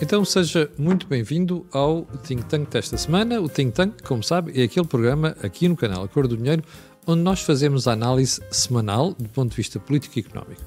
Então 0.00 0.24
seja 0.24 0.70
muito 0.78 1.06
bem-vindo 1.06 1.66
ao 1.72 2.04
Think 2.22 2.44
Tank 2.44 2.70
desta 2.70 2.96
semana. 2.96 3.40
O 3.40 3.48
Think 3.48 3.72
Tank, 3.72 4.02
como 4.04 4.22
sabe, 4.22 4.58
é 4.58 4.64
aquele 4.64 4.86
programa 4.86 5.36
aqui 5.42 5.68
no 5.68 5.76
canal 5.76 6.04
A 6.04 6.08
Cor 6.08 6.28
do 6.28 6.36
Dinheiro 6.36 6.62
onde 7.08 7.22
nós 7.22 7.40
fazemos 7.40 7.88
a 7.88 7.92
análise 7.92 8.40
semanal 8.50 9.14
do 9.14 9.28
ponto 9.30 9.50
de 9.50 9.56
vista 9.56 9.80
político 9.80 10.18
e 10.18 10.20
económico. 10.20 10.62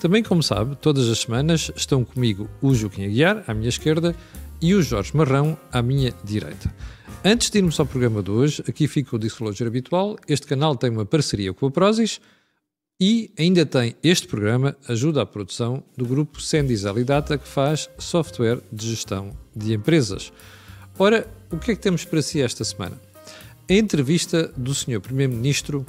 Também, 0.00 0.22
como 0.22 0.42
sabe, 0.42 0.74
todas 0.76 1.08
as 1.08 1.18
semanas 1.18 1.70
estão 1.76 2.02
comigo 2.02 2.48
o 2.62 2.74
Joaquim 2.74 3.04
Aguiar, 3.04 3.44
à 3.46 3.52
minha 3.52 3.68
esquerda, 3.68 4.16
e 4.60 4.74
o 4.74 4.82
Jorge 4.82 5.14
Marrão, 5.14 5.56
à 5.70 5.82
minha 5.82 6.14
direita. 6.24 6.74
Antes 7.22 7.50
de 7.50 7.58
irmos 7.58 7.78
ao 7.78 7.84
programa 7.84 8.22
de 8.22 8.30
hoje, 8.30 8.64
aqui 8.66 8.88
fica 8.88 9.14
o 9.14 9.18
disclosure 9.18 9.68
habitual. 9.68 10.16
Este 10.26 10.46
canal 10.46 10.74
tem 10.74 10.90
uma 10.90 11.04
parceria 11.04 11.52
com 11.52 11.66
a 11.66 11.70
Prozis 11.70 12.20
e 13.00 13.32
ainda 13.38 13.66
tem 13.66 13.96
este 14.02 14.26
programa 14.26 14.76
ajuda 14.88 15.22
à 15.22 15.26
produção 15.26 15.82
do 15.96 16.04
grupo 16.04 16.40
Sendizal 16.40 16.98
e 16.98 17.04
Data 17.04 17.36
que 17.36 17.48
faz 17.48 17.90
software 17.98 18.60
de 18.72 18.90
gestão 18.90 19.36
de 19.54 19.74
empresas. 19.74 20.32
Ora, 20.98 21.26
o 21.50 21.58
que 21.58 21.72
é 21.72 21.74
que 21.74 21.80
temos 21.80 22.04
para 22.04 22.22
si 22.22 22.40
esta 22.40 22.64
semana? 22.64 23.00
A 23.68 23.72
entrevista 23.72 24.52
do 24.56 24.74
Sr. 24.74 25.00
Primeiro-Ministro 25.00 25.86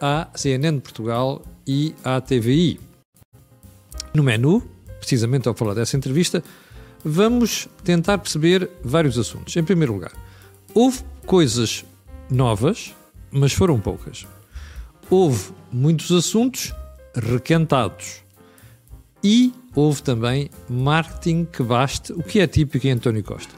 à 0.00 0.28
CNN 0.34 0.76
de 0.76 0.82
Portugal 0.82 1.42
e 1.66 1.94
à 2.04 2.20
TVI. 2.20 2.78
No 4.14 4.22
menu, 4.22 4.62
precisamente 4.98 5.48
ao 5.48 5.54
falar 5.54 5.74
dessa 5.74 5.96
entrevista, 5.96 6.42
vamos 7.04 7.68
tentar 7.84 8.18
perceber 8.18 8.70
vários 8.82 9.18
assuntos. 9.18 9.56
Em 9.56 9.64
primeiro 9.64 9.94
lugar, 9.94 10.12
houve 10.74 11.00
coisas 11.24 11.84
novas, 12.30 12.94
mas 13.30 13.52
foram 13.52 13.80
poucas. 13.80 14.26
Houve 15.08 15.52
muitos 15.72 16.10
assuntos 16.10 16.74
requentados. 17.14 18.22
E 19.22 19.52
houve 19.74 20.02
também 20.02 20.50
marketing 20.68 21.44
que 21.44 21.62
baste, 21.62 22.12
o 22.12 22.22
que 22.22 22.40
é 22.40 22.46
típico 22.46 22.86
em 22.86 22.92
António 22.92 23.22
Costa. 23.22 23.54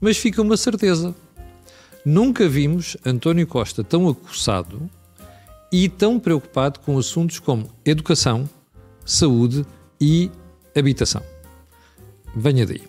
Mas 0.00 0.16
fica 0.16 0.42
uma 0.42 0.56
certeza: 0.56 1.14
nunca 2.04 2.48
vimos 2.48 2.96
António 3.04 3.46
Costa 3.46 3.82
tão 3.84 4.08
acossado 4.08 4.90
e 5.72 5.88
tão 5.88 6.18
preocupado 6.18 6.80
com 6.80 6.98
assuntos 6.98 7.38
como 7.38 7.70
educação, 7.84 8.48
saúde 9.04 9.64
e 10.00 10.30
habitação. 10.76 11.22
Venha 12.34 12.66
daí. 12.66 12.82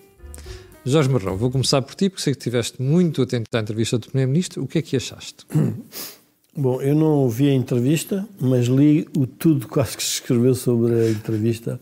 Jorge 0.83 1.09
Marrão, 1.09 1.37
vou 1.37 1.51
começar 1.51 1.81
por 1.81 1.93
ti, 1.93 2.09
porque 2.09 2.23
sei 2.23 2.33
que 2.33 2.39
estiveste 2.39 2.81
muito 2.81 3.21
atento 3.21 3.45
à 3.53 3.59
entrevista 3.59 3.99
do 3.99 4.07
Primeiro-Ministro. 4.07 4.63
O 4.63 4.67
que 4.67 4.79
é 4.79 4.81
que 4.81 4.97
achaste? 4.97 5.45
Bom, 6.55 6.81
eu 6.81 6.93
não 6.93 7.19
ouvi 7.19 7.49
a 7.49 7.53
entrevista, 7.53 8.27
mas 8.39 8.65
li 8.67 9.07
o 9.17 9.25
tudo 9.25 9.67
quase 9.69 9.95
que 9.95 10.03
se 10.03 10.15
escreveu 10.15 10.53
sobre 10.53 10.93
a 10.93 11.09
entrevista, 11.09 11.79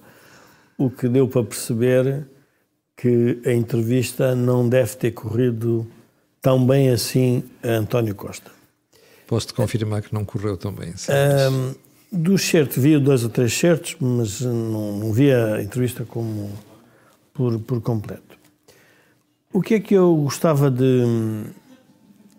o 0.77 0.91
que 0.91 1.09
deu 1.09 1.27
para 1.27 1.43
perceber 1.43 2.27
que 2.95 3.39
a 3.45 3.51
entrevista 3.51 4.35
não 4.35 4.69
deve 4.69 4.95
ter 4.95 5.11
corrido 5.11 5.87
tão 6.39 6.65
bem 6.65 6.89
assim 6.89 7.43
a 7.63 7.69
António 7.69 8.13
Costa. 8.13 8.51
Posso-te 9.25 9.53
confirmar 9.55 10.03
que 10.03 10.13
não 10.13 10.23
correu 10.23 10.55
tão 10.55 10.71
bem. 10.71 10.93
Um, 11.51 11.73
dos 12.11 12.43
certos, 12.43 12.77
vi 12.77 12.99
dois 12.99 13.23
ou 13.23 13.29
três 13.29 13.53
certos, 13.53 13.95
mas 13.99 14.41
não, 14.41 14.97
não 14.97 15.11
vi 15.11 15.31
a 15.31 15.63
entrevista 15.63 16.05
como 16.05 16.51
por, 17.33 17.57
por 17.59 17.81
completo. 17.81 18.37
O 19.51 19.61
que 19.61 19.73
é 19.73 19.79
que 19.79 19.95
eu 19.95 20.15
gostava 20.15 20.69
de, 20.69 21.03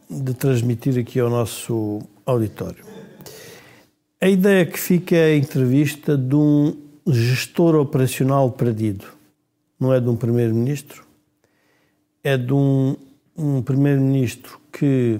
de 0.09 0.33
transmitir 0.35 0.97
aqui 0.97 1.19
ao 1.19 1.29
nosso 1.29 2.01
auditório. 2.31 2.85
A 4.21 4.29
ideia 4.29 4.67
que 4.67 4.79
fica 4.79 5.17
é 5.17 5.33
a 5.33 5.37
entrevista 5.37 6.17
de 6.17 6.35
um 6.35 6.77
gestor 7.07 7.75
operacional 7.75 8.51
perdido. 8.51 9.07
Não 9.79 9.95
é 9.95 10.01
de 10.01 10.09
um 10.09 10.17
primeiro-ministro, 10.17 11.05
é 12.23 12.37
de 12.37 12.53
um, 12.53 12.97
um 13.37 13.63
primeiro-ministro 13.63 14.61
que, 14.71 15.19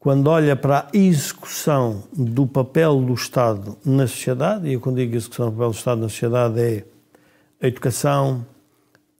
quando 0.00 0.26
olha 0.26 0.56
para 0.56 0.80
a 0.80 0.88
execução 0.92 2.02
do 2.12 2.44
papel 2.46 3.00
do 3.00 3.14
Estado 3.14 3.78
na 3.84 4.06
sociedade, 4.08 4.68
e 4.68 4.72
eu 4.72 4.80
quando 4.80 4.96
digo 4.96 5.14
execução 5.14 5.46
do 5.46 5.52
papel 5.52 5.70
do 5.70 5.76
Estado 5.76 6.00
na 6.00 6.08
sociedade 6.08 6.60
é 6.60 6.84
a 7.60 7.66
educação, 7.68 8.44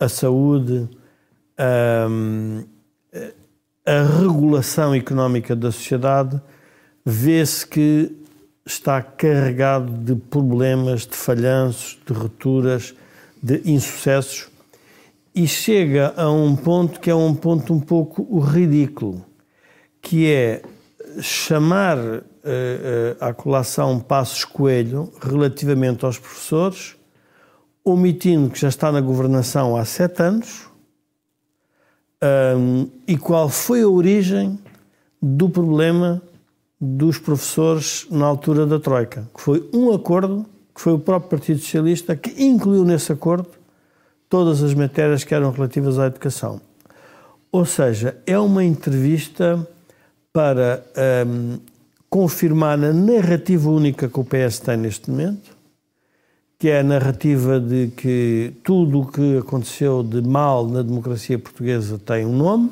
a 0.00 0.08
saúde, 0.08 0.88
a, 1.56 2.08
a 3.86 4.02
regulação 4.20 4.94
económica 4.94 5.54
da 5.54 5.70
sociedade, 5.70 6.40
vê-se 7.10 7.66
que 7.66 8.14
está 8.66 9.00
carregado 9.00 9.90
de 9.90 10.14
problemas, 10.14 11.06
de 11.06 11.16
falhanços, 11.16 11.98
de 12.06 12.12
rupturas, 12.12 12.94
de 13.42 13.62
insucessos 13.64 14.48
e 15.34 15.48
chega 15.48 16.12
a 16.18 16.30
um 16.30 16.54
ponto 16.54 17.00
que 17.00 17.08
é 17.08 17.14
um 17.14 17.34
ponto 17.34 17.72
um 17.72 17.80
pouco 17.80 18.38
ridículo, 18.40 19.24
que 20.02 20.30
é 20.30 20.60
chamar 21.22 21.96
uh, 21.96 22.22
à 23.18 23.32
colação 23.32 23.98
Passos 24.00 24.44
Coelho 24.44 25.10
relativamente 25.22 26.04
aos 26.04 26.18
professores, 26.18 26.94
omitindo 27.82 28.50
que 28.50 28.60
já 28.60 28.68
está 28.68 28.92
na 28.92 29.00
governação 29.00 29.76
há 29.76 29.84
sete 29.86 30.22
anos, 30.22 30.68
um, 32.54 32.86
e 33.06 33.16
qual 33.16 33.48
foi 33.48 33.80
a 33.80 33.88
origem 33.88 34.58
do 35.22 35.48
problema 35.48 36.22
dos 36.80 37.18
professores 37.18 38.06
na 38.10 38.26
altura 38.26 38.66
da 38.66 38.78
Troika, 38.78 39.28
que 39.34 39.40
foi 39.40 39.68
um 39.72 39.92
acordo 39.92 40.46
que 40.74 40.80
foi 40.80 40.92
o 40.92 40.98
próprio 40.98 41.30
Partido 41.30 41.58
Socialista 41.58 42.14
que 42.14 42.40
incluiu 42.42 42.84
nesse 42.84 43.10
acordo 43.10 43.48
todas 44.28 44.62
as 44.62 44.74
matérias 44.74 45.24
que 45.24 45.34
eram 45.34 45.50
relativas 45.50 45.98
à 45.98 46.06
educação. 46.06 46.60
Ou 47.50 47.64
seja, 47.64 48.16
é 48.26 48.38
uma 48.38 48.62
entrevista 48.62 49.66
para 50.32 50.84
um, 51.26 51.58
confirmar 52.08 52.78
a 52.84 52.92
narrativa 52.92 53.68
única 53.68 54.08
que 54.08 54.20
o 54.20 54.24
PS 54.24 54.60
tem 54.60 54.76
neste 54.76 55.10
momento, 55.10 55.56
que 56.58 56.68
é 56.68 56.80
a 56.80 56.84
narrativa 56.84 57.58
de 57.58 57.88
que 57.96 58.52
tudo 58.62 59.00
o 59.00 59.06
que 59.06 59.38
aconteceu 59.38 60.02
de 60.02 60.22
mal 60.22 60.66
na 60.68 60.82
democracia 60.82 61.38
portuguesa 61.38 61.98
tem 61.98 62.24
um 62.24 62.36
nome 62.36 62.70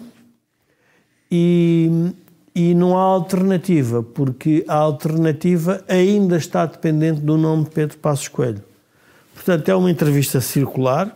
e 1.31 2.13
e 2.57 2.75
não 2.75 2.97
há 2.97 3.03
alternativa, 3.03 4.03
porque 4.03 4.65
a 4.67 4.77
alternativa 4.77 5.85
ainda 5.87 6.39
está 6.39 6.65
dependente 6.65 7.21
do 7.21 7.37
nome 7.37 7.65
de 7.65 7.71
Pedro 7.71 7.99
Passos 7.99 8.29
Coelho. 8.29 8.65
Portanto, 9.35 9.69
é 9.69 9.75
uma 9.75 9.91
entrevista 9.91 10.41
circular. 10.41 11.15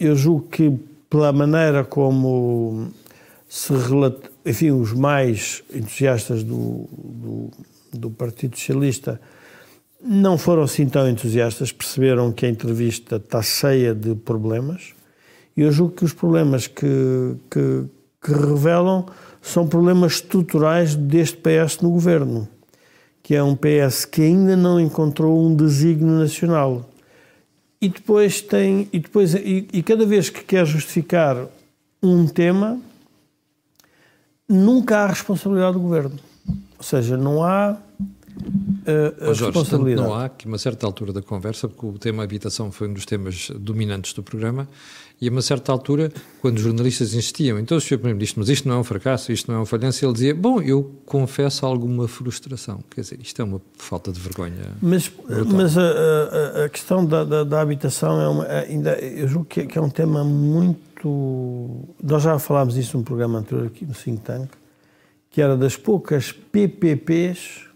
eu 0.00 0.16
julgo 0.16 0.48
que, 0.48 0.76
pela 1.08 1.32
maneira 1.32 1.84
como 1.84 2.88
se 3.48 3.72
relata, 3.72 4.28
enfim, 4.44 4.72
os 4.72 4.92
mais 4.92 5.62
entusiastas 5.72 6.42
do, 6.42 6.88
do, 6.92 7.50
do 7.92 8.10
Partido 8.10 8.58
Socialista 8.58 9.20
não 10.02 10.36
foram 10.36 10.64
assim 10.64 10.88
tão 10.88 11.08
entusiastas, 11.08 11.70
perceberam 11.70 12.32
que 12.32 12.46
a 12.46 12.48
entrevista 12.48 13.14
está 13.14 13.40
cheia 13.42 13.94
de 13.94 14.16
problemas. 14.16 14.92
E 15.56 15.60
eu 15.60 15.70
julgo 15.70 15.94
que 15.94 16.04
os 16.04 16.12
problemas 16.12 16.66
que, 16.66 17.36
que, 17.48 17.84
que 18.20 18.32
revelam 18.32 19.06
são 19.40 19.66
problemas 19.66 20.14
estruturais 20.14 20.94
deste 20.94 21.36
PS 21.36 21.80
no 21.80 21.90
governo, 21.90 22.48
que 23.22 23.34
é 23.34 23.42
um 23.42 23.56
PS 23.56 24.04
que 24.04 24.22
ainda 24.22 24.56
não 24.56 24.80
encontrou 24.80 25.44
um 25.44 25.54
desígnio 25.54 26.18
nacional. 26.18 26.88
E 27.80 27.88
depois 27.88 28.42
tem 28.42 28.88
e 28.92 28.98
depois 28.98 29.34
e, 29.34 29.66
e 29.72 29.82
cada 29.82 30.04
vez 30.04 30.28
que 30.28 30.44
quer 30.44 30.66
justificar 30.66 31.46
um 32.02 32.26
tema, 32.26 32.78
nunca 34.48 34.98
há 34.98 35.06
responsabilidade 35.06 35.74
do 35.74 35.80
governo. 35.80 36.18
Ou 36.76 36.84
seja, 36.84 37.16
não 37.16 37.42
há 37.44 37.72
uh, 37.72 39.30
oh, 39.30 39.34
Jorge, 39.34 39.94
não 39.94 40.14
há 40.14 40.28
que 40.28 40.46
uma 40.46 40.58
certa 40.58 40.86
altura 40.86 41.12
da 41.12 41.22
conversa, 41.22 41.68
porque 41.68 41.86
o 41.86 41.98
tema 41.98 42.22
habitação 42.22 42.72
foi 42.72 42.88
um 42.88 42.92
dos 42.92 43.04
temas 43.04 43.50
dominantes 43.54 44.12
do 44.12 44.22
programa, 44.22 44.68
e 45.20 45.28
a 45.28 45.30
uma 45.30 45.42
certa 45.42 45.70
altura, 45.70 46.10
quando 46.40 46.56
os 46.56 46.62
jornalistas 46.62 47.12
insistiam, 47.12 47.58
então 47.58 47.76
o 47.76 47.80
Sr. 47.80 47.98
Primeiro-Ministro, 47.98 48.40
mas 48.40 48.48
isto 48.48 48.66
não 48.66 48.76
é 48.76 48.78
um 48.78 48.84
fracasso, 48.84 49.30
isto 49.30 49.52
não 49.52 49.58
é 49.58 49.62
um 49.62 49.66
falhanço, 49.66 50.04
ele 50.04 50.12
dizia, 50.14 50.34
bom, 50.34 50.62
eu 50.62 50.90
confesso 51.04 51.66
alguma 51.66 52.08
frustração. 52.08 52.82
Quer 52.90 53.02
dizer, 53.02 53.18
isto 53.20 53.40
é 53.42 53.44
uma 53.44 53.60
falta 53.76 54.10
de 54.10 54.18
vergonha. 54.18 54.56
Mas, 54.80 55.12
mas 55.52 55.76
a, 55.76 55.82
a, 55.82 56.64
a, 56.64 56.68
questão 56.70 57.04
da, 57.04 57.22
da, 57.24 57.44
da, 57.44 57.60
habitação 57.60 58.20
é 58.20 58.28
uma, 58.28 58.46
ainda, 58.46 58.92
eu 58.98 59.28
julgo 59.28 59.44
que, 59.44 59.66
que, 59.66 59.78
é 59.78 59.82
um 59.82 59.90
tema 59.90 60.24
muito... 60.24 61.86
Nós 62.02 62.22
já 62.22 62.38
falámos 62.38 62.74
disso 62.74 62.96
num 62.96 63.04
programa 63.04 63.38
anterior 63.38 63.66
aqui 63.66 63.84
no 63.84 63.92
Think 63.92 64.22
Tank, 64.22 64.50
que 65.30 65.42
era 65.42 65.56
das 65.56 65.76
poucas 65.76 66.32
PPPs 66.32 67.69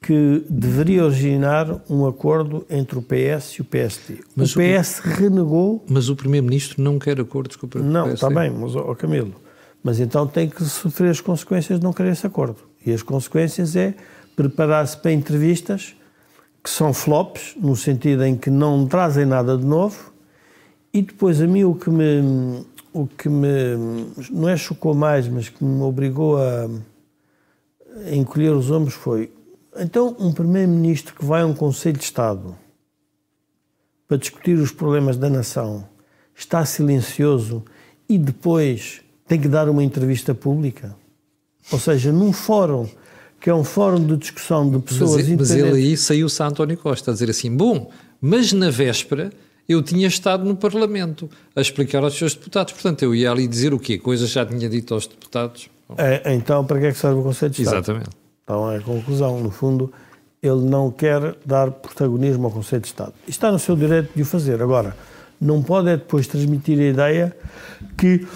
que 0.00 0.44
deveria 0.48 1.04
originar 1.04 1.82
um 1.90 2.06
acordo 2.06 2.64
entre 2.70 2.98
o 2.98 3.02
PS 3.02 3.54
e 3.54 3.62
o 3.62 3.64
PSD. 3.64 4.18
Mas 4.34 4.54
o 4.54 4.60
PS 4.60 5.00
o, 5.00 5.08
renegou. 5.08 5.84
Mas 5.88 6.08
o 6.08 6.16
Primeiro-Ministro 6.16 6.82
não 6.82 6.98
quer 6.98 7.20
acordos 7.20 7.56
com 7.56 7.66
o 7.66 7.68
PSD. 7.68 7.90
Não, 7.90 8.12
está 8.12 8.30
bem, 8.30 8.50
mas, 8.50 8.76
ó, 8.76 8.94
Camilo. 8.94 9.34
Mas 9.82 10.00
então 10.00 10.26
tem 10.26 10.48
que 10.48 10.64
sofrer 10.64 11.10
as 11.10 11.20
consequências 11.20 11.78
de 11.78 11.84
não 11.84 11.92
querer 11.92 12.12
esse 12.12 12.26
acordo. 12.26 12.56
E 12.84 12.92
as 12.92 13.02
consequências 13.02 13.74
é 13.74 13.94
preparar-se 14.36 14.96
para 14.96 15.12
entrevistas 15.12 15.94
que 16.62 16.70
são 16.70 16.92
flops, 16.92 17.54
no 17.56 17.74
sentido 17.74 18.24
em 18.24 18.36
que 18.36 18.50
não 18.50 18.86
trazem 18.86 19.24
nada 19.24 19.56
de 19.56 19.64
novo, 19.64 20.12
E 20.92 21.02
depois 21.02 21.40
a 21.40 21.46
mim 21.46 21.64
o 21.64 21.74
que 21.74 21.90
me, 21.90 22.64
o 22.92 23.06
que 23.06 23.28
me 23.28 23.48
não 24.30 24.48
é 24.48 24.56
chocou 24.56 24.94
mais, 24.94 25.28
mas 25.28 25.48
que 25.48 25.62
me 25.62 25.82
obrigou 25.82 26.38
a, 26.38 26.68
a 28.06 28.14
encolher 28.14 28.52
os 28.52 28.70
ombros 28.70 28.94
foi 28.94 29.30
então 29.80 30.16
um 30.18 30.32
primeiro-ministro 30.32 31.14
que 31.14 31.24
vai 31.24 31.42
a 31.42 31.46
um 31.46 31.54
Conselho 31.54 31.98
de 31.98 32.04
Estado 32.04 32.56
para 34.06 34.16
discutir 34.16 34.58
os 34.58 34.72
problemas 34.72 35.16
da 35.16 35.28
nação 35.28 35.86
está 36.34 36.64
silencioso 36.64 37.64
e 38.08 38.16
depois 38.18 39.02
tem 39.26 39.40
que 39.40 39.48
dar 39.48 39.68
uma 39.68 39.84
entrevista 39.84 40.34
pública? 40.34 40.96
Ou 41.70 41.78
seja, 41.78 42.10
num 42.10 42.32
fórum 42.32 42.88
que 43.40 43.50
é 43.50 43.54
um 43.54 43.64
fórum 43.64 44.04
de 44.04 44.16
discussão 44.16 44.68
de 44.68 44.78
pessoas 44.80 45.28
mas, 45.28 45.38
mas 45.38 45.50
ele 45.50 45.70
aí 45.70 45.96
saiu-se 45.96 46.42
a 46.42 46.46
António 46.46 46.76
Costa 46.76 47.10
a 47.10 47.14
dizer 47.14 47.30
assim, 47.30 47.54
bom, 47.54 47.90
mas 48.20 48.52
na 48.52 48.70
véspera 48.70 49.30
eu 49.68 49.82
tinha 49.82 50.08
estado 50.08 50.44
no 50.44 50.56
Parlamento 50.56 51.28
a 51.54 51.60
explicar 51.60 52.02
aos 52.02 52.14
seus 52.14 52.34
deputados. 52.34 52.72
Portanto, 52.72 53.02
eu 53.02 53.14
ia 53.14 53.30
ali 53.30 53.46
dizer 53.46 53.74
o 53.74 53.78
quê? 53.78 53.98
Coisas 53.98 54.30
já 54.30 54.44
tinha 54.44 54.68
dito 54.68 54.94
aos 54.94 55.06
deputados. 55.06 55.68
É, 55.96 56.34
então, 56.34 56.64
para 56.64 56.80
que 56.80 56.86
é 56.86 56.92
que 56.92 56.98
serve 56.98 57.20
o 57.20 57.22
Conselho 57.22 57.52
de 57.52 57.62
Estado? 57.62 57.76
Exatamente. 57.76 58.10
Então, 58.48 58.72
é 58.72 58.78
a 58.78 58.80
conclusão. 58.80 59.38
No 59.40 59.50
fundo, 59.50 59.92
ele 60.42 60.62
não 60.62 60.90
quer 60.90 61.36
dar 61.44 61.70
protagonismo 61.70 62.46
ao 62.46 62.50
Conselho 62.50 62.80
de 62.80 62.88
Estado. 62.88 63.12
Está 63.26 63.52
no 63.52 63.58
seu 63.58 63.76
direito 63.76 64.10
de 64.16 64.22
o 64.22 64.24
fazer. 64.24 64.62
Agora, 64.62 64.96
não 65.38 65.62
pode 65.62 65.90
é 65.90 65.98
depois 65.98 66.26
transmitir 66.26 66.78
a 66.78 66.84
ideia 66.84 67.36
que 67.94 68.26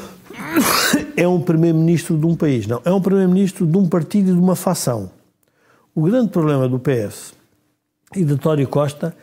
é 1.16 1.26
um 1.26 1.40
primeiro-ministro 1.40 2.18
de 2.18 2.26
um 2.26 2.36
país. 2.36 2.66
Não, 2.66 2.82
é 2.84 2.92
um 2.92 3.00
primeiro-ministro 3.00 3.66
de 3.66 3.78
um 3.78 3.88
partido 3.88 4.30
e 4.30 4.34
de 4.34 4.38
uma 4.38 4.54
facção. 4.54 5.10
O 5.94 6.02
grande 6.02 6.28
problema 6.28 6.68
do 6.68 6.78
PS 6.78 7.32
e 8.14 8.22
de 8.22 8.34
António 8.34 8.68
Costa 8.68 9.16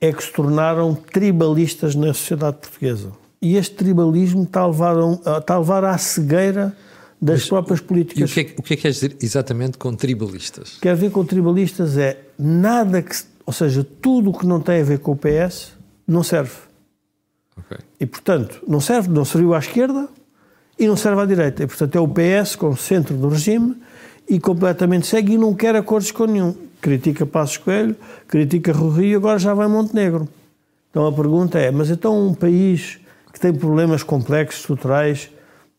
é 0.00 0.10
que 0.14 0.24
se 0.24 0.32
tornaram 0.32 0.94
tribalistas 0.94 1.94
na 1.94 2.06
sociedade 2.14 2.56
portuguesa. 2.56 3.12
E 3.40 3.56
este 3.56 3.74
tribalismo 3.74 4.44
está 4.44 4.62
a 4.62 4.66
levar, 4.66 4.96
a, 4.96 5.38
está 5.38 5.54
a 5.56 5.58
levar 5.58 5.84
à 5.84 5.98
cegueira 5.98 6.74
das 7.22 7.40
Mas, 7.42 7.48
próprias 7.48 7.80
políticas. 7.80 8.20
E 8.20 8.24
o 8.24 8.34
que, 8.34 8.40
é, 8.40 8.54
o 8.58 8.62
que 8.62 8.74
é 8.74 8.76
que 8.76 8.82
quer 8.82 8.90
dizer 8.90 9.16
exatamente 9.22 9.78
com 9.78 9.94
tribalistas? 9.94 10.78
Quer 10.82 10.96
dizer 10.96 11.12
com 11.12 11.24
tribalistas 11.24 11.96
é 11.96 12.18
nada 12.36 13.00
que, 13.00 13.14
ou 13.46 13.52
seja, 13.52 13.86
tudo 14.02 14.30
o 14.30 14.32
que 14.36 14.44
não 14.44 14.60
tem 14.60 14.80
a 14.80 14.84
ver 14.84 14.98
com 14.98 15.12
o 15.12 15.16
PS 15.16 15.72
não 16.04 16.24
serve. 16.24 16.50
Okay. 17.56 17.78
E 18.00 18.06
portanto, 18.06 18.60
não 18.66 18.80
serve, 18.80 19.08
não 19.08 19.24
serviu 19.24 19.54
à 19.54 19.60
esquerda 19.60 20.08
e 20.76 20.88
não 20.88 20.96
serve 20.96 21.22
à 21.22 21.24
direita. 21.24 21.62
E 21.62 21.66
portanto 21.68 21.94
é 21.94 22.00
o 22.00 22.08
PS 22.08 22.56
com 22.56 22.70
o 22.70 22.76
centro 22.76 23.16
do 23.16 23.28
regime 23.28 23.76
e 24.28 24.40
completamente 24.40 25.06
segue 25.06 25.34
e 25.34 25.38
não 25.38 25.54
quer 25.54 25.76
acordos 25.76 26.10
com 26.10 26.26
nenhum. 26.26 26.52
Critica 26.80 27.24
Passos 27.24 27.56
Coelho, 27.58 27.94
critica 28.26 28.72
Rui 28.72 29.10
e 29.10 29.14
agora 29.14 29.38
já 29.38 29.54
vai 29.54 29.68
Montenegro. 29.68 30.28
Então 30.90 31.06
a 31.06 31.12
pergunta 31.12 31.56
é, 31.56 31.70
mas 31.70 31.88
então 31.88 32.26
um 32.26 32.34
país 32.34 32.98
que 33.32 33.38
tem 33.38 33.54
problemas 33.54 34.02
complexos, 34.02 34.60
estruturais, 34.62 35.30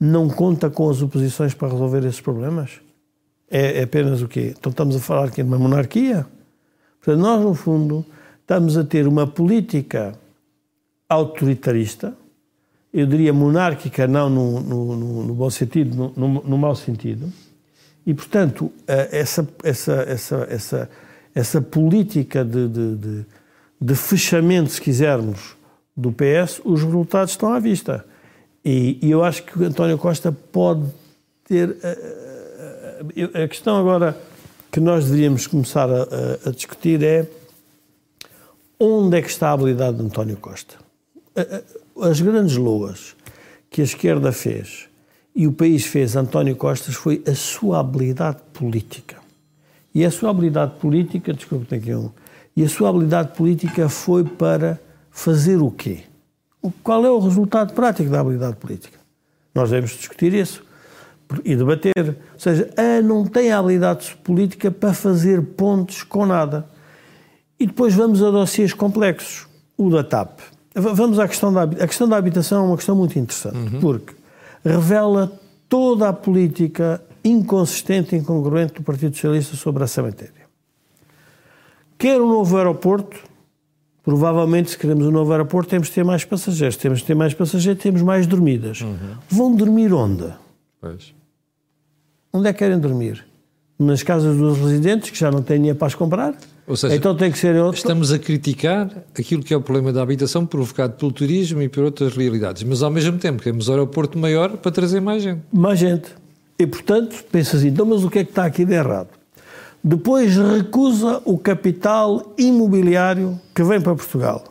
não 0.04 0.28
conta 0.28 0.70
com 0.70 0.90
as 0.90 1.02
oposições 1.02 1.54
para 1.54 1.70
resolver 1.70 2.06
esses 2.06 2.20
problemas? 2.20 2.82
É, 3.50 3.80
é 3.80 3.84
apenas 3.84 4.22
o 4.22 4.28
quê? 4.28 4.54
Então 4.58 4.70
estamos 4.70 4.96
a 4.98 5.00
falar 5.00 5.26
aqui 5.26 5.42
de 5.42 5.48
uma 5.48 5.58
monarquia? 5.58 6.26
Portanto, 7.00 7.22
nós, 7.22 7.42
no 7.42 7.54
fundo, 7.54 8.06
estamos 8.42 8.78
a 8.78 8.84
ter 8.84 9.08
uma 9.08 9.26
política 9.26 10.14
autoritarista, 11.08 12.14
eu 12.94 13.08
diria 13.08 13.32
monárquica, 13.32 14.06
não 14.06 14.30
no, 14.30 14.60
no, 14.60 14.96
no, 14.96 15.24
no 15.24 15.34
bom 15.34 15.50
sentido, 15.50 16.14
no, 16.18 16.28
no, 16.44 16.58
mau 16.58 16.76
sentido, 16.76 17.32
e, 18.06 18.14
portanto, 18.14 18.72
eh, 18.86 19.10
essa, 19.12 19.48
essa, 19.64 19.94
essa, 19.94 20.48
essa, 20.50 20.90
essa 21.34 21.62
política 21.62 22.44
de, 22.44 22.68
de, 22.68 22.96
de, 22.98 23.26
de 23.80 23.96
fechamento, 23.96 24.70
se 24.70 24.82
quisermos, 24.82 25.56
do 25.96 26.12
PS, 26.12 26.62
os 26.66 26.84
resultados 26.84 27.32
estão 27.32 27.54
à 27.54 27.60
vista. 27.60 28.06
E, 28.64 28.98
e, 29.02 29.12
eu 29.12 29.24
acho 29.24 29.44
que 29.44 29.60
o 29.60 29.66
António 29.66 29.98
Costa 29.98 30.32
pode 30.32 30.86
ter. 31.46 31.78
A, 31.84 31.88
eh, 31.88 33.02
a, 33.34 33.40
eh, 33.40 33.44
a 33.44 33.48
questão 33.48 33.78
agora 33.78 34.18
que 34.72 34.80
nós 34.80 35.06
deveríamos 35.06 35.48
começar 35.48 35.90
a, 35.90 36.04
a, 36.46 36.52
discutir 36.52 37.04
é 37.04 37.28
onde 38.80 39.18
é 39.18 39.22
que 39.22 39.30
está 39.30 39.50
a 39.50 39.52
habilidade 39.54 39.98
de 39.98 40.04
António 40.04 40.38
Costa? 40.38 40.76
As 42.02 42.22
grandes 42.22 42.56
loas 42.58 43.16
que 43.70 43.82
a 43.82 43.84
esquerda 43.84 44.32
fez 44.32 44.88
e 45.36 45.48
o 45.48 45.52
país 45.52 45.86
fez 45.86 46.16
António 46.16 46.56
Costa 46.56 46.92
foi 46.92 47.24
a 47.28 47.36
sua 47.36 47.80
habilidade 47.80 48.38
política. 48.54 49.18
E 49.94 50.06
a 50.06 50.12
sua 50.12 50.30
habilidade 50.30 50.80
política, 50.80 51.34
desculpe, 51.34 51.66
tem 51.66 51.80
aqui 51.80 51.94
um. 51.94 52.10
E 52.56 52.64
a 52.64 52.70
sua 52.70 52.90
habilidade 52.90 53.36
política 53.36 53.90
foi 53.90 54.24
para 54.24 54.80
fazer 55.12 55.58
o 55.58 55.70
quê? 55.70 56.04
Qual 56.84 57.06
é 57.06 57.12
o 57.12 57.20
resultado 57.20 57.74
prático 57.74 58.10
da 58.10 58.22
habilidade 58.22 58.56
política? 58.56 58.98
Nós 59.54 59.70
devemos 59.70 59.92
discutir 59.92 60.34
isso 60.34 60.64
e 61.44 61.56
debater. 61.56 61.94
Ou 62.34 62.40
seja, 62.40 62.70
a 62.78 63.02
não 63.02 63.26
tem 63.26 63.52
a 63.52 63.60
habilidade 63.60 64.16
política 64.24 64.72
para 64.72 64.94
fazer 64.94 65.42
pontos 65.42 66.04
com 66.04 66.26
nada. 66.26 66.66
E 67.60 67.68
depois 67.68 67.94
vamos 67.94 68.22
a 68.24 68.32
dossiês 68.32 68.74
complexos. 68.74 69.48
O 69.78 69.90
da 69.90 70.04
TAP. 70.04 70.40
Vamos 70.76 71.20
à 71.20 71.28
questão 71.28 71.52
da 71.52 71.64
a 71.64 71.88
questão 71.88 72.08
da 72.08 72.18
habitação, 72.18 72.64
é 72.64 72.68
uma 72.68 72.78
questão 72.78 72.96
muito 72.96 73.18
interessante, 73.18 73.74
uhum. 73.74 73.80
porque 73.80 74.14
revela 74.64 75.32
toda 75.70 76.10
a 76.10 76.14
política 76.14 77.02
inconsistente 77.24 78.16
e 78.16 78.20
incongruente 78.20 78.74
do 78.74 78.84
Partido 78.84 79.16
Socialista 79.16 79.56
sobre 79.56 79.84
essa 79.84 80.02
matéria. 80.02 80.44
Quer 81.98 82.20
um 82.20 82.28
novo 82.28 82.58
aeroporto, 82.58 83.18
Provavelmente, 84.04 84.72
se 84.72 84.78
queremos 84.78 85.06
um 85.06 85.12
novo 85.12 85.32
aeroporto, 85.32 85.70
temos 85.70 85.88
de 85.88 85.94
ter 85.94 86.04
mais 86.04 86.26
passageiros. 86.26 86.76
Temos 86.76 87.00
de 87.00 87.06
ter 87.06 87.16
mais 87.16 87.34
passageiros, 87.34 87.82
temos 87.82 88.02
mais 88.02 88.28
dormidas. 88.28 88.82
Uhum. 88.82 88.98
Vão 89.30 89.56
dormir 89.56 89.94
onde? 89.94 90.26
Pois. 90.82 91.14
Onde 92.34 92.50
é 92.50 92.54
que 92.54 92.60
querem 92.60 92.78
dormir? 92.78 93.26
Nas 93.80 94.04
casas 94.04 94.38
dos 94.38 94.58
residentes, 94.58 95.10
que 95.10 95.18
já 95.18 95.32
não 95.32 95.42
têm 95.42 95.58
dinheiro 95.58 95.78
para 95.78 95.88
as 95.88 95.96
comprar? 95.96 96.36
Ou 96.68 96.76
seja, 96.76 96.96
então 96.96 97.16
tem 97.16 97.32
que 97.32 97.38
ser 97.38 97.56
outro. 97.56 97.78
estamos 97.78 98.12
a 98.12 98.20
criticar 98.20 98.90
aquilo 99.18 99.44
que 99.44 99.54
é 99.54 99.58
o 99.58 99.62
problema 99.62 99.92
da 99.92 100.02
habitação 100.02 100.46
provocado 100.46 100.94
pelo 100.94 101.12
turismo 101.12 101.62
e 101.62 101.68
por 101.68 101.84
outras 101.84 102.16
realidades, 102.16 102.64
mas 102.64 102.82
ao 102.82 102.90
mesmo 102.90 103.18
tempo 103.18 103.44
queremos 103.44 103.68
um 103.68 103.72
aeroporto 103.72 104.18
maior 104.18 104.58
para 104.58 104.72
trazer 104.72 105.02
mais 105.02 105.24
gente. 105.24 105.42
Mais 105.52 105.78
gente. 105.78 106.10
E 106.58 106.66
portanto, 106.66 107.24
pensa 107.32 107.58
assim, 107.58 107.68
então, 107.68 107.86
mas 107.86 108.04
o 108.04 108.10
que 108.10 108.20
é 108.20 108.24
que 108.24 108.32
está 108.32 108.46
aqui 108.46 108.64
de 108.64 108.74
errado? 108.74 109.10
Depois 109.84 110.38
recusa 110.38 111.22
o 111.26 111.38
capital 111.38 112.34
imobiliário 112.38 113.38
que 113.54 113.62
vem 113.64 113.82
para 113.82 113.94
Portugal. 113.94 114.46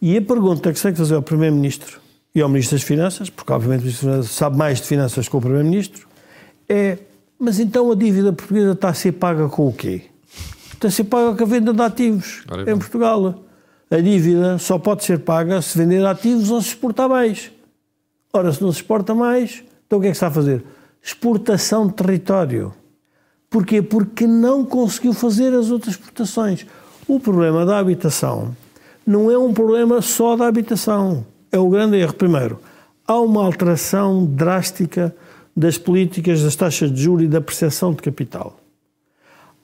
E 0.00 0.16
a 0.16 0.22
pergunta 0.22 0.72
que 0.72 0.78
se 0.78 0.84
tem 0.84 0.92
que 0.92 0.98
fazer 0.98 1.16
ao 1.16 1.22
Primeiro-Ministro 1.22 2.00
e 2.32 2.40
ao 2.40 2.48
Ministro 2.48 2.76
das 2.76 2.84
Finanças, 2.84 3.28
porque 3.28 3.52
obviamente 3.52 3.80
o 3.80 3.84
Ministro 3.84 4.06
das 4.06 4.14
Finanças 4.16 4.36
sabe 4.36 4.56
mais 4.56 4.80
de 4.80 4.86
finanças 4.86 5.28
que 5.28 5.36
o 5.36 5.40
Primeiro-Ministro, 5.40 6.06
é: 6.68 6.98
mas 7.38 7.58
então 7.58 7.90
a 7.90 7.94
dívida 7.96 8.32
portuguesa 8.32 8.72
está 8.72 8.90
a 8.90 8.94
ser 8.94 9.12
paga 9.12 9.48
com 9.48 9.66
o 9.66 9.72
quê? 9.72 10.02
Está 10.72 10.86
a 10.86 10.90
ser 10.92 11.04
paga 11.04 11.36
com 11.36 11.42
a 11.42 11.46
venda 11.46 11.72
de 11.72 11.82
ativos 11.82 12.44
em 12.66 12.78
Portugal. 12.78 13.42
A 13.90 13.96
dívida 13.96 14.58
só 14.58 14.78
pode 14.78 15.02
ser 15.04 15.18
paga 15.18 15.60
se 15.60 15.76
vender 15.76 16.06
ativos 16.06 16.50
ou 16.50 16.62
se 16.62 16.68
exportar 16.68 17.08
mais. 17.08 17.50
Ora, 18.32 18.52
se 18.52 18.62
não 18.62 18.70
se 18.70 18.78
exporta 18.78 19.12
mais, 19.12 19.64
então 19.86 19.98
o 19.98 20.02
que 20.02 20.08
é 20.08 20.10
que 20.10 20.16
se 20.16 20.18
está 20.18 20.28
a 20.28 20.30
fazer? 20.30 20.64
Exportação 21.02 21.88
de 21.88 21.94
território. 21.94 22.72
Porquê? 23.52 23.82
Porque 23.82 24.26
não 24.26 24.64
conseguiu 24.64 25.12
fazer 25.12 25.52
as 25.52 25.70
outras 25.70 25.94
exportações. 25.94 26.64
O 27.06 27.20
problema 27.20 27.66
da 27.66 27.78
habitação 27.78 28.56
não 29.06 29.30
é 29.30 29.36
um 29.36 29.52
problema 29.52 30.00
só 30.00 30.34
da 30.36 30.46
habitação. 30.46 31.26
É 31.52 31.58
o 31.58 31.68
grande 31.68 31.98
erro. 31.98 32.14
Primeiro, 32.14 32.58
há 33.06 33.20
uma 33.20 33.44
alteração 33.44 34.24
drástica 34.24 35.14
das 35.54 35.76
políticas 35.76 36.42
das 36.42 36.56
taxas 36.56 36.90
de 36.90 37.02
juros 37.02 37.26
e 37.26 37.28
da 37.28 37.42
percepção 37.42 37.92
de 37.92 38.00
capital. 38.00 38.58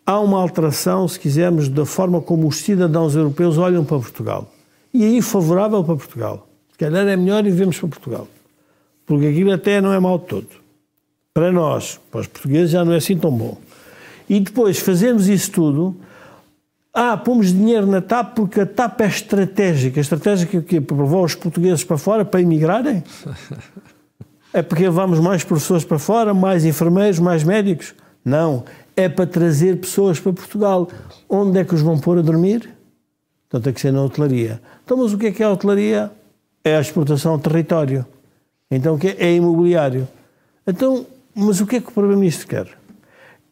Há 0.04 0.20
uma 0.20 0.38
alteração, 0.38 1.08
se 1.08 1.18
quisermos, 1.18 1.70
da 1.70 1.86
forma 1.86 2.20
como 2.20 2.46
os 2.46 2.56
cidadãos 2.58 3.16
europeus 3.16 3.56
olham 3.56 3.86
para 3.86 3.98
Portugal. 3.98 4.52
E 4.92 5.02
aí 5.02 5.22
favorável 5.22 5.82
para 5.82 5.96
Portugal. 5.96 6.46
Se 6.72 6.76
calhar 6.76 7.08
é 7.08 7.16
melhor 7.16 7.46
e 7.46 7.50
vemos 7.50 7.78
para 7.78 7.88
Portugal. 7.88 8.28
Porque 9.06 9.28
aquilo 9.28 9.50
até 9.50 9.80
não 9.80 9.94
é 9.94 9.98
mal 9.98 10.18
todo. 10.18 10.48
Para 11.32 11.50
nós, 11.50 11.98
para 12.10 12.20
os 12.20 12.26
portugueses, 12.26 12.70
já 12.70 12.84
não 12.84 12.92
é 12.92 12.96
assim 12.96 13.16
tão 13.16 13.30
bom 13.30 13.56
e 14.28 14.40
depois 14.40 14.78
fazemos 14.78 15.28
isso 15.28 15.50
tudo. 15.50 15.96
Ah, 16.92 17.16
pomos 17.16 17.52
dinheiro 17.52 17.86
na 17.86 18.00
TAP 18.00 18.34
porque 18.34 18.60
a 18.60 18.66
TAP 18.66 19.00
é 19.02 19.06
estratégica. 19.06 20.00
Estratégica 20.00 20.60
que 20.60 20.80
para 20.80 20.96
levar 20.96 21.20
os 21.20 21.34
portugueses 21.34 21.84
para 21.84 21.96
fora 21.96 22.24
para 22.24 22.40
emigrarem? 22.40 23.02
É 24.52 24.62
porque 24.62 24.84
levamos 24.84 25.20
mais 25.20 25.44
professores 25.44 25.84
para 25.84 25.98
fora, 25.98 26.32
mais 26.32 26.64
enfermeiros, 26.64 27.18
mais 27.18 27.44
médicos? 27.44 27.94
Não. 28.24 28.64
É 28.96 29.08
para 29.08 29.26
trazer 29.26 29.78
pessoas 29.78 30.18
para 30.18 30.32
Portugal. 30.32 30.88
Onde 31.28 31.58
é 31.58 31.64
que 31.64 31.74
os 31.74 31.82
vão 31.82 31.98
pôr 31.98 32.18
a 32.18 32.22
dormir? 32.22 32.68
Então 33.46 33.60
tem 33.60 33.72
que 33.72 33.80
ser 33.80 33.92
na 33.92 34.02
hotelaria. 34.02 34.60
Então, 34.84 34.96
mas 34.96 35.12
o 35.12 35.18
que 35.18 35.26
é 35.26 35.32
que 35.32 35.42
é 35.42 35.46
a 35.46 35.50
hotelaria? 35.50 36.10
É 36.64 36.76
a 36.76 36.80
exportação 36.80 37.32
ao 37.32 37.38
território. 37.38 38.04
Então 38.70 38.94
o 38.94 38.98
que 38.98 39.08
é? 39.08 39.16
É 39.18 39.34
imobiliário. 39.34 40.08
Então, 40.66 41.06
mas 41.34 41.60
o 41.60 41.66
que 41.66 41.76
é 41.76 41.80
que 41.80 41.88
o 41.88 41.92
Primeiro-Ministro 41.92 42.48
quer? 42.48 42.77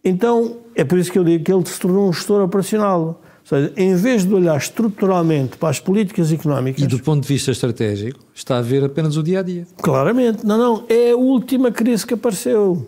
Então, 0.07 0.59
é 0.77 0.85
por 0.85 1.01
isso 1.01 1.11
que 1.11 1.19
eu 1.19 1.25
digo 1.25 1.43
que 1.43 1.53
ele 1.53 1.67
se 1.67 1.81
tornou 1.81 2.09
um 2.09 2.13
gestor 2.13 2.41
operacional. 2.41 3.21
Ou 3.41 3.49
seja, 3.49 3.73
em 3.77 3.97
vez 3.97 4.25
de 4.25 4.33
olhar 4.33 4.57
estruturalmente 4.57 5.57
para 5.57 5.69
as 5.69 5.81
políticas 5.81 6.31
económicas. 6.31 6.81
E 6.81 6.87
do 6.87 7.01
ponto 7.01 7.23
de 7.23 7.29
vista 7.29 7.51
estratégico, 7.51 8.21
está 8.33 8.59
a 8.59 8.63
ver 8.63 8.85
apenas 8.85 9.17
o 9.17 9.23
dia 9.23 9.41
a 9.41 9.43
dia. 9.43 9.67
Claramente. 9.83 10.47
Não, 10.47 10.57
não. 10.57 10.85
É 10.89 11.11
a 11.11 11.17
última 11.17 11.73
crise 11.73 12.07
que 12.07 12.15
apareceu. 12.15 12.87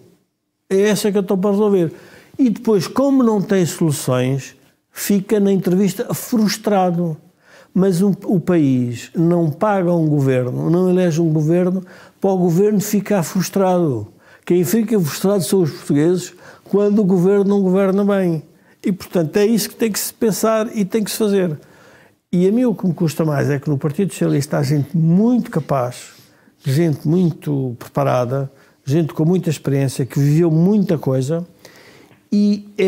É 0.70 0.80
essa 0.82 1.10
que 1.10 1.18
eu 1.18 1.22
estou 1.22 1.36
para 1.36 1.50
resolver. 1.50 1.92
E 2.38 2.50
depois, 2.50 2.86
como 2.86 3.24
não 3.24 3.42
tem 3.42 3.66
soluções, 3.66 4.54
fica 4.92 5.40
na 5.40 5.50
entrevista 5.50 6.14
frustrado. 6.14 7.16
Mas 7.74 8.00
um, 8.00 8.12
o 8.26 8.38
país 8.38 9.10
não 9.12 9.50
paga 9.50 9.92
um 9.92 10.06
governo, 10.06 10.70
não 10.70 10.88
elege 10.88 11.20
um 11.20 11.32
governo 11.32 11.82
para 12.20 12.30
o 12.30 12.38
governo 12.38 12.80
ficar 12.80 13.24
frustrado. 13.24 14.06
Quem 14.46 14.64
fica 14.64 14.98
frustrado 14.98 15.42
são 15.42 15.62
os 15.62 15.70
portugueses 15.70 16.32
quando 16.68 17.00
o 17.00 17.04
governo 17.04 17.44
não 17.44 17.62
governa 17.62 18.04
bem. 18.04 18.42
E, 18.84 18.92
portanto, 18.92 19.36
é 19.36 19.46
isso 19.46 19.68
que 19.68 19.76
tem 19.76 19.90
que 19.90 19.98
se 19.98 20.12
pensar 20.12 20.68
e 20.76 20.84
tem 20.84 21.02
que 21.02 21.10
se 21.10 21.16
fazer. 21.16 21.58
E 22.30 22.46
a 22.46 22.52
mim 22.52 22.64
o 22.64 22.74
que 22.74 22.86
me 22.86 22.94
custa 22.94 23.24
mais 23.24 23.50
é 23.50 23.58
que 23.58 23.68
no 23.68 23.78
Partido 23.78 24.12
Socialista 24.12 24.58
há 24.58 24.62
gente 24.62 24.96
muito 24.96 25.50
capaz, 25.50 26.10
gente 26.64 27.08
muito 27.08 27.74
preparada, 27.78 28.50
gente 28.84 29.12
com 29.12 29.24
muita 29.24 29.50
experiência, 29.50 30.04
que 30.04 30.18
viveu 30.18 30.50
muita 30.50 30.98
coisa 30.98 31.46
e 32.30 32.68
é, 32.76 32.84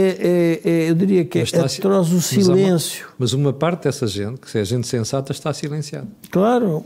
é, 0.64 0.70
é 0.70 0.90
eu 0.90 0.94
diria 0.94 1.24
que 1.24 1.38
é 1.38 1.42
atroz 1.42 2.12
o 2.12 2.20
silêncio. 2.20 3.06
Mas 3.18 3.32
uma, 3.32 3.42
mas 3.42 3.50
uma, 3.50 3.52
parte 3.52 3.84
dessa 3.84 4.06
gente, 4.06 4.40
que 4.40 4.58
é 4.58 4.64
gente 4.64 4.86
sensata, 4.86 5.32
está 5.32 5.52
silenciada. 5.54 6.06
Claro, 6.30 6.84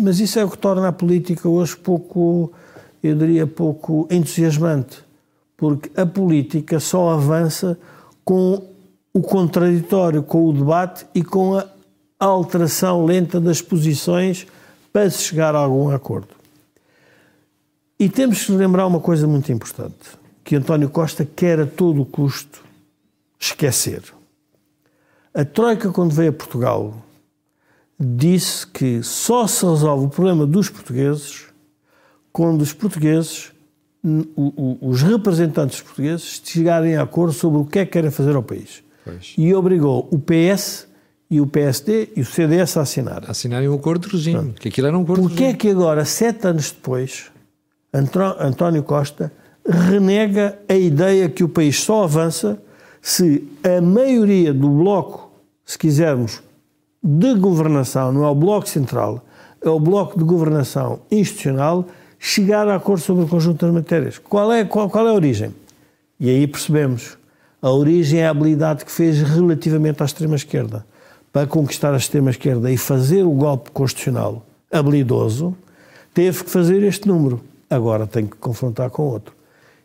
mas 0.00 0.20
isso 0.20 0.38
é 0.38 0.44
o 0.44 0.50
que 0.50 0.58
torna 0.58 0.88
a 0.88 0.92
política 0.92 1.48
hoje 1.48 1.74
pouco, 1.76 2.52
eu 3.02 3.14
diria, 3.14 3.46
pouco 3.46 4.06
entusiasmante. 4.10 5.05
Porque 5.56 5.90
a 5.98 6.04
política 6.04 6.78
só 6.78 7.10
avança 7.10 7.78
com 8.24 8.62
o 9.12 9.22
contraditório, 9.22 10.22
com 10.22 10.46
o 10.46 10.52
debate 10.52 11.06
e 11.14 11.22
com 11.22 11.56
a 11.56 11.66
alteração 12.18 13.04
lenta 13.04 13.40
das 13.40 13.62
posições 13.62 14.46
para 14.92 15.08
se 15.08 15.22
chegar 15.22 15.54
a 15.54 15.58
algum 15.58 15.90
acordo. 15.90 16.28
E 17.98 18.08
temos 18.10 18.44
que 18.44 18.52
lembrar 18.52 18.86
uma 18.86 19.00
coisa 19.00 19.26
muito 19.26 19.50
importante, 19.50 20.18
que 20.44 20.56
António 20.56 20.90
Costa 20.90 21.24
quer 21.24 21.60
a 21.60 21.66
todo 21.66 22.04
custo 22.04 22.62
esquecer. 23.38 24.02
A 25.32 25.44
Troika, 25.44 25.90
quando 25.90 26.12
veio 26.12 26.30
a 26.30 26.32
Portugal, 26.32 26.94
disse 27.98 28.66
que 28.66 29.02
só 29.02 29.46
se 29.46 29.64
resolve 29.64 30.06
o 30.06 30.10
problema 30.10 30.46
dos 30.46 30.68
portugueses 30.68 31.46
quando 32.32 32.60
os 32.60 32.72
portugueses 32.74 33.52
os 34.02 35.02
representantes 35.02 35.80
portugueses 35.80 36.40
chegarem 36.44 36.96
a 36.96 37.02
acordo 37.02 37.32
sobre 37.32 37.60
o 37.60 37.64
que 37.64 37.80
é 37.80 37.84
que 37.84 37.92
querem 37.92 38.10
fazer 38.10 38.36
ao 38.36 38.42
país. 38.42 38.82
Pois. 39.04 39.34
E 39.36 39.54
obrigou 39.54 40.08
o 40.10 40.18
PS 40.18 40.86
e 41.30 41.40
o 41.40 41.46
PSD 41.46 42.10
e 42.16 42.20
o 42.20 42.24
CDS 42.24 42.76
a 42.76 42.82
assinar. 42.82 43.28
Assinarem 43.28 43.68
um 43.68 43.74
acordo 43.74 44.06
de 44.06 44.14
regime, 44.14 44.38
Pronto. 44.38 44.60
que 44.60 44.68
aquilo 44.68 44.86
era 44.86 44.98
um 44.98 45.02
acordo 45.02 45.22
Porquê 45.22 45.44
é 45.44 45.52
que 45.54 45.68
agora, 45.68 46.04
sete 46.04 46.46
anos 46.46 46.70
depois, 46.70 47.30
António 47.92 48.82
Costa 48.82 49.32
renega 49.68 50.58
a 50.68 50.74
ideia 50.74 51.28
que 51.28 51.42
o 51.42 51.48
país 51.48 51.80
só 51.80 52.04
avança 52.04 52.60
se 53.00 53.48
a 53.62 53.80
maioria 53.80 54.52
do 54.52 54.68
bloco, 54.68 55.30
se 55.64 55.78
quisermos, 55.78 56.42
de 57.02 57.34
governação, 57.34 58.12
não 58.12 58.24
é 58.24 58.28
o 58.28 58.34
bloco 58.34 58.68
central, 58.68 59.24
é 59.60 59.68
o 59.68 59.78
bloco 59.78 60.18
de 60.18 60.24
governação 60.24 61.00
institucional, 61.10 61.86
chegar 62.18 62.68
a 62.68 62.76
acordo 62.76 63.02
sobre 63.02 63.24
o 63.24 63.28
conjunto 63.28 63.64
das 63.64 63.74
matérias. 63.74 64.18
Qual 64.18 64.52
é, 64.52 64.64
qual, 64.64 64.88
qual 64.88 65.06
é 65.06 65.10
a 65.10 65.14
origem? 65.14 65.54
E 66.18 66.30
aí 66.30 66.46
percebemos. 66.46 67.16
A 67.60 67.70
origem 67.70 68.20
é 68.20 68.26
a 68.26 68.30
habilidade 68.30 68.84
que 68.84 68.92
fez 68.92 69.20
relativamente 69.20 70.02
à 70.02 70.06
extrema-esquerda. 70.06 70.86
Para 71.32 71.46
conquistar 71.46 71.92
a 71.92 71.96
extrema-esquerda 71.96 72.70
e 72.70 72.76
fazer 72.76 73.22
o 73.22 73.30
golpe 73.30 73.70
constitucional 73.70 74.44
habilidoso, 74.72 75.56
teve 76.14 76.44
que 76.44 76.50
fazer 76.50 76.82
este 76.82 77.06
número. 77.06 77.40
Agora 77.68 78.06
tem 78.06 78.26
que 78.26 78.36
confrontar 78.36 78.90
com 78.90 79.02
outro. 79.02 79.34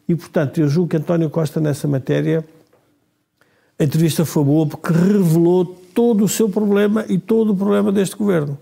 E, 0.08 0.16
portanto, 0.16 0.60
eu 0.60 0.68
julgo 0.68 0.90
que 0.90 0.98
António 0.98 1.30
Costa, 1.30 1.60
nessa 1.60 1.88
matéria, 1.88 2.46
a 3.80 3.84
entrevista 3.84 4.24
foi 4.26 4.44
boa 4.44 4.68
porque 4.68 4.94
revelou 4.94 5.66
todo 5.66 6.24
o 6.24 6.28
seu 6.28 6.48
problema 6.50 7.06
e 7.10 7.18
todo 7.18 7.52
o 7.52 7.56
problema 7.56 7.92
deste 7.92 8.16
governo. 8.16 8.58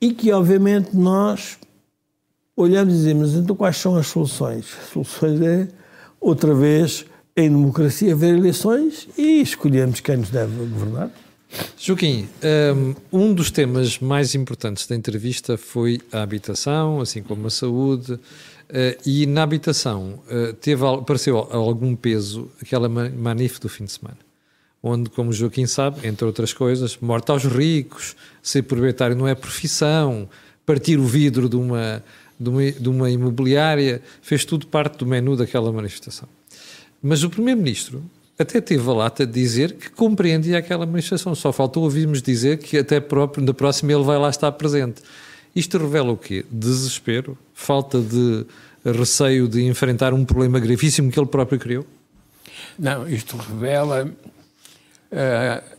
E 0.00 0.12
que, 0.12 0.30
obviamente, 0.32 0.96
nós 0.96 1.58
olhamos 2.56 2.94
e 2.94 2.96
dizemos, 2.96 3.34
então 3.34 3.54
quais 3.54 3.76
são 3.76 3.96
as 3.96 4.06
soluções? 4.06 4.66
As 4.82 4.88
soluções 4.90 5.40
é, 5.40 5.68
outra 6.20 6.54
vez, 6.54 7.04
em 7.36 7.50
democracia, 7.50 8.14
haver 8.14 8.34
eleições 8.34 9.08
e 9.16 9.42
escolhemos 9.42 10.00
quem 10.00 10.16
nos 10.16 10.30
deve 10.30 10.56
governar. 10.66 11.10
Joaquim, 11.78 12.28
um 13.12 13.32
dos 13.32 13.50
temas 13.50 13.98
mais 14.00 14.34
importantes 14.34 14.86
da 14.86 14.96
entrevista 14.96 15.56
foi 15.56 16.00
a 16.10 16.22
habitação, 16.22 17.00
assim 17.00 17.22
como 17.22 17.46
a 17.46 17.50
saúde, 17.50 18.18
eh, 18.68 18.98
e 19.06 19.26
na 19.26 19.44
habitação 19.44 20.20
eh, 20.28 20.54
teve, 20.60 20.84
apareceu 20.84 21.38
algum 21.38 21.94
peso 21.94 22.50
aquela 22.60 22.88
manif 22.88 23.60
do 23.60 23.68
fim 23.68 23.84
de 23.84 23.92
semana, 23.92 24.18
onde, 24.82 25.08
como 25.08 25.32
Joaquim 25.32 25.66
sabe, 25.66 26.06
entre 26.06 26.24
outras 26.24 26.52
coisas, 26.52 26.98
morte 27.00 27.30
aos 27.30 27.44
ricos, 27.44 28.16
ser 28.42 28.62
proprietário 28.62 29.14
não 29.14 29.28
é 29.28 29.34
profissão, 29.34 30.28
partir 30.64 30.98
o 30.98 31.04
vidro 31.04 31.48
de 31.48 31.56
uma 31.56 32.02
de 32.38 32.48
uma, 32.48 32.72
de 32.72 32.88
uma 32.88 33.10
imobiliária, 33.10 34.02
fez 34.22 34.44
tudo 34.44 34.66
parte 34.66 34.98
do 34.98 35.06
menu 35.06 35.36
daquela 35.36 35.72
manifestação. 35.72 36.28
Mas 37.02 37.22
o 37.22 37.30
Primeiro-Ministro 37.30 38.02
até 38.38 38.60
teve 38.60 38.88
a 38.88 38.92
lata 38.92 39.26
de 39.26 39.32
dizer 39.32 39.72
que 39.72 39.90
compreendia 39.90 40.58
aquela 40.58 40.84
manifestação, 40.84 41.34
só 41.34 41.52
faltou 41.52 41.84
ouvirmos 41.84 42.20
dizer 42.20 42.58
que 42.58 42.76
até 42.76 43.00
próprio, 43.00 43.44
na 43.44 43.54
próxima 43.54 43.92
ele 43.92 44.04
vai 44.04 44.18
lá 44.18 44.28
estar 44.28 44.52
presente. 44.52 45.02
Isto 45.54 45.78
revela 45.78 46.12
o 46.12 46.16
quê? 46.18 46.44
Desespero? 46.50 47.38
Falta 47.54 47.98
de 47.98 48.44
receio 48.84 49.48
de 49.48 49.64
enfrentar 49.64 50.12
um 50.12 50.24
problema 50.24 50.60
gravíssimo 50.60 51.10
que 51.10 51.18
ele 51.18 51.26
próprio 51.26 51.58
criou? 51.58 51.86
Não, 52.78 53.08
isto 53.08 53.36
revela 53.36 54.04
uh, 54.04 55.76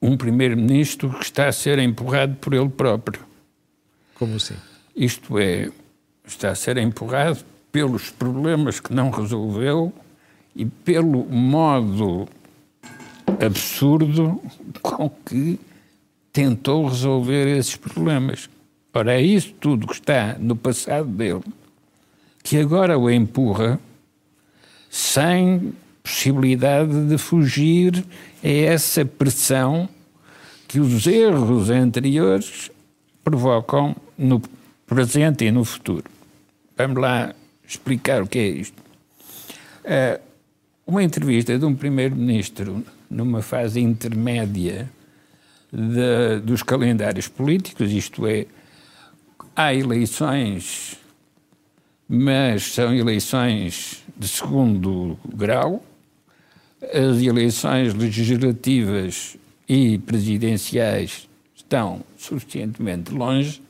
um 0.00 0.16
primeiro-ministro 0.16 1.10
que 1.10 1.24
está 1.24 1.48
a 1.48 1.52
ser 1.52 1.78
empurrado 1.78 2.36
por 2.36 2.54
ele 2.54 2.70
próprio. 2.70 3.20
Como 4.14 4.36
assim? 4.36 4.54
Isto 4.94 5.38
é, 5.38 5.70
está 6.26 6.50
a 6.50 6.54
ser 6.54 6.76
empurrado 6.76 7.44
pelos 7.72 8.10
problemas 8.10 8.80
que 8.80 8.92
não 8.92 9.10
resolveu 9.10 9.92
e 10.54 10.64
pelo 10.64 11.24
modo 11.24 12.28
absurdo 13.40 14.40
com 14.82 15.08
que 15.08 15.58
tentou 16.32 16.86
resolver 16.88 17.56
esses 17.56 17.76
problemas. 17.76 18.50
Ora, 18.92 19.14
é 19.14 19.22
isso 19.22 19.54
tudo 19.60 19.86
que 19.86 19.94
está 19.94 20.36
no 20.38 20.56
passado 20.56 21.08
dele 21.08 21.42
que 22.42 22.56
agora 22.58 22.98
o 22.98 23.10
empurra 23.10 23.78
sem 24.88 25.72
possibilidade 26.02 27.06
de 27.06 27.18
fugir 27.18 28.04
a 28.42 28.48
essa 28.48 29.04
pressão 29.04 29.88
que 30.66 30.80
os 30.80 31.06
erros 31.06 31.70
anteriores 31.70 32.70
provocam 33.22 33.94
no 34.16 34.40
presente 34.90 35.44
e 35.44 35.52
no 35.52 35.64
futuro. 35.64 36.04
Vamos 36.76 37.00
lá 37.00 37.32
explicar 37.66 38.22
o 38.22 38.26
que 38.26 38.38
é 38.40 38.48
isto. 38.48 38.82
Uh, 39.84 40.20
uma 40.84 41.04
entrevista 41.04 41.56
de 41.56 41.64
um 41.64 41.76
primeiro-ministro 41.76 42.84
numa 43.08 43.40
fase 43.40 43.80
intermédia 43.80 44.90
de, 45.72 46.40
dos 46.42 46.64
calendários 46.64 47.28
políticos, 47.28 47.92
isto 47.92 48.26
é, 48.26 48.46
há 49.54 49.72
eleições, 49.72 50.96
mas 52.08 52.72
são 52.72 52.92
eleições 52.92 54.02
de 54.16 54.26
segundo 54.26 55.16
grau, 55.32 55.84
as 56.82 57.22
eleições 57.22 57.94
legislativas 57.94 59.36
e 59.68 59.98
presidenciais 59.98 61.28
estão 61.54 62.02
suficientemente 62.16 63.12
longe 63.12 63.62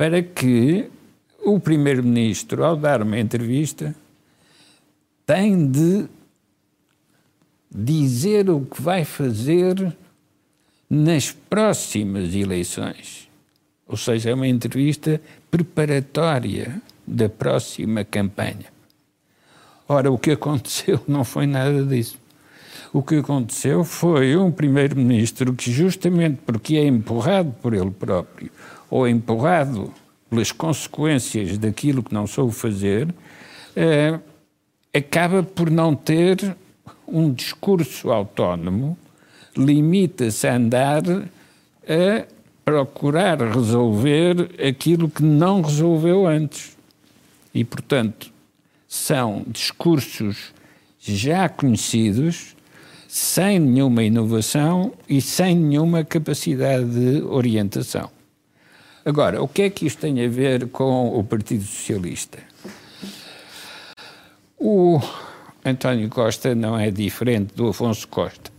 para 0.00 0.22
que 0.22 0.90
o 1.44 1.60
Primeiro-Ministro, 1.60 2.64
ao 2.64 2.74
dar 2.74 3.02
uma 3.02 3.18
entrevista, 3.18 3.94
tem 5.26 5.70
de 5.70 6.06
dizer 7.70 8.48
o 8.48 8.62
que 8.62 8.80
vai 8.80 9.04
fazer 9.04 9.94
nas 10.88 11.32
próximas 11.32 12.34
eleições. 12.34 13.28
Ou 13.86 13.94
seja, 13.94 14.30
é 14.30 14.34
uma 14.34 14.48
entrevista 14.48 15.20
preparatória 15.50 16.80
da 17.06 17.28
próxima 17.28 18.02
campanha. 18.02 18.72
Ora, 19.86 20.10
o 20.10 20.16
que 20.16 20.30
aconteceu 20.30 20.98
não 21.06 21.24
foi 21.24 21.46
nada 21.46 21.84
disso. 21.84 22.18
O 22.90 23.02
que 23.02 23.16
aconteceu 23.16 23.84
foi 23.84 24.34
um 24.34 24.50
primeiro-ministro 24.50 25.52
que, 25.52 25.70
justamente 25.70 26.38
porque 26.46 26.76
é 26.76 26.86
empurrado 26.86 27.54
por 27.60 27.74
ele 27.74 27.90
próprio, 27.90 28.50
ou 28.90 29.06
empurrado 29.06 29.92
pelas 30.28 30.52
consequências 30.52 31.56
daquilo 31.58 32.02
que 32.02 32.12
não 32.12 32.26
soube 32.26 32.52
fazer, 32.52 33.08
eh, 33.76 34.18
acaba 34.94 35.42
por 35.42 35.70
não 35.70 35.94
ter 35.94 36.56
um 37.06 37.32
discurso 37.32 38.10
autónomo 38.10 38.96
limita-se 39.56 40.46
a 40.46 40.56
andar 40.56 41.02
a 41.08 42.26
procurar 42.64 43.40
resolver 43.40 44.50
aquilo 44.66 45.08
que 45.08 45.22
não 45.22 45.60
resolveu 45.60 46.26
antes. 46.26 46.76
E, 47.52 47.64
portanto, 47.64 48.30
são 48.86 49.44
discursos 49.46 50.52
já 51.00 51.48
conhecidos, 51.48 52.54
sem 53.08 53.58
nenhuma 53.58 54.04
inovação 54.04 54.92
e 55.08 55.20
sem 55.20 55.56
nenhuma 55.56 56.04
capacidade 56.04 56.84
de 56.84 57.22
orientação. 57.22 58.10
Agora, 59.04 59.42
o 59.42 59.48
que 59.48 59.62
é 59.62 59.70
que 59.70 59.86
isto 59.86 60.00
tem 60.00 60.24
a 60.24 60.28
ver 60.28 60.68
com 60.68 61.18
o 61.18 61.24
Partido 61.24 61.64
Socialista? 61.64 62.38
O 64.58 65.00
António 65.64 66.08
Costa 66.10 66.54
não 66.54 66.78
é 66.78 66.90
diferente 66.90 67.54
do 67.54 67.68
Afonso 67.68 68.06
Costa. 68.08 68.50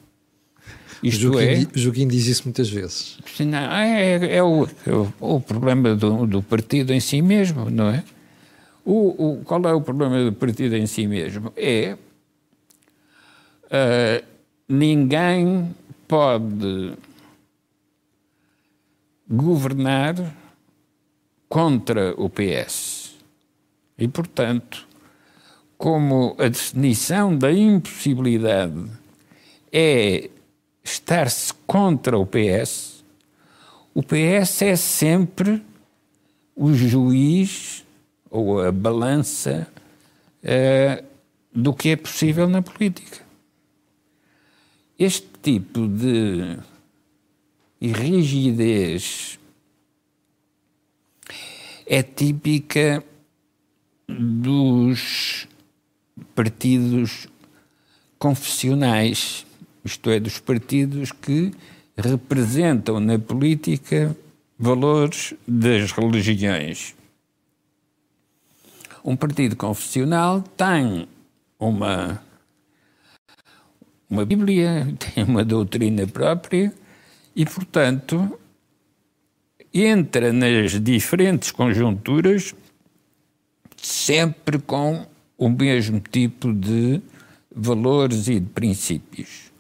Isto 1.04 1.34
Joaquim, 1.34 1.68
é. 1.74 1.80
Joaquim 1.80 2.08
diz 2.08 2.28
isso 2.28 2.44
muitas 2.46 2.70
vezes. 2.70 3.18
Não, 3.40 3.58
é, 3.58 4.18
é, 4.18 4.36
é, 4.38 4.44
o, 4.44 4.68
é 4.86 4.92
o, 4.92 5.14
o, 5.20 5.42
problema 5.42 5.96
do, 5.96 6.28
do, 6.28 6.44
partido 6.44 6.94
em 6.94 7.00
si 7.00 7.22
mesmo, 7.22 7.70
não 7.70 7.90
é? 7.90 8.04
O, 8.86 9.32
o, 9.32 9.44
qual 9.44 9.62
é 9.64 9.74
o 9.74 9.82
problema 9.82 10.24
do 10.24 10.34
partido 10.34 10.76
em 10.76 10.86
si 10.86 11.08
mesmo? 11.08 11.52
É. 11.56 11.98
Uh, 13.66 14.24
ninguém 14.68 15.74
pode 16.08 16.94
governar 19.32 20.16
contra 21.48 22.14
o 22.22 22.30
PS. 22.30 23.16
E, 23.98 24.08
portanto, 24.08 24.88
como 25.78 26.36
a 26.38 26.48
definição 26.48 27.38
da 27.38 27.52
impossibilidade 27.52 28.86
é 29.72 30.30
estar-se 30.84 31.54
contra 31.66 32.18
o 32.18 32.26
PS, 32.26 33.04
o 33.94 34.04
PS 34.04 34.62
é 34.64 34.76
sempre 34.76 35.64
o 36.56 36.74
juiz 36.74 37.86
ou 38.30 38.62
a 38.62 38.72
balança 38.72 39.68
uh, 40.44 41.06
do 41.54 41.74
que 41.74 41.90
é 41.90 41.96
possível 41.96 42.48
na 42.48 42.62
política. 42.62 43.20
Este 44.98 45.28
tipo 45.42 45.88
de 45.88 46.58
rigidez 47.88 49.40
é 51.86 52.04
típica 52.04 53.04
dos 54.08 55.48
partidos 56.36 57.28
confessionais 58.20 59.46
isto 59.84 60.10
é, 60.10 60.20
dos 60.20 60.40
partidos 60.40 61.12
que 61.12 61.52
representam 61.98 63.00
na 63.00 63.18
política 63.18 64.16
valores 64.58 65.34
das 65.48 65.92
religiões. 65.92 66.96
Um 69.04 69.16
partido 69.16 69.56
confessional 69.56 70.42
tem 70.56 71.08
uma, 71.60 72.22
uma 74.08 74.24
Bíblia, 74.24 74.96
tem 75.00 75.24
uma 75.24 75.44
doutrina 75.44 76.06
própria 76.06 76.72
e, 77.36 77.46
portanto, 77.46 78.40
entra 79.74 80.34
nas 80.34 80.82
diferentes 80.82 81.52
conjunturas 81.52 82.54
sempre 83.78 84.60
com 84.60 85.06
o 85.38 85.50
mesmo 85.50 86.00
tipo 86.00 86.54
de 86.54 87.02
valores 87.54 88.28
e 88.28 88.40
de 88.40 88.50
princípios. 88.50 89.52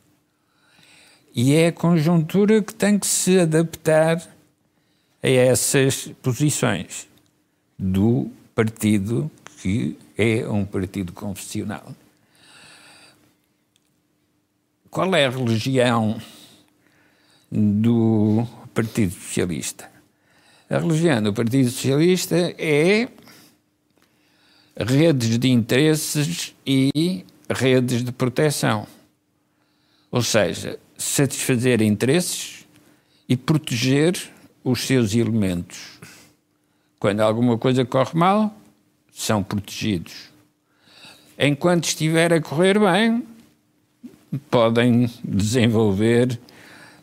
E 1.33 1.53
é 1.53 1.67
a 1.67 1.71
conjuntura 1.71 2.61
que 2.61 2.73
tem 2.73 2.99
que 2.99 3.07
se 3.07 3.39
adaptar 3.39 4.21
a 5.23 5.29
essas 5.29 6.07
posições 6.21 7.07
do 7.79 8.29
partido 8.53 9.31
que 9.61 9.97
é 10.17 10.47
um 10.47 10.65
partido 10.65 11.13
confessional. 11.13 11.95
Qual 14.89 15.15
é 15.15 15.25
a 15.25 15.29
religião 15.29 16.19
do 17.51 18.47
Partido 18.73 19.13
Socialista? 19.13 19.89
A 20.69 20.79
religião 20.79 21.21
do 21.21 21.33
Partido 21.33 21.69
Socialista 21.69 22.55
é 22.57 23.09
redes 24.77 25.37
de 25.37 25.49
interesses 25.49 26.55
e 26.65 27.25
redes 27.49 28.03
de 28.03 28.11
proteção. 28.11 28.87
Ou 30.09 30.21
seja, 30.21 30.79
satisfazer 30.97 31.81
interesses 31.81 32.65
e 33.27 33.35
proteger 33.35 34.17
os 34.63 34.81
seus 34.81 35.13
elementos. 35.13 35.99
Quando 36.99 37.21
alguma 37.21 37.57
coisa 37.57 37.83
corre 37.83 38.17
mal, 38.17 38.55
são 39.11 39.43
protegidos. 39.43 40.29
Enquanto 41.37 41.85
estiver 41.85 42.31
a 42.33 42.41
correr 42.41 42.79
bem, 42.79 43.25
podem 44.49 45.09
desenvolver 45.23 46.39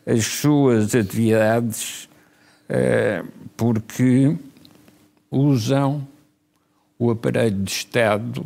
as 0.05 0.25
suas 0.25 0.95
atividades 0.95 2.09
eh, 2.67 3.23
porque 3.55 4.35
usam 5.29 6.07
o 6.97 7.11
aparelho 7.11 7.63
de 7.63 7.71
Estado 7.71 8.45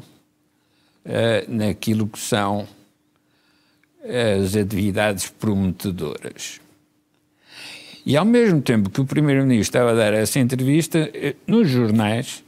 eh, 1.05 1.45
naquilo 1.47 2.07
que 2.07 2.19
são 2.19 2.67
as 4.03 4.55
atividades 4.55 5.29
prometedoras. 5.29 6.59
E 8.05 8.17
ao 8.17 8.25
mesmo 8.25 8.61
tempo 8.61 8.89
que 8.89 8.99
o 8.99 9.05
Primeiro-Ministro 9.05 9.79
estava 9.79 9.91
a 9.91 9.95
dar 9.95 10.13
essa 10.13 10.39
entrevista, 10.39 11.09
eh, 11.13 11.35
nos 11.47 11.69
jornais 11.69 12.43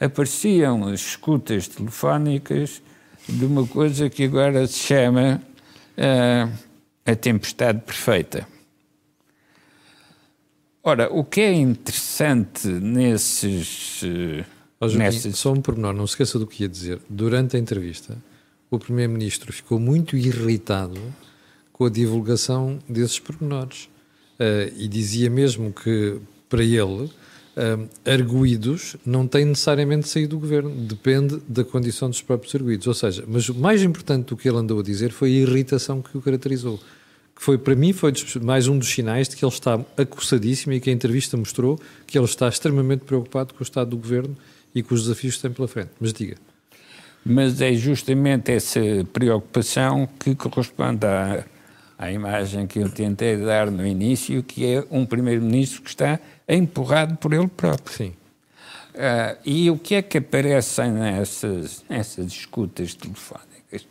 apareciam 0.00 0.88
as 0.88 1.00
escutas 1.00 1.68
telefónicas 1.68 2.82
de 3.28 3.44
uma 3.44 3.66
coisa 3.66 4.10
que 4.10 4.24
agora 4.24 4.66
se 4.66 4.78
chama 4.80 5.40
uh, 5.96 6.52
a 7.04 7.14
tempestade 7.14 7.80
perfeita. 7.82 8.46
Ora, 10.82 11.10
o 11.12 11.24
que 11.24 11.40
é 11.40 11.52
interessante 11.52 12.68
nesses. 12.68 14.02
Oh, 14.78 14.88
Joaquim, 14.88 14.98
nesses... 14.98 15.38
Só 15.38 15.52
um 15.52 15.60
pormenor, 15.60 15.94
não 15.94 16.06
se 16.06 16.12
esqueça 16.12 16.38
do 16.38 16.46
que 16.46 16.62
ia 16.62 16.68
dizer. 16.68 17.00
Durante 17.08 17.56
a 17.56 17.58
entrevista, 17.58 18.16
o 18.70 18.78
Primeiro-Ministro 18.78 19.52
ficou 19.52 19.78
muito 19.78 20.16
irritado 20.16 21.00
com 21.72 21.86
a 21.86 21.90
divulgação 21.90 22.78
desses 22.88 23.18
pormenores. 23.18 23.88
Uh, 24.34 24.72
e 24.76 24.88
dizia 24.88 25.30
mesmo 25.30 25.72
que, 25.72 26.20
para 26.48 26.62
ele, 26.62 27.10
uh, 27.56 27.88
arguídos 28.08 28.96
não 29.04 29.26
têm 29.26 29.44
necessariamente 29.44 30.08
saído 30.08 30.36
do 30.36 30.40
governo, 30.40 30.70
depende 30.70 31.40
da 31.48 31.64
condição 31.64 32.08
dos 32.08 32.22
próprios 32.22 32.54
arguídos. 32.54 32.86
Ou 32.86 32.94
seja, 32.94 33.24
mas 33.26 33.48
o 33.48 33.54
mais 33.54 33.82
importante 33.82 34.26
do 34.26 34.36
que 34.36 34.48
ele 34.48 34.58
andou 34.58 34.80
a 34.80 34.82
dizer 34.82 35.12
foi 35.12 35.30
a 35.30 35.40
irritação 35.40 36.02
que 36.02 36.16
o 36.16 36.22
caracterizou. 36.22 36.78
Que 37.36 37.42
foi, 37.42 37.58
para 37.58 37.74
mim, 37.74 37.92
foi 37.92 38.12
mais 38.42 38.68
um 38.68 38.78
dos 38.78 38.88
sinais 38.88 39.28
de 39.28 39.36
que 39.36 39.44
ele 39.44 39.52
está 39.52 39.80
acossadíssimo 39.96 40.72
e 40.72 40.80
que 40.80 40.88
a 40.88 40.92
entrevista 40.92 41.36
mostrou 41.36 41.80
que 42.06 42.16
ele 42.16 42.26
está 42.26 42.48
extremamente 42.48 43.00
preocupado 43.00 43.54
com 43.54 43.60
o 43.60 43.62
estado 43.64 43.90
do 43.90 43.96
governo 43.96 44.36
e 44.72 44.82
com 44.82 44.94
os 44.94 45.02
desafios 45.02 45.36
que 45.36 45.42
tem 45.42 45.50
pela 45.50 45.66
frente. 45.66 45.90
Mas 46.00 46.12
diga 46.12 46.36
mas 47.24 47.60
é 47.60 47.72
justamente 47.72 48.52
essa 48.52 48.80
preocupação 49.12 50.06
que 50.20 50.34
corresponde 50.34 51.06
à, 51.06 51.44
à 51.98 52.10
imagem 52.10 52.66
que 52.66 52.78
eu 52.78 52.88
tentei 52.88 53.36
dar 53.36 53.70
no 53.70 53.86
início, 53.86 54.42
que 54.42 54.66
é 54.66 54.84
um 54.90 55.06
primeiro-ministro 55.06 55.82
que 55.82 55.90
está 55.90 56.18
empurrado 56.48 57.16
por 57.16 57.32
ele 57.32 57.48
próprio. 57.48 57.96
Sim. 57.96 58.12
Uh, 58.94 59.36
e 59.44 59.70
o 59.70 59.76
que 59.78 59.96
é 59.96 60.02
que 60.02 60.18
aparece 60.18 60.82
nessas, 60.84 61.84
nessas 61.88 62.26
escutas 62.26 62.94
telefónicas? 62.94 63.86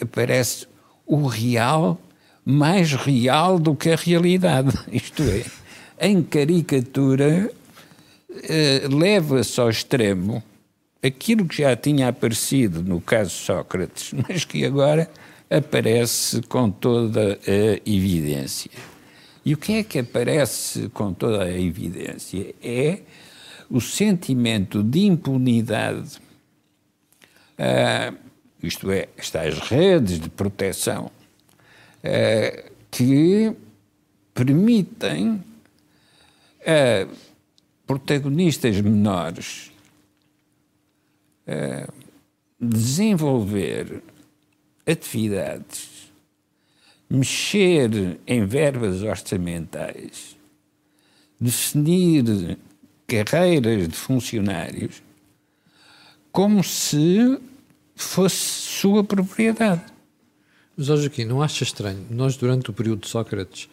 Aparece 0.00 0.66
o 1.04 1.26
real 1.26 2.00
mais 2.44 2.92
real 2.92 3.58
do 3.58 3.74
que 3.74 3.90
a 3.90 3.96
realidade. 3.96 4.70
Isto 4.90 5.22
é, 5.22 5.44
em 6.08 6.22
caricatura, 6.22 7.50
uh, 8.30 8.96
leva-se 8.96 9.60
ao 9.60 9.68
extremo 9.68 10.42
aquilo 11.02 11.46
que 11.46 11.62
já 11.62 11.76
tinha 11.76 12.08
aparecido 12.08 12.82
no 12.82 13.00
caso 13.00 13.30
Sócrates, 13.30 14.12
mas 14.28 14.44
que 14.44 14.64
agora 14.64 15.10
aparece 15.50 16.42
com 16.42 16.70
toda 16.70 17.38
a 17.46 17.90
evidência. 17.90 18.70
E 19.44 19.54
o 19.54 19.56
que 19.56 19.74
é 19.74 19.82
que 19.82 19.98
aparece 20.00 20.88
com 20.90 21.12
toda 21.12 21.44
a 21.44 21.58
evidência? 21.58 22.54
É 22.62 23.00
o 23.70 23.80
sentimento 23.80 24.82
de 24.82 25.06
impunidade, 25.06 26.18
uh, 27.58 28.16
isto 28.62 28.90
é, 28.90 29.08
estas 29.16 29.58
redes 29.58 30.20
de 30.20 30.28
proteção, 30.28 31.06
uh, 31.06 32.70
que 32.90 33.54
permitem 34.34 35.42
a 36.60 37.08
protagonistas 37.86 38.78
menores 38.80 39.72
desenvolver 42.60 44.02
atividades 44.88 45.98
mexer 47.10 48.18
em 48.26 48.44
verbas 48.44 49.02
orçamentais, 49.02 50.36
definir 51.40 52.58
carreiras 53.06 53.88
de 53.88 53.96
funcionários 53.96 55.02
como 56.30 56.62
se 56.62 57.38
fosse 57.96 58.36
sua 58.36 59.02
propriedade. 59.02 59.82
Mas, 60.76 60.86
Joaquim, 60.86 61.24
não 61.24 61.42
acha 61.42 61.64
estranho? 61.64 62.06
Nós, 62.10 62.36
durante 62.36 62.70
o 62.70 62.72
período 62.72 63.00
de 63.00 63.08
Sócrates, 63.08 63.68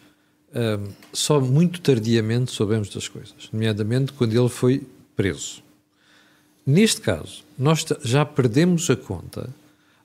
um, 0.54 0.92
só 1.12 1.40
muito 1.40 1.80
tardiamente 1.80 2.50
soubemos 2.50 2.88
das 2.88 3.06
coisas, 3.06 3.50
nomeadamente 3.52 4.12
quando 4.12 4.36
ele 4.36 4.48
foi 4.48 4.82
preso. 5.14 5.62
Neste 6.64 7.00
caso, 7.00 7.44
nós 7.56 7.84
já 8.02 8.24
perdemos 8.24 8.90
a 8.90 8.96
conta 8.96 9.48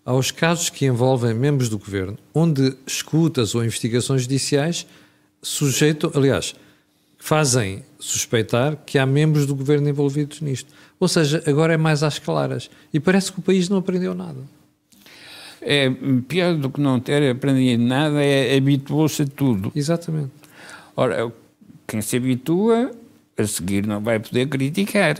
aos 0.05 0.31
casos 0.31 0.69
que 0.69 0.85
envolvem 0.85 1.33
membros 1.33 1.69
do 1.69 1.77
governo, 1.77 2.17
onde 2.33 2.75
escutas 2.85 3.53
ou 3.55 3.63
investigações 3.63 4.23
judiciais 4.23 4.85
sujeitam, 5.41 6.11
aliás, 6.15 6.55
fazem 7.17 7.83
suspeitar 7.99 8.75
que 8.85 8.97
há 8.97 9.05
membros 9.05 9.45
do 9.45 9.55
governo 9.55 9.87
envolvidos 9.87 10.41
nisto. 10.41 10.71
Ou 10.99 11.07
seja, 11.07 11.43
agora 11.45 11.73
é 11.73 11.77
mais 11.77 12.03
às 12.03 12.19
claras. 12.19 12.69
E 12.93 12.99
parece 12.99 13.31
que 13.31 13.39
o 13.39 13.41
país 13.41 13.69
não 13.69 13.77
aprendeu 13.77 14.13
nada. 14.13 14.39
É, 15.61 15.91
pior 16.27 16.55
do 16.55 16.71
que 16.71 16.81
não 16.81 16.99
ter 16.99 17.29
aprendido 17.29 17.83
nada 17.83 18.21
é 18.23 18.57
habituou-se 18.57 19.21
a 19.21 19.27
tudo. 19.27 19.71
Exatamente. 19.75 20.31
Ora, 20.95 21.31
quem 21.87 22.01
se 22.01 22.17
habitua, 22.17 22.91
a 23.37 23.45
seguir 23.45 23.85
não 23.85 24.01
vai 24.01 24.19
poder 24.19 24.47
criticar. 24.47 25.15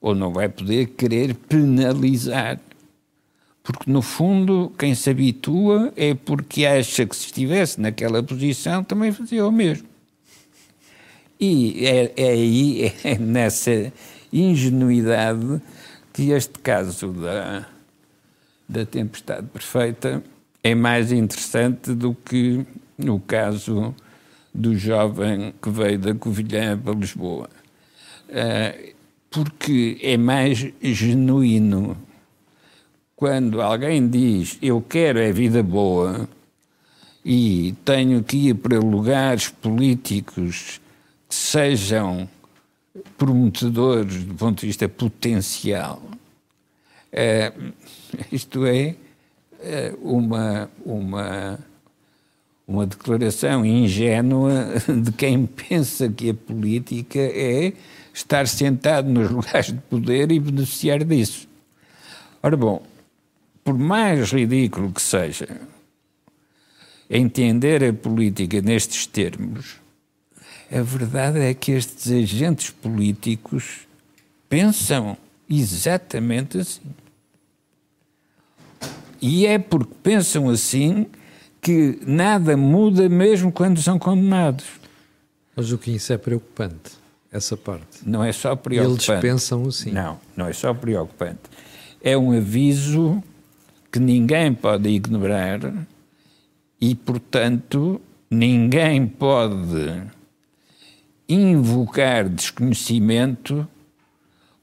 Ou 0.00 0.14
não 0.14 0.32
vai 0.32 0.48
poder 0.48 0.86
querer 0.86 1.34
penalizar. 1.34 2.58
Porque, 3.62 3.90
no 3.90 4.02
fundo, 4.02 4.72
quem 4.76 4.94
se 4.94 5.08
habitua 5.10 5.92
é 5.96 6.14
porque 6.14 6.66
acha 6.66 7.06
que 7.06 7.14
se 7.14 7.26
estivesse 7.26 7.80
naquela 7.80 8.22
posição 8.22 8.82
também 8.82 9.12
fazia 9.12 9.46
o 9.46 9.52
mesmo. 9.52 9.86
E 11.38 11.86
é, 11.86 12.12
é 12.16 12.28
aí, 12.30 12.92
é 13.04 13.18
nessa 13.18 13.92
ingenuidade, 14.32 15.60
que 16.12 16.30
este 16.30 16.58
caso 16.58 17.12
da, 17.12 17.66
da 18.68 18.84
tempestade 18.84 19.46
perfeita 19.46 20.22
é 20.62 20.74
mais 20.74 21.10
interessante 21.12 21.94
do 21.94 22.14
que 22.14 22.64
o 22.98 23.18
caso 23.20 23.94
do 24.54 24.76
jovem 24.76 25.54
que 25.60 25.70
veio 25.70 25.98
da 25.98 26.14
Covilhã 26.14 26.78
para 26.78 26.94
Lisboa. 26.94 27.48
Uh, 28.28 28.92
porque 29.30 29.98
é 30.02 30.16
mais 30.16 30.66
genuíno. 30.80 31.96
Quando 33.22 33.62
alguém 33.62 34.08
diz 34.08 34.58
eu 34.60 34.80
quero 34.80 35.20
é 35.20 35.30
vida 35.30 35.62
boa 35.62 36.28
e 37.24 37.72
tenho 37.84 38.20
que 38.24 38.48
ir 38.48 38.54
para 38.54 38.80
lugares 38.80 39.48
políticos 39.48 40.80
sejam 41.28 42.28
prometedores 43.16 44.24
do 44.24 44.34
ponto 44.34 44.62
de 44.62 44.66
vista 44.66 44.88
potencial. 44.88 46.02
É, 47.12 47.52
isto 48.32 48.66
é, 48.66 48.96
é 49.60 49.94
uma, 50.02 50.68
uma, 50.84 51.60
uma 52.66 52.86
declaração 52.88 53.64
ingênua 53.64 54.74
de 55.00 55.12
quem 55.12 55.46
pensa 55.46 56.08
que 56.08 56.30
a 56.30 56.34
política 56.34 57.20
é 57.20 57.72
estar 58.12 58.48
sentado 58.48 59.08
nos 59.08 59.30
lugares 59.30 59.66
de 59.66 59.78
poder 59.82 60.32
e 60.32 60.40
beneficiar 60.40 61.04
disso. 61.04 61.46
Ora 62.42 62.56
bom, 62.56 62.82
por 63.64 63.78
mais 63.78 64.32
ridículo 64.32 64.92
que 64.92 65.02
seja 65.02 65.60
entender 67.08 67.84
a 67.84 67.92
política 67.92 68.60
nestes 68.62 69.06
termos, 69.06 69.76
a 70.70 70.80
verdade 70.80 71.38
é 71.40 71.52
que 71.52 71.72
estes 71.72 72.10
agentes 72.10 72.70
políticos 72.70 73.86
pensam 74.48 75.16
exatamente 75.48 76.58
assim. 76.58 76.94
E 79.20 79.46
é 79.46 79.58
porque 79.58 79.94
pensam 80.02 80.48
assim 80.48 81.06
que 81.60 82.00
nada 82.04 82.56
muda 82.56 83.08
mesmo 83.08 83.52
quando 83.52 83.80
são 83.80 83.98
condenados. 83.98 84.64
Mas 85.54 85.70
o 85.70 85.78
que 85.78 85.92
isso 85.92 86.12
é 86.12 86.18
preocupante, 86.18 86.92
essa 87.30 87.56
parte. 87.56 87.98
Não 88.04 88.24
é 88.24 88.32
só 88.32 88.56
preocupante. 88.56 89.10
Eles 89.10 89.20
pensam 89.20 89.66
assim. 89.68 89.92
Não, 89.92 90.18
não 90.34 90.46
é 90.46 90.52
só 90.52 90.72
preocupante. 90.72 91.40
É 92.02 92.16
um 92.16 92.32
aviso 92.32 93.22
que 93.92 94.00
ninguém 94.00 94.54
pode 94.54 94.88
ignorar 94.88 95.60
e, 96.80 96.94
portanto, 96.94 98.00
ninguém 98.30 99.06
pode 99.06 100.02
invocar 101.28 102.26
desconhecimento 102.26 103.68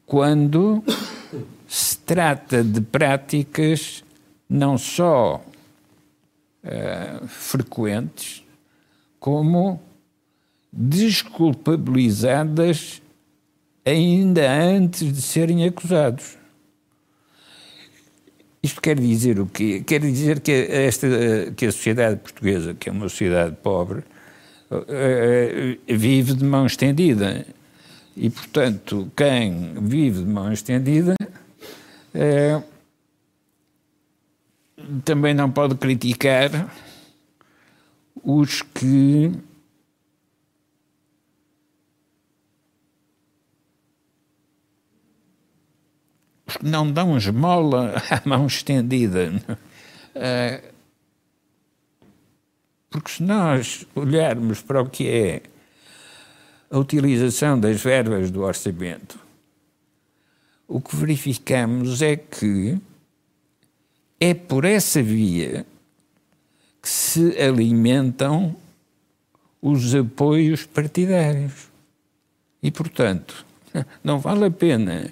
quando 0.04 0.84
se 1.68 2.00
trata 2.00 2.64
de 2.64 2.82
práticas 2.82 4.04
não 4.50 4.80
só 4.80 5.46
uh, 6.64 7.28
frequentes, 7.28 8.44
como 9.20 9.80
desculpabilizadas 10.74 13.00
ainda 13.86 14.52
antes 14.52 15.14
de 15.14 15.22
serem 15.22 15.64
acusados. 15.66 16.39
Isto 18.62 18.82
quer 18.82 19.00
dizer 19.00 19.40
o 19.40 19.46
quê? 19.46 19.82
Quer 19.86 20.02
dizer 20.02 20.42
que, 20.42 20.52
esta, 20.52 21.08
que 21.56 21.66
a 21.66 21.72
sociedade 21.72 22.18
portuguesa, 22.18 22.74
que 22.74 22.90
é 22.90 22.92
uma 22.92 23.08
sociedade 23.08 23.56
pobre, 23.64 24.04
eh, 24.72 25.78
eh, 25.88 25.96
vive 25.96 26.34
de 26.34 26.44
mão 26.44 26.66
estendida. 26.66 27.46
E, 28.16 28.30
portanto, 28.30 29.10
quem 29.16 29.74
vive 29.82 30.20
de 30.20 30.30
mão 30.30 30.52
estendida 30.52 31.16
é, 32.14 32.62
também 35.06 35.34
não 35.34 35.50
pode 35.50 35.76
criticar 35.76 36.50
os 38.24 38.62
que 38.62 39.32
os 46.50 46.58
que 46.58 46.66
não 46.66 46.92
dão 46.92 47.16
esmola 47.16 47.94
à 48.10 48.22
mão 48.28 48.48
estendida. 48.48 49.32
É, 50.16 50.64
porque 52.90 53.12
se 53.12 53.24
nós 53.24 53.86
olharmos 53.94 54.62
para 54.62 54.82
o 54.82 54.90
que 54.90 55.08
é 55.08 55.44
a 56.72 56.78
utilização 56.78 57.60
das 57.60 57.82
verbas 57.82 58.32
do 58.32 58.42
orçamento, 58.42 59.20
o 60.68 60.82
que 60.82 60.96
verificamos 60.96 62.02
é 62.02 62.16
que 62.16 62.80
é 64.20 64.34
por 64.34 64.66
essa 64.66 65.02
via 65.02 65.66
que 66.82 66.90
se 66.90 67.40
alimentam 67.40 68.56
os 69.62 69.94
apoios 69.94 70.66
partidários. 70.66 71.70
E, 72.62 72.72
portanto, 72.72 73.46
não 74.04 74.20
vale 74.20 74.46
a 74.46 74.52
pena 74.52 75.12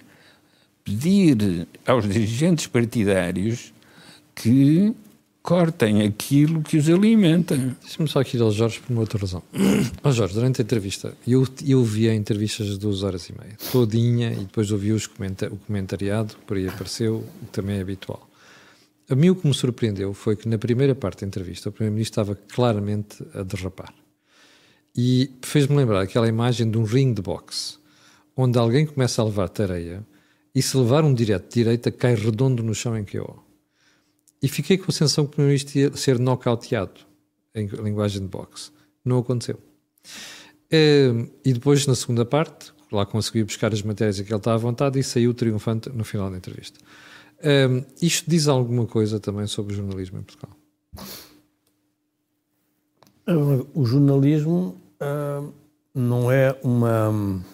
pedir 0.88 1.67
aos 1.86 2.08
dirigentes 2.08 2.65
partidários 2.65 3.73
que 4.34 4.95
cortem 5.41 6.02
aquilo 6.04 6.62
que 6.62 6.78
os 6.78 6.89
alimenta. 6.89 7.58
Deixa-me 7.82 8.08
só 8.08 8.21
aqui 8.21 8.39
ao 8.39 8.52
Jorge 8.52 8.80
por 8.80 8.93
uma 8.93 9.02
outra 9.02 9.19
razão. 9.19 9.43
Ó 10.02 10.12
Jorge, 10.12 10.34
durante 10.34 10.62
a 10.62 10.63
entrevista, 10.63 11.13
eu, 11.28 11.45
eu 11.65 11.84
vi 11.84 12.08
a 12.08 12.15
entrevistas 12.15 12.67
de 12.67 12.78
duas 12.78 13.04
horas 13.04 13.28
e 13.28 13.34
meia, 13.38 13.58
todinha, 13.71 14.32
e 14.32 14.38
depois 14.38 14.71
ouvi 14.71 14.93
os 14.93 15.06
comentar, 15.08 15.52
o 15.52 15.58
comentariado, 15.58 16.36
por 16.45 16.56
aí 16.56 16.67
apareceu, 16.67 17.26
que 17.41 17.45
também 17.47 17.78
é 17.78 17.82
habitual. 17.82 18.26
A 19.10 19.15
mim 19.15 19.30
o 19.30 19.36
que 19.36 19.47
me 19.47 19.54
surpreendeu 19.54 20.13
foi 20.13 20.36
que 20.36 20.47
na 20.47 20.58
primeira 20.58 20.95
parte 20.95 21.21
da 21.21 21.28
entrevista 21.28 21.69
o 21.69 21.71
Primeiro-Ministro 21.71 22.21
estava 22.21 22.39
claramente 22.54 23.23
a 23.34 23.43
derrapar. 23.43 23.93
E 24.95 25.32
fez-me 25.41 25.76
lembrar 25.76 26.02
aquela 26.02 26.28
imagem 26.28 26.69
de 26.69 26.78
um 26.78 26.84
ring 26.84 27.13
de 27.13 27.21
boxe, 27.21 27.78
onde 28.36 28.58
alguém 28.58 28.86
começa 28.86 29.21
a 29.21 29.26
levar 29.26 29.47
tareia 29.50 30.04
e 30.57 30.61
se 30.63 30.75
levar 30.75 31.05
um 31.05 31.13
direto 31.13 31.49
de 31.49 31.53
direita 31.53 31.91
cai 31.91 32.15
redondo 32.15 32.63
no 32.63 32.73
chão 32.73 32.97
em 32.97 33.05
eu 33.13 33.43
e 34.41 34.47
fiquei 34.47 34.75
com 34.75 34.85
a 34.89 34.91
sensação 34.91 35.27
que 35.27 35.39
o 35.39 35.51
ia 35.51 35.95
ser 35.95 36.17
nocauteado 36.17 36.99
em 37.53 37.67
linguagem 37.67 38.23
de 38.23 38.27
boxe. 38.27 38.71
Não 39.05 39.19
aconteceu. 39.19 39.59
Ehm, 40.71 41.27
e 41.45 41.53
depois, 41.53 41.85
na 41.85 41.93
segunda 41.93 42.25
parte, 42.25 42.73
lá 42.91 43.05
consegui 43.05 43.43
buscar 43.43 43.71
as 43.71 43.83
matérias 43.83 44.19
a 44.19 44.23
que 44.23 44.33
ele 44.33 44.39
estava 44.39 44.55
à 44.55 44.59
vontade 44.59 44.97
e 44.97 45.03
saiu 45.03 45.31
triunfante 45.31 45.91
no 45.91 46.03
final 46.03 46.31
da 46.31 46.37
entrevista. 46.37 46.79
Ehm, 47.43 47.83
isto 48.01 48.27
diz 48.27 48.47
alguma 48.47 48.87
coisa 48.87 49.19
também 49.19 49.45
sobre 49.45 49.73
o 49.73 49.75
jornalismo 49.75 50.17
em 50.17 50.23
Portugal? 50.23 50.57
O 53.75 53.85
jornalismo 53.85 54.81
uh, 54.99 55.53
não 55.93 56.31
é 56.31 56.59
uma 56.63 57.45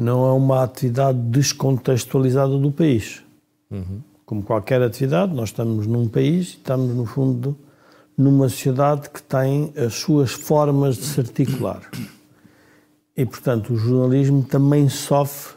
não 0.00 0.26
é 0.26 0.32
uma 0.32 0.62
atividade 0.64 1.18
descontextualizada 1.18 2.56
do 2.58 2.70
país. 2.70 3.22
Uhum 3.70 4.00
como 4.30 4.44
qualquer 4.44 4.80
atividade, 4.80 5.34
nós 5.34 5.48
estamos 5.48 5.88
num 5.88 6.06
país, 6.06 6.50
estamos 6.50 6.94
no 6.94 7.04
fundo 7.04 7.56
numa 8.16 8.48
sociedade 8.48 9.10
que 9.10 9.20
tem 9.20 9.72
as 9.76 9.94
suas 9.94 10.30
formas 10.30 10.96
de 10.96 11.02
se 11.02 11.18
articular. 11.18 11.80
E, 13.16 13.26
portanto, 13.26 13.72
o 13.72 13.76
jornalismo 13.76 14.44
também 14.44 14.88
sofre 14.88 15.56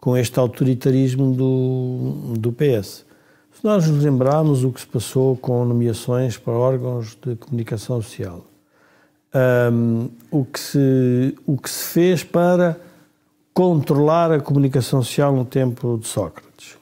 com 0.00 0.16
este 0.16 0.40
autoritarismo 0.40 1.32
do, 1.32 2.34
do 2.36 2.52
PS. 2.52 3.04
Se 3.52 3.62
nós 3.62 3.86
nos 3.86 4.02
lembrarmos 4.02 4.64
o 4.64 4.72
que 4.72 4.80
se 4.80 4.88
passou 4.88 5.36
com 5.36 5.64
nomeações 5.64 6.36
para 6.36 6.52
órgãos 6.52 7.16
de 7.24 7.36
comunicação 7.36 8.02
social, 8.02 8.44
um, 9.72 10.08
o, 10.32 10.44
que 10.44 10.58
se, 10.58 11.38
o 11.46 11.56
que 11.56 11.70
se 11.70 11.84
fez 11.92 12.24
para 12.24 12.76
controlar 13.60 14.32
a 14.32 14.40
comunicação 14.40 15.02
social 15.02 15.36
no 15.36 15.44
tempo 15.44 15.98
de 15.98 16.06
Sócrates, 16.06 16.78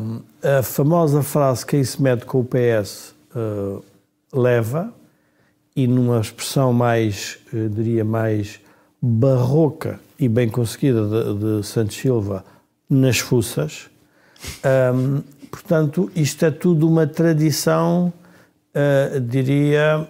um, 0.00 0.20
a 0.42 0.64
famosa 0.64 1.22
frase 1.22 1.64
quem 1.64 1.84
se 1.84 2.02
mete 2.02 2.24
com 2.24 2.40
o 2.40 2.44
PS 2.44 3.14
uh, 3.36 3.80
leva, 4.32 4.92
e 5.76 5.86
numa 5.86 6.18
expressão 6.18 6.72
mais, 6.72 7.38
diria, 7.70 8.04
mais 8.04 8.58
barroca 9.00 10.00
e 10.18 10.28
bem 10.28 10.48
conseguida 10.48 11.06
de, 11.06 11.60
de 11.60 11.64
Santos 11.64 11.94
Silva, 11.94 12.44
nas 12.88 13.20
fuças. 13.20 13.88
Um, 14.92 15.22
portanto, 15.52 16.10
isto 16.16 16.44
é 16.44 16.50
tudo 16.50 16.88
uma 16.88 17.06
tradição, 17.06 18.12
uh, 18.74 19.20
diria, 19.20 20.04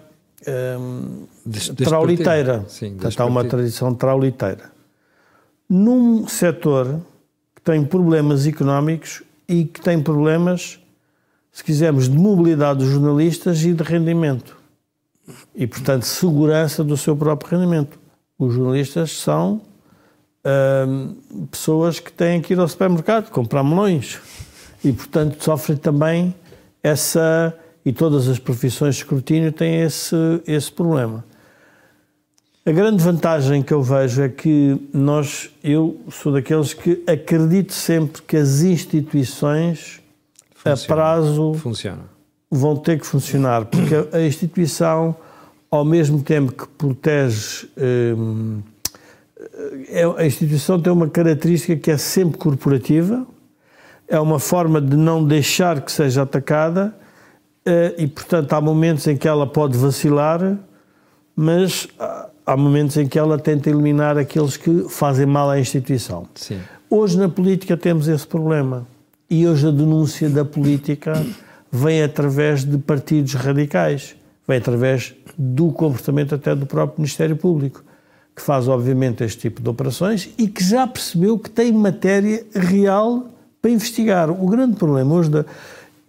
um, 0.79 1.27
trauliteira. 1.75 2.65
Sim, 2.67 2.95
Portanto, 2.95 3.19
há 3.19 3.25
uma 3.27 3.45
tradição 3.45 3.93
trauliteira. 3.93 4.80
Num 5.73 6.27
setor 6.27 6.99
que 7.55 7.61
tem 7.61 7.85
problemas 7.85 8.45
económicos 8.45 9.23
e 9.47 9.63
que 9.63 9.79
tem 9.79 10.03
problemas, 10.03 10.77
se 11.49 11.63
quisermos, 11.63 12.09
de 12.09 12.17
mobilidade 12.17 12.79
dos 12.79 12.89
jornalistas 12.89 13.63
e 13.63 13.71
de 13.71 13.81
rendimento. 13.81 14.57
E, 15.55 15.65
portanto, 15.65 16.03
segurança 16.03 16.83
do 16.83 16.97
seu 16.97 17.15
próprio 17.15 17.57
rendimento. 17.57 17.97
Os 18.37 18.53
jornalistas 18.53 19.17
são 19.17 19.61
hum, 20.85 21.15
pessoas 21.49 22.01
que 22.01 22.11
têm 22.11 22.41
que 22.41 22.51
ir 22.51 22.59
ao 22.59 22.67
supermercado 22.67 23.29
comprar 23.29 23.63
melões 23.63 24.19
e, 24.83 24.91
portanto, 24.91 25.41
sofrem 25.41 25.77
também 25.77 26.35
essa. 26.83 27.57
E 27.85 27.93
todas 27.93 28.27
as 28.27 28.39
profissões 28.39 28.95
de 28.95 29.03
escrutínio 29.03 29.53
têm 29.53 29.83
esse, 29.83 30.15
esse 30.45 30.69
problema. 30.69 31.23
A 32.63 32.71
grande 32.71 33.03
vantagem 33.03 33.63
que 33.63 33.73
eu 33.73 33.81
vejo 33.81 34.21
é 34.21 34.29
que 34.29 34.79
nós, 34.93 35.49
eu 35.63 35.99
sou 36.11 36.31
daqueles 36.31 36.75
que 36.75 37.03
acredito 37.07 37.73
sempre 37.73 38.21
que 38.21 38.37
as 38.37 38.61
instituições 38.61 39.99
Funciona. 40.53 40.83
a 40.83 40.87
prazo 40.87 41.53
Funciona. 41.55 42.03
vão 42.51 42.75
ter 42.77 42.99
que 42.99 43.07
funcionar, 43.07 43.65
porque 43.65 43.95
a 44.15 44.21
instituição, 44.21 45.15
ao 45.71 45.83
mesmo 45.83 46.21
tempo 46.21 46.51
que 46.51 46.67
protege. 46.67 47.67
Hum, 47.75 48.61
é, 49.87 50.03
a 50.03 50.23
instituição 50.23 50.79
tem 50.79 50.93
uma 50.93 51.09
característica 51.09 51.75
que 51.75 51.89
é 51.89 51.97
sempre 51.97 52.37
corporativa, 52.37 53.25
é 54.07 54.19
uma 54.19 54.37
forma 54.37 54.79
de 54.79 54.95
não 54.95 55.25
deixar 55.25 55.81
que 55.81 55.91
seja 55.91 56.21
atacada 56.21 56.95
eh, 57.65 57.95
e, 57.97 58.07
portanto, 58.07 58.53
há 58.53 58.61
momentos 58.61 59.07
em 59.07 59.17
que 59.17 59.27
ela 59.27 59.47
pode 59.47 59.77
vacilar, 59.77 60.59
mas 61.35 61.87
há 62.51 62.57
momentos 62.57 62.97
em 62.97 63.07
que 63.07 63.17
ela 63.17 63.39
tenta 63.39 63.69
eliminar 63.69 64.17
aqueles 64.17 64.57
que 64.57 64.85
fazem 64.89 65.25
mal 65.25 65.49
à 65.49 65.59
instituição. 65.59 66.27
Sim. 66.35 66.59
Hoje 66.89 67.17
na 67.17 67.29
política 67.29 67.77
temos 67.77 68.07
esse 68.07 68.27
problema. 68.27 68.85
E 69.29 69.47
hoje 69.47 69.67
a 69.67 69.71
denúncia 69.71 70.29
da 70.29 70.43
política 70.43 71.13
vem 71.71 72.03
através 72.03 72.65
de 72.65 72.77
partidos 72.77 73.33
radicais, 73.33 74.15
vem 74.45 74.57
através 74.57 75.13
do 75.37 75.71
comportamento 75.71 76.35
até 76.35 76.53
do 76.53 76.65
próprio 76.65 76.99
Ministério 76.99 77.37
Público, 77.37 77.81
que 78.35 78.41
faz 78.41 78.67
obviamente 78.67 79.23
este 79.23 79.39
tipo 79.39 79.61
de 79.61 79.69
operações 79.69 80.29
e 80.37 80.49
que 80.49 80.61
já 80.61 80.85
percebeu 80.85 81.39
que 81.39 81.49
tem 81.49 81.71
matéria 81.71 82.45
real 82.53 83.25
para 83.61 83.71
investigar. 83.71 84.29
O 84.29 84.47
grande 84.47 84.75
problema 84.75 85.13
hoje 85.13 85.29
da. 85.29 85.45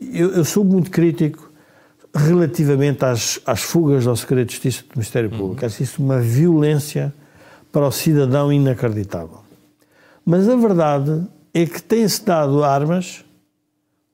Eu, 0.01 0.33
eu 0.33 0.45
sou 0.45 0.65
muito 0.65 0.91
crítico 0.91 1.52
relativamente 2.15 3.05
às, 3.05 3.41
às 3.47 3.63
fugas 3.63 4.07
ao 4.07 4.17
segredo 4.17 4.49
de 4.49 4.55
justiça 4.55 4.83
do 4.83 4.97
Ministério 4.97 5.31
uhum. 5.31 5.39
Público. 5.39 5.63
Uhum. 5.63 5.67
Acho 5.67 5.83
isso 5.83 6.03
uma 6.03 6.21
violência 6.21 7.13
para 7.71 7.87
o 7.87 7.93
cidadão 7.93 8.53
inacreditável. 8.53 9.41
Mas 10.25 10.49
a 10.49 10.57
verdade 10.57 11.27
é 11.55 11.67
que 11.67 11.83
tem-se 11.83 12.25
dado 12.25 12.63
armas 12.63 13.25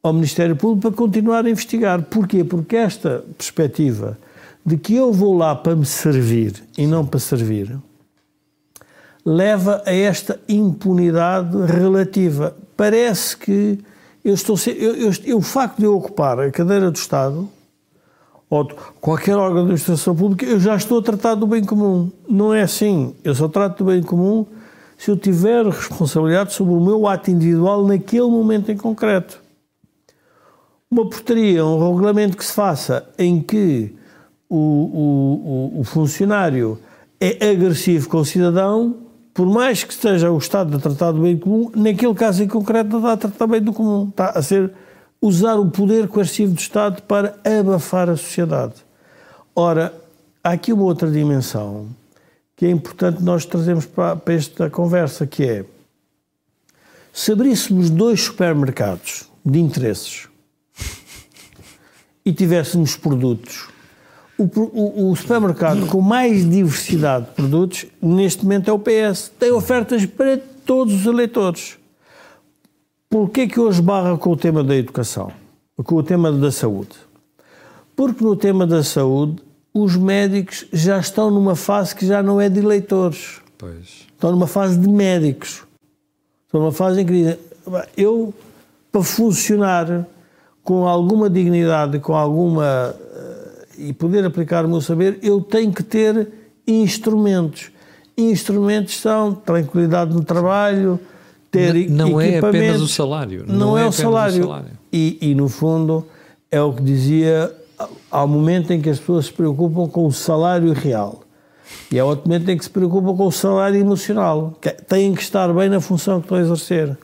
ao 0.03 0.13
Ministério 0.13 0.57
Público 0.57 0.91
para 0.91 0.97
continuar 0.97 1.45
a 1.45 1.51
investigar. 1.51 2.03
Porquê? 2.03 2.45
Porque 2.45 2.77
esta 2.77 3.25
perspectiva 3.37 4.17
de 4.65 4.77
que 4.77 4.95
eu 4.95 5.13
vou 5.13 5.37
lá 5.37 5.55
para 5.55 5.75
me 5.75 5.87
servir 5.87 6.63
e 6.77 6.87
não 6.87 7.05
para 7.05 7.19
servir 7.19 7.77
leva 9.25 9.83
a 9.85 9.93
esta 9.93 10.41
impunidade 10.49 11.57
relativa. 11.67 12.57
Parece 12.77 13.37
que 13.37 13.79
eu 14.25 14.35
estou 14.35 14.57
eu, 14.67 14.95
eu, 14.95 15.13
eu, 15.25 15.39
o 15.39 15.43
facto 15.43 15.79
de 15.79 15.85
eu 15.85 15.95
ocupar 15.95 16.41
a 16.41 16.51
cadeira 16.51 16.91
do 16.91 16.97
Estado 16.97 17.49
ou 18.51 18.67
qualquer 19.01 19.37
órgão 19.37 19.57
de 19.57 19.61
administração 19.73 20.15
pública, 20.15 20.47
eu 20.47 20.59
já 20.59 20.75
estou 20.75 21.01
a 21.01 21.03
tratar 21.03 21.35
do 21.35 21.47
bem 21.47 21.63
comum. 21.63 22.11
Não 22.29 22.55
é 22.55 22.63
assim. 22.63 23.15
Eu 23.23 23.35
só 23.35 23.49
trato 23.49 23.85
do 23.85 23.91
bem 23.91 24.03
comum 24.03 24.47
se 24.97 25.11
eu 25.11 25.17
tiver 25.17 25.65
responsabilidade 25.67 26.53
sobre 26.53 26.75
o 26.75 26.81
meu 26.81 27.07
ato 27.07 27.31
individual 27.31 27.87
naquele 27.87 28.27
momento 28.27 28.73
em 28.73 28.77
concreto. 28.77 29.41
Uma 30.91 31.09
portaria, 31.09 31.65
um 31.65 31.87
regulamento 31.87 32.37
que 32.37 32.45
se 32.45 32.53
faça 32.53 33.09
em 33.19 33.41
que 33.43 33.95
o, 34.49 34.57
o, 34.57 35.81
o, 35.81 35.85
funcionário 35.85 36.79
é 37.21 37.51
agressivo 37.51 38.09
com 38.09 38.19
o 38.19 38.25
cidadão, 38.25 38.97
por 39.35 39.47
mais 39.47 39.85
que 39.85 39.93
esteja 39.93 40.31
o 40.31 40.39
Estado 40.39 40.75
a 40.77 40.81
tratar 40.81 41.13
do 41.13 41.21
bem 41.21 41.37
comum, 41.37 41.71
naquele 41.77 42.15
caso 42.15 42.43
em 42.43 42.49
concreto 42.49 42.89
não 42.89 42.99
está 43.01 43.13
a 43.13 43.17
tratar 43.17 43.47
bem 43.47 43.61
do 43.61 43.75
comum, 43.75 44.09
está 44.09 44.31
a 44.31 44.41
ser 44.41 44.73
usar 45.21 45.57
o 45.57 45.71
poder 45.71 46.09
coercivo 46.09 46.55
do 46.55 46.61
Estado 46.61 47.03
para 47.03 47.39
abafar 47.45 48.09
a 48.09 48.17
sociedade. 48.17 48.75
Ora, 49.55 49.93
há 50.43 50.53
aqui 50.53 50.73
uma 50.73 50.85
outra 50.85 51.11
dimensão 51.11 51.89
que 52.55 52.67
é 52.67 52.71
importante 52.71 53.23
nós 53.23 53.45
trazermos 53.45 53.87
para, 53.87 54.17
para 54.17 54.35
esta 54.35 54.69
conversa, 54.69 55.27
que 55.27 55.45
é 55.45 55.65
se 57.13 57.33
abríssemos 57.33 57.89
dois 57.89 58.21
supermercados 58.23 59.29
de 59.45 59.59
interesses 59.59 60.29
e 62.25 62.33
tivéssemos 62.33 62.95
produtos, 62.95 63.69
o, 64.37 64.45
o, 64.45 65.11
o, 65.11 65.17
supermercado 65.17 65.87
com 65.87 66.01
mais 66.01 66.49
diversidade 66.49 67.27
de 67.27 67.33
produtos, 67.33 67.87
neste 68.03 68.43
momento 68.43 68.69
é 68.69 68.73
o 68.73 68.79
PS. 68.79 69.33
Tem 69.39 69.51
ofertas 69.51 70.05
para 70.05 70.39
todos 70.67 70.95
os 70.95 71.07
eleitores. 71.07 71.78
Porquê 73.11 73.47
que 73.47 73.59
hoje 73.59 73.81
barra 73.81 74.19
com 74.19 74.31
o 74.31 74.37
tema 74.37 74.63
da 74.63 74.77
educação? 74.77 75.33
Com 75.83 75.95
o 75.95 76.03
tema 76.03 76.31
da 76.31 76.53
saúde? 76.53 76.95
Porque 77.97 78.23
no 78.23 78.37
tema 78.37 78.67
da 78.67 78.83
saúde 78.85 79.43
os 79.73 79.97
médicos 79.97 80.67
já 80.73 80.99
estão 80.99 81.31
numa 81.31 81.57
fase 81.57 81.95
que 81.95 82.07
já 82.07 82.23
não 82.23 82.39
é 82.39 82.51
de 82.51 82.59
eleitores. 82.59 83.41
Pois. 83.57 84.07
Estão 84.13 84.31
numa 84.33 84.47
fase 84.47 84.79
de 84.79 84.87
médicos. 84.89 85.65
Estão 86.45 86.61
numa 86.61 86.73
fase 86.73 87.01
em 87.01 87.07
que 87.07 87.13
dizem, 87.13 87.39
eu, 87.97 88.35
para 88.93 89.03
funcionar 89.03 90.07
com 90.63 90.87
alguma 90.87 91.31
dignidade, 91.31 91.99
com 92.01 92.15
alguma... 92.15 92.95
Eh, 93.01 93.67
e 93.79 93.93
poder 93.95 94.25
aplicar 94.25 94.67
o 94.67 94.69
meu 94.69 94.83
saber, 94.83 95.19
eu 95.23 95.41
tenho 95.41 95.73
que 95.73 95.83
ter 95.83 96.29
instrumentos. 96.67 97.71
Instrumentos 98.17 99.01
são 99.01 99.33
tranquilidade 99.35 100.13
no 100.13 100.23
trabalho, 100.23 101.01
ter 101.51 101.89
não 101.91 102.21
é 102.21 102.39
apenas 102.39 102.81
o 102.81 102.89
salário. 102.89 103.45
Não, 103.47 103.57
não 103.57 103.79
é, 103.79 103.83
é 103.83 103.87
o 103.87 103.93
salário. 103.93 104.65
E, 104.93 105.19
e, 105.21 105.35
no 105.35 105.49
fundo, 105.49 106.07
é 106.51 106.61
o 106.61 106.73
que 106.73 106.83
dizia, 106.83 107.55
há 108.11 108.25
um 108.25 108.29
momento 108.29 108.73
em 108.73 108.81
que 108.81 108.89
as 108.89 108.99
pessoas 108.99 109.27
se 109.27 109.33
preocupam 109.33 109.89
com 109.89 110.07
o 110.07 110.13
salário 110.13 110.73
real. 110.73 111.23
E 111.91 111.99
há 111.99 112.05
outro 112.05 112.29
momento 112.29 112.49
em 112.51 112.57
que 112.57 112.65
se 112.65 112.71
preocupam 112.71 113.15
com 113.17 113.27
o 113.27 113.33
salário 113.33 113.79
emocional. 113.79 114.57
Que 114.61 114.71
têm 114.71 115.15
que 115.15 115.23
estar 115.23 115.53
bem 115.53 115.69
na 115.69 115.81
função 115.81 116.21
que 116.21 116.27
estão 116.27 116.39
a 116.39 116.41
exercer. 116.41 116.97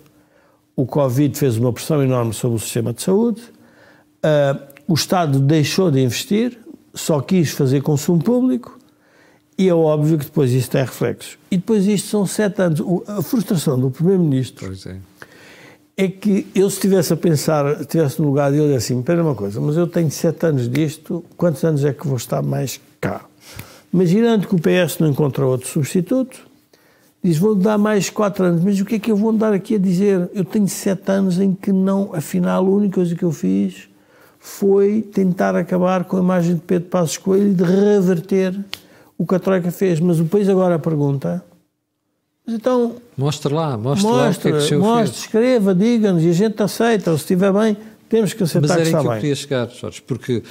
O 0.77 0.87
Covid 0.87 1.39
fez 1.39 1.57
uma 1.57 1.73
pressão 1.73 2.03
enorme 2.03 2.33
sobre 2.33 2.57
o 2.57 2.61
sistema 2.61 2.93
de 2.93 3.03
saúde. 3.03 3.43
Uh, 3.43 4.75
o 4.89 4.95
Estado 4.95 5.39
deixou 5.39 5.91
de 5.91 6.03
investir, 6.03 6.59
só 6.93 7.21
quis 7.21 7.51
fazer 7.51 7.83
consumo 7.83 8.23
público 8.23 8.79
e 9.57 9.69
é 9.69 9.75
óbvio 9.75 10.19
que 10.19 10.25
depois 10.25 10.51
isso 10.53 10.71
tem 10.71 10.83
reflexos. 10.83 11.39
E 11.51 11.57
depois 11.57 11.87
isto 11.87 12.09
são 12.09 12.27
sete 12.27 12.61
anos. 12.61 12.83
A 13.07 13.23
frustração 13.23 13.79
do 13.79 13.91
Primeiro-Ministro 13.91 14.73
é. 14.87 14.97
é. 15.97 16.09
que 16.09 16.47
eu, 16.55 16.69
se 16.69 16.77
estivesse 16.77 17.13
a 17.13 17.17
pensar, 17.17 17.81
estivesse 17.81 18.21
no 18.21 18.29
lugar 18.29 18.51
dele, 18.51 18.75
assim: 18.75 18.99
espera 18.99 19.23
uma 19.23 19.35
coisa, 19.35 19.61
mas 19.61 19.77
eu 19.77 19.87
tenho 19.87 20.11
sete 20.11 20.47
anos 20.47 20.69
disto, 20.69 21.25
quantos 21.37 21.63
anos 21.63 21.85
é 21.85 21.93
que 21.93 22.07
vou 22.07 22.17
estar 22.17 22.43
mais 22.43 22.81
cá? 23.01 23.25
Imaginando 23.93 24.49
que 24.49 24.57
o 24.57 24.59
PS 24.59 24.99
não 24.99 25.09
encontra 25.09 25.47
outro 25.47 25.69
substituto, 25.69 26.41
diz: 27.23 27.39
vou 27.39 27.55
dar 27.55 27.79
mais 27.79 28.11
quatro 28.11 28.45
anos, 28.45 28.65
mas 28.65 28.81
o 28.81 28.85
que 28.85 28.97
é 28.97 28.99
que 28.99 29.13
eu 29.13 29.17
vou 29.17 29.31
andar 29.31 29.53
aqui 29.53 29.77
a 29.77 29.79
dizer? 29.79 30.29
Eu 30.35 30.45
tenho 30.45 30.67
sete 30.67 31.13
anos 31.13 31.39
em 31.39 31.55
que 31.55 31.71
não, 31.71 32.13
afinal, 32.13 32.67
a 32.67 32.69
única 32.69 32.97
coisa 32.97 33.15
que 33.15 33.23
eu 33.23 33.31
fiz 33.31 33.89
foi 34.41 35.01
tentar 35.01 35.55
acabar 35.55 36.05
com 36.05 36.17
a 36.17 36.21
imagem 36.21 36.57
de 36.57 36.61
Pedro 36.61 36.89
Passos 36.91 37.17
Coelho 37.17 37.53
e 37.53 37.55
de 37.55 37.63
reverter 37.63 38.55
o 39.19 39.27
que 39.27 39.35
a 39.35 39.39
Troika 39.39 39.71
fez. 39.71 40.01
Mas 40.01 40.21
o 40.21 40.25
país 40.27 40.49
agora 40.49 40.79
pergunta. 40.79 41.45
Mas 42.47 42.57
então. 42.57 42.97
Mostra 43.17 43.55
lá, 43.55 43.77
mostra, 43.77 44.11
lá 44.11 44.31
o 44.31 44.35
que 44.35 44.49
é 44.49 44.51
que 44.51 44.57
o 44.57 44.61
senhor 44.61 44.81
mostre, 44.81 45.13
fez. 45.13 45.25
escreva, 45.25 45.75
diga-nos 45.75 46.23
e 46.23 46.29
a 46.29 46.33
gente 46.33 46.63
aceita. 46.63 47.11
Ou 47.11 47.17
se 47.17 47.25
estiver 47.25 47.53
bem, 47.53 47.77
temos 48.09 48.33
que 48.33 48.43
aceitar 48.43 48.69
Mas 48.69 48.71
era 48.71 48.83
que 48.83 48.89
está 48.89 49.01
que 49.01 49.07
eu 49.07 49.11
bem. 49.11 49.21
queria 49.21 49.37
chegar, 49.37 49.69
Jorge, 49.71 50.03
porque 50.03 50.43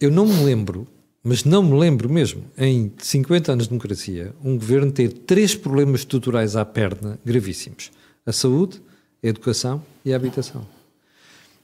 eu 0.00 0.10
não 0.10 0.26
me 0.26 0.44
lembro, 0.44 0.86
mas 1.22 1.44
não 1.44 1.62
me 1.62 1.78
lembro 1.78 2.08
mesmo, 2.08 2.42
em 2.56 2.92
50 2.98 3.52
anos 3.52 3.64
de 3.64 3.70
democracia, 3.70 4.32
um 4.44 4.56
governo 4.56 4.92
ter 4.92 5.08
três 5.08 5.54
problemas 5.54 6.00
estruturais 6.00 6.54
à 6.54 6.64
perna 6.64 7.18
gravíssimos: 7.24 7.90
a 8.24 8.32
saúde, 8.32 8.80
a 9.22 9.26
educação 9.26 9.82
e 10.04 10.12
a 10.12 10.16
habitação. 10.16 10.77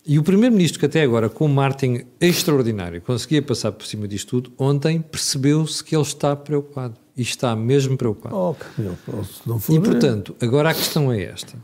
E 0.07 0.19
o 0.19 0.23
primeiro-ministro, 0.23 0.79
que 0.79 0.87
até 0.87 1.03
agora, 1.03 1.29
com 1.31 1.47
um 1.47 1.53
marketing 1.53 2.05
extraordinário, 2.21 3.01
conseguia 3.01 3.41
passar 3.41 3.73
por 3.73 3.87
cima 3.87 4.07
disto 4.07 4.29
tudo, 4.29 4.53
ontem 4.59 5.01
percebeu-se 5.01 5.83
que 5.83 5.97
ele 5.97 6.03
está 6.03 6.37
preocupado. 6.37 6.95
E 7.17 7.23
está 7.23 7.55
mesmo 7.57 7.97
preocupado. 7.97 8.37
Oh, 8.37 8.55
Camilo, 8.55 8.99
se 9.25 9.49
não 9.49 9.59
for 9.59 9.73
E, 9.75 9.81
portanto, 9.81 10.35
agora 10.43 10.71
a 10.71 10.75
questão 10.75 11.11
é 11.13 11.23
esta. 11.23 11.55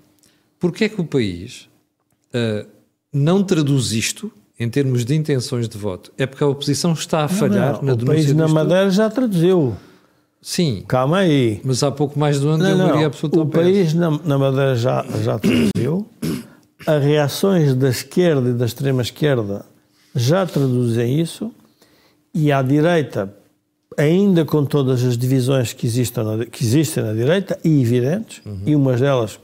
Porquê 0.58 0.84
é 0.84 0.88
que 0.88 1.00
o 1.00 1.04
país 1.04 1.68
ah, 2.32 2.64
não 3.12 3.42
traduz 3.42 3.92
isto 3.92 4.30
em 4.58 4.68
termos 4.70 5.04
de 5.04 5.14
intenções 5.14 5.68
de 5.68 5.76
voto? 5.76 6.12
É 6.16 6.24
porque 6.24 6.44
a 6.44 6.46
oposição 6.46 6.92
está 6.92 7.24
a 7.24 7.28
falhar 7.28 7.74
Não, 7.78 7.82
na 7.82 7.92
o 7.92 7.96
denúncia 7.96 8.06
país 8.24 8.32
na 8.34 8.44
tudo? 8.44 8.54
Madeira 8.54 8.90
já 8.90 9.10
traduziu. 9.10 9.76
Sim, 10.40 10.84
Calma 10.88 11.18
aí. 11.18 11.60
mas 11.64 11.82
há 11.82 11.90
pouco 11.90 12.18
mais 12.18 12.40
de 12.40 12.46
um 12.46 12.50
ano 12.50 12.62
Não, 12.64 12.78
maioria 12.78 13.00
não. 13.00 13.06
absoluta 13.08 13.40
O 13.40 13.46
país 13.46 13.92
na, 13.92 14.10
na 14.24 14.38
Madeira 14.38 14.74
já, 14.76 15.04
já 15.22 15.38
traduziu. 15.38 16.06
As 16.86 17.02
reações 17.02 17.74
da 17.74 17.88
esquerda 17.88 18.50
e 18.50 18.52
da 18.54 18.64
extrema-esquerda 18.64 19.64
já 20.14 20.46
traduzem 20.46 21.20
isso. 21.20 21.52
E 22.32 22.52
à 22.52 22.62
direita, 22.62 23.34
ainda 23.98 24.44
com 24.44 24.64
todas 24.64 25.04
as 25.04 25.18
divisões 25.18 25.72
que 25.72 25.86
existem 25.86 26.24
na, 26.24 26.46
que 26.46 26.64
existem 26.64 27.02
na 27.02 27.12
direita, 27.12 27.58
e 27.64 27.80
evidentes, 27.80 28.42
e 28.64 28.76
umas 28.76 29.00
delas, 29.00 29.38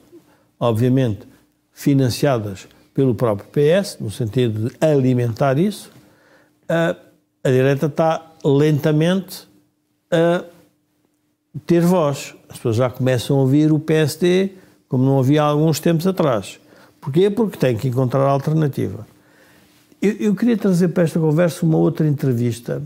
obviamente, 0.59 1.27
financiadas 1.73 2.69
pelo 2.95 3.15
próprio 3.15 3.49
PS, 3.51 3.99
no 4.01 4.11
sentido 4.11 4.71
de 4.71 4.77
alimentar 4.81 5.59
isso, 5.59 5.91
a, 6.69 6.97
a 7.45 7.51
direita 7.51 7.87
está 7.87 8.33
lentamente 8.45 9.47
a 10.11 10.45
ter 11.67 11.81
voz. 11.81 12.35
As 12.49 12.57
pessoas 12.57 12.77
já 12.77 12.89
começam 12.89 13.37
a 13.37 13.41
ouvir 13.41 13.73
o 13.73 13.79
PSD 13.79 14.53
como 14.89 15.05
não 15.05 15.19
havia 15.19 15.43
há 15.43 15.47
alguns 15.47 15.81
tempos 15.81 16.07
atrás. 16.07 16.61
Porquê? 17.07 17.31
Porque 17.31 17.57
tem 17.57 17.77
que 17.77 17.87
encontrar 17.87 18.23
alternativa. 18.23 19.07
Eu, 20.03 20.11
eu 20.15 20.35
queria 20.35 20.57
trazer 20.57 20.89
para 20.89 21.05
esta 21.05 21.21
conversa 21.21 21.65
uma 21.65 21.79
outra 21.79 22.05
entrevista 22.05 22.83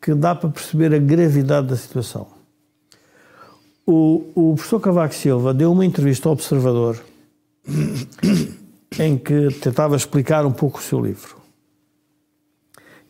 que 0.00 0.14
dá 0.14 0.32
para 0.32 0.48
perceber 0.48 0.94
a 0.94 0.98
gravidade 0.98 1.66
da 1.66 1.76
situação. 1.76 2.28
O, 3.84 4.30
o 4.32 4.54
professor 4.54 4.78
Cavaco 4.78 5.12
Silva 5.12 5.52
deu 5.52 5.72
uma 5.72 5.84
entrevista 5.84 6.28
ao 6.28 6.34
Observador 6.34 7.00
em 8.96 9.18
que 9.18 9.48
tentava 9.60 9.96
explicar 9.96 10.46
um 10.46 10.52
pouco 10.52 10.78
o 10.78 10.82
seu 10.82 11.04
livro. 11.04 11.36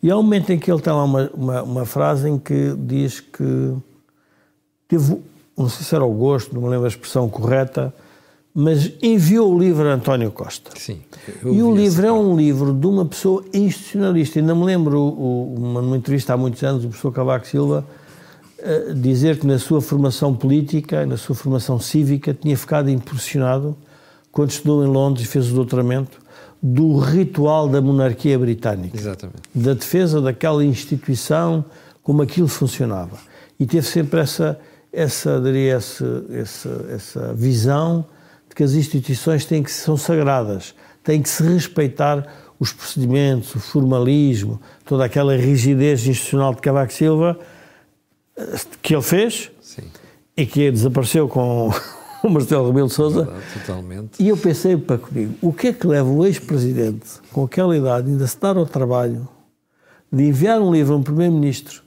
E 0.03 0.11
há 0.11 0.16
um 0.16 0.22
momento 0.22 0.50
em 0.50 0.59
que 0.59 0.72
ele 0.72 0.81
tem 0.81 0.94
lá 0.94 1.05
uma, 1.05 1.31
uma, 1.35 1.62
uma 1.62 1.85
frase 1.85 2.27
em 2.27 2.38
que 2.38 2.74
diz 2.79 3.20
que 3.20 3.77
teve, 4.88 5.20
não 5.59 5.68
sei 5.68 5.85
se 5.85 5.94
era 5.94 6.07
o 6.07 6.14
gosto, 6.14 6.55
não 6.55 6.62
me 6.62 6.70
lembro 6.70 6.87
a 6.87 6.88
expressão 6.88 7.29
correta, 7.29 7.92
mas 8.54 8.92
enviou 9.02 9.52
o 9.52 9.58
livro 9.58 9.88
a 9.88 9.94
António 9.94 10.30
Costa. 10.30 10.70
Sim. 10.76 11.00
E 11.44 11.60
o 11.60 11.74
livro 11.74 12.06
é 12.06 12.12
um 12.12 12.36
livro 12.36 12.72
de 12.72 12.86
uma 12.86 13.04
pessoa 13.04 13.44
institucionalista. 13.52 14.38
Ainda 14.38 14.54
me 14.54 14.64
lembro, 14.64 15.02
uma, 15.02 15.82
numa 15.82 15.96
entrevista 15.96 16.34
há 16.34 16.36
muitos 16.36 16.62
anos, 16.62 16.84
o 16.84 16.88
professor 16.88 17.12
Cavaco 17.12 17.46
Silva 17.48 17.84
eh, 18.58 18.92
dizer 18.94 19.40
que 19.40 19.46
na 19.46 19.58
sua 19.58 19.80
formação 19.80 20.32
política, 20.32 21.04
na 21.04 21.16
sua 21.16 21.34
formação 21.34 21.80
cívica, 21.80 22.32
tinha 22.32 22.56
ficado 22.56 22.88
impressionado 22.88 23.76
quando 24.30 24.50
estudou 24.50 24.84
em 24.84 24.88
Londres 24.88 25.26
e 25.26 25.28
fez 25.28 25.50
o 25.50 25.54
doutoramento 25.54 26.18
do 26.62 26.96
ritual 26.96 27.68
da 27.68 27.82
monarquia 27.82 28.38
britânica 28.38 28.96
Exatamente. 28.96 29.42
da 29.52 29.74
defesa 29.74 30.20
daquela 30.20 30.64
instituição, 30.64 31.64
como 32.04 32.22
aquilo 32.22 32.48
funcionava. 32.48 33.18
E 33.58 33.66
teve 33.66 33.86
sempre 33.86 34.20
essa, 34.20 34.58
essa, 34.92 35.40
diria, 35.40 35.74
essa, 35.74 36.24
essa, 36.30 36.86
essa 36.90 37.34
visão 37.34 38.06
de 38.54 38.56
que 38.56 38.62
as 38.62 38.72
instituições 38.72 39.44
têm 39.44 39.62
que, 39.62 39.70
são 39.70 39.96
sagradas, 39.96 40.74
têm 41.02 41.20
que 41.20 41.28
se 41.28 41.42
respeitar 41.42 42.24
os 42.58 42.72
procedimentos, 42.72 43.54
o 43.56 43.60
formalismo, 43.60 44.60
toda 44.84 45.04
aquela 45.04 45.36
rigidez 45.36 46.06
institucional 46.06 46.54
de 46.54 46.60
Cavaco 46.60 46.92
Silva 46.92 47.38
eh, 48.36 48.60
que 48.80 48.94
ele 48.94 49.02
fez 49.02 49.50
Sim, 49.60 49.82
e 50.36 50.46
que 50.46 50.70
desapareceu 50.70 51.28
com 51.28 51.70
o 52.22 52.30
Marcelo 52.30 52.68
Rebelo 52.68 52.86
de 52.86 52.94
Sousa. 52.94 53.28
totalmente. 53.52 54.22
E 54.22 54.28
eu 54.28 54.36
pensei 54.36 54.76
para 54.76 54.98
comigo, 54.98 55.34
o 55.42 55.52
que 55.52 55.68
é 55.68 55.72
que 55.72 55.86
leva 55.86 56.08
o 56.08 56.24
ex-presidente, 56.24 57.06
com 57.32 57.44
aquela 57.44 57.76
idade, 57.76 58.08
ainda 58.08 58.26
se 58.26 58.38
dar 58.40 58.56
ao 58.56 58.66
trabalho 58.66 59.28
de 60.12 60.22
enviar 60.22 60.60
um 60.60 60.72
livro 60.72 60.94
a 60.94 60.96
um 60.96 61.02
primeiro-ministro 61.02 61.82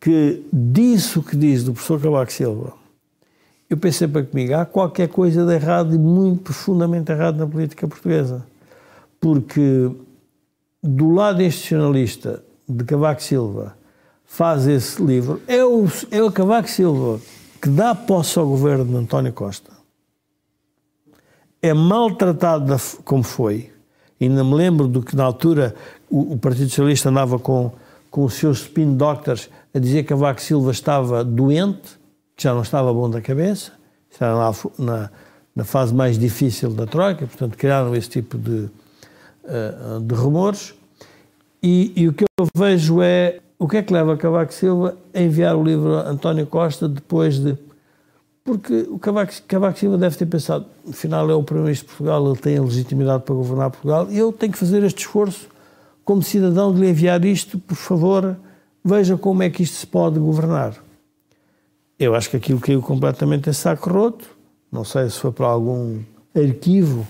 que 0.00 0.46
disse 0.52 1.18
o 1.18 1.22
que 1.22 1.36
diz 1.36 1.64
do 1.64 1.72
professor 1.72 2.00
Cavaco 2.00 2.32
Silva? 2.32 2.85
Eu 3.68 3.76
pensei 3.76 4.06
para 4.06 4.22
comigo, 4.22 4.54
há 4.54 4.64
qualquer 4.64 5.08
coisa 5.08 5.44
de 5.44 5.52
errado 5.52 5.94
e 5.94 5.98
muito 5.98 6.44
profundamente 6.44 7.10
errado 7.10 7.36
na 7.36 7.46
política 7.46 7.88
portuguesa. 7.88 8.46
Porque 9.20 9.90
do 10.82 11.10
lado 11.10 11.42
institucionalista 11.42 12.42
de 12.68 12.84
Cavaco 12.84 13.22
Silva 13.22 13.76
faz 14.24 14.66
esse 14.66 15.02
livro, 15.02 15.40
é 15.46 15.64
o, 15.64 15.86
é 16.10 16.22
o 16.22 16.30
Cavaco 16.30 16.68
Silva 16.68 17.20
que 17.60 17.68
dá 17.68 17.94
posse 17.94 18.38
ao 18.38 18.46
governo 18.46 18.84
de 18.84 18.96
António 18.96 19.32
Costa 19.32 19.76
é 21.68 21.74
maltratado 21.74 22.66
da 22.66 22.76
como 23.04 23.22
foi. 23.22 23.70
Ainda 24.20 24.42
me 24.42 24.54
lembro 24.54 24.88
do 24.88 25.02
que 25.02 25.14
na 25.14 25.24
altura 25.24 25.74
o, 26.08 26.34
o 26.34 26.38
Partido 26.38 26.68
Socialista 26.68 27.08
andava 27.08 27.38
com, 27.38 27.72
com 28.10 28.24
os 28.24 28.34
seus 28.34 28.60
spin 28.62 28.96
doctors 28.96 29.50
a 29.74 29.78
dizer 29.78 30.02
que 30.02 30.10
Cavaco 30.10 30.40
Silva 30.40 30.70
estava 30.70 31.24
doente, 31.24 31.98
que 32.36 32.42
já 32.42 32.52
não 32.52 32.62
estava 32.62 32.92
bom 32.92 33.08
da 33.08 33.20
cabeça, 33.22 33.72
estava 34.10 34.34
lá 34.34 34.54
na, 34.78 35.10
na 35.54 35.64
fase 35.64 35.94
mais 35.94 36.18
difícil 36.18 36.70
da 36.70 36.86
Troika, 36.86 37.26
portanto 37.26 37.56
criaram 37.56 37.96
esse 37.96 38.10
tipo 38.10 38.36
de, 38.36 38.68
eh, 39.44 39.72
de 40.02 40.14
rumores. 40.14 40.74
E, 41.62 41.92
e 41.96 42.06
o 42.06 42.12
que 42.12 42.24
eu 42.38 42.46
vejo 42.54 43.00
é 43.00 43.40
o 43.58 43.66
que 43.66 43.78
é 43.78 43.82
que 43.82 43.92
leva 43.92 44.16
Cavaco 44.16 44.52
Silva 44.52 44.96
a 45.14 45.20
enviar 45.20 45.56
o 45.56 45.64
livro 45.64 45.96
a 45.96 46.10
António 46.10 46.46
Costa 46.46 46.86
depois 46.86 47.38
de 47.38 47.56
porque 48.44 48.86
o 48.88 48.98
Cavaco, 48.98 49.32
Cavaco 49.48 49.76
Silva 49.76 49.98
deve 49.98 50.16
ter 50.16 50.26
pensado, 50.26 50.66
afinal 50.88 51.28
é 51.28 51.34
o 51.34 51.42
Primeiro-Ministro 51.42 51.88
de 51.88 51.96
Portugal, 51.96 52.28
ele 52.28 52.38
tem 52.38 52.56
a 52.56 52.62
legitimidade 52.62 53.24
para 53.24 53.34
governar 53.34 53.70
Portugal, 53.70 54.06
e 54.08 54.16
eu 54.16 54.32
tenho 54.32 54.52
que 54.52 54.58
fazer 54.58 54.84
este 54.84 55.00
esforço 55.00 55.48
como 56.04 56.22
cidadão 56.22 56.72
de 56.72 56.80
lhe 56.80 56.88
enviar 56.88 57.24
isto, 57.24 57.58
por 57.58 57.74
favor, 57.74 58.36
veja 58.84 59.16
como 59.16 59.42
é 59.42 59.50
que 59.50 59.64
isto 59.64 59.78
se 59.78 59.86
pode 59.86 60.20
governar. 60.20 60.74
Eu 61.98 62.14
acho 62.14 62.28
que 62.30 62.36
aquilo 62.36 62.60
caiu 62.60 62.82
completamente 62.82 63.48
em 63.48 63.52
saco 63.52 63.90
roto, 63.90 64.28
não 64.70 64.84
sei 64.84 65.08
se 65.08 65.18
foi 65.18 65.32
para 65.32 65.46
algum 65.46 66.00
arquivo 66.34 67.06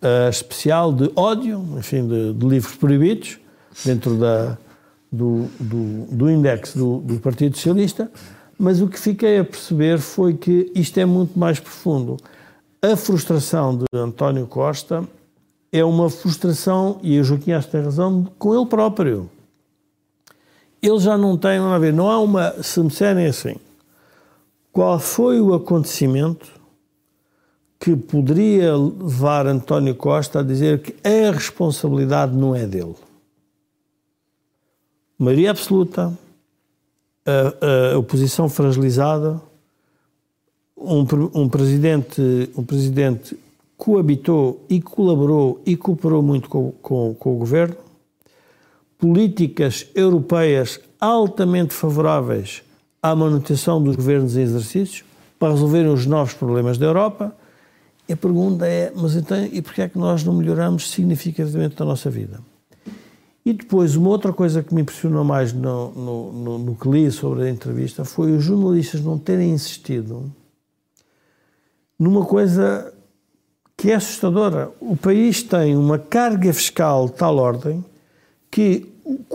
eh, 0.00 0.28
especial 0.30 0.92
de 0.92 1.10
ódio, 1.16 1.62
enfim, 1.76 2.06
de, 2.06 2.32
de 2.32 2.46
livros 2.46 2.76
proibidos, 2.76 3.38
dentro 3.84 4.16
da, 4.16 4.56
do, 5.10 5.46
do, 5.58 6.06
do 6.06 6.30
index 6.30 6.74
do, 6.74 6.98
do 6.98 7.18
Partido 7.18 7.56
Socialista, 7.56 8.10
mas 8.58 8.80
o 8.80 8.88
que 8.88 8.98
fiquei 8.98 9.38
a 9.38 9.44
perceber 9.44 9.98
foi 9.98 10.34
que 10.34 10.70
isto 10.74 10.98
é 10.98 11.04
muito 11.04 11.38
mais 11.38 11.58
profundo. 11.58 12.16
A 12.80 12.94
frustração 12.96 13.76
de 13.76 13.84
António 13.94 14.46
Costa 14.46 15.04
é 15.72 15.84
uma 15.84 16.08
frustração, 16.08 16.98
e 17.02 17.18
o 17.18 17.24
Joaquim 17.24 17.52
acho 17.52 17.66
que 17.66 17.72
tem 17.72 17.82
razão, 17.82 18.26
com 18.38 18.54
ele 18.54 18.66
próprio. 18.66 19.30
Ele 20.82 20.98
já 20.98 21.18
não 21.18 21.36
tem, 21.36 21.58
vamos 21.58 21.72
lá 21.72 21.78
ver, 21.78 21.92
não 21.92 22.10
há 22.10 22.18
uma, 22.18 22.62
se 22.62 22.80
me 22.80 22.88
disserem 22.88 23.26
assim, 23.26 23.56
qual 24.72 24.98
foi 24.98 25.40
o 25.40 25.54
acontecimento 25.54 26.48
que 27.78 27.96
poderia 27.96 28.76
levar 28.76 29.46
António 29.46 29.94
Costa 29.94 30.40
a 30.40 30.42
dizer 30.42 30.80
que 30.80 30.94
a 31.06 31.30
responsabilidade 31.32 32.36
não 32.36 32.54
é 32.54 32.66
dele? 32.66 32.94
Maioria 35.18 35.50
absoluta, 35.50 36.16
a, 37.26 37.94
a 37.94 37.98
oposição 37.98 38.48
fragilizada, 38.48 39.40
um, 40.76 41.04
um 41.34 41.48
presidente, 41.48 42.50
um 42.56 42.64
presidente 42.64 43.36
coabitou 43.76 44.64
e 44.68 44.80
colaborou 44.80 45.60
e 45.66 45.76
cooperou 45.76 46.22
muito 46.22 46.48
com, 46.48 46.72
com, 46.82 47.14
com 47.14 47.34
o 47.34 47.38
governo, 47.38 47.76
políticas 48.98 49.86
europeias 49.94 50.78
altamente 51.00 51.74
favoráveis 51.74 52.62
à 53.02 53.14
manutenção 53.14 53.82
dos 53.82 53.96
governos 53.96 54.36
em 54.36 54.42
exercício 54.42 55.04
para 55.38 55.52
resolverem 55.52 55.92
os 55.92 56.06
novos 56.06 56.34
problemas 56.34 56.78
da 56.78 56.86
Europa. 56.86 57.34
E 58.08 58.12
a 58.12 58.16
pergunta 58.16 58.66
é, 58.66 58.92
mas 58.94 59.14
então, 59.14 59.44
e 59.44 59.62
porquê 59.62 59.82
é 59.82 59.88
que 59.88 59.98
nós 59.98 60.24
não 60.24 60.34
melhoramos 60.34 60.90
significativamente 60.90 61.80
a 61.80 61.84
nossa 61.84 62.10
vida? 62.10 62.40
E 63.44 63.52
depois, 63.52 63.96
uma 63.96 64.10
outra 64.10 64.32
coisa 64.32 64.62
que 64.62 64.74
me 64.74 64.82
impressionou 64.82 65.24
mais 65.24 65.52
no, 65.52 65.92
no, 65.92 66.32
no, 66.32 66.58
no 66.58 66.76
que 66.76 66.88
li 66.88 67.10
sobre 67.10 67.44
a 67.44 67.50
entrevista 67.50 68.04
foi 68.04 68.32
os 68.32 68.44
jornalistas 68.44 69.00
não 69.00 69.18
terem 69.18 69.50
insistido 69.50 70.30
numa 71.98 72.24
coisa 72.24 72.92
que 73.76 73.90
é 73.90 73.94
assustadora. 73.94 74.70
O 74.80 74.96
país 74.96 75.42
tem 75.42 75.76
uma 75.76 75.98
carga 75.98 76.52
fiscal 76.52 77.06
de 77.06 77.14
tal 77.14 77.36
ordem 77.36 77.84
que 78.50 78.86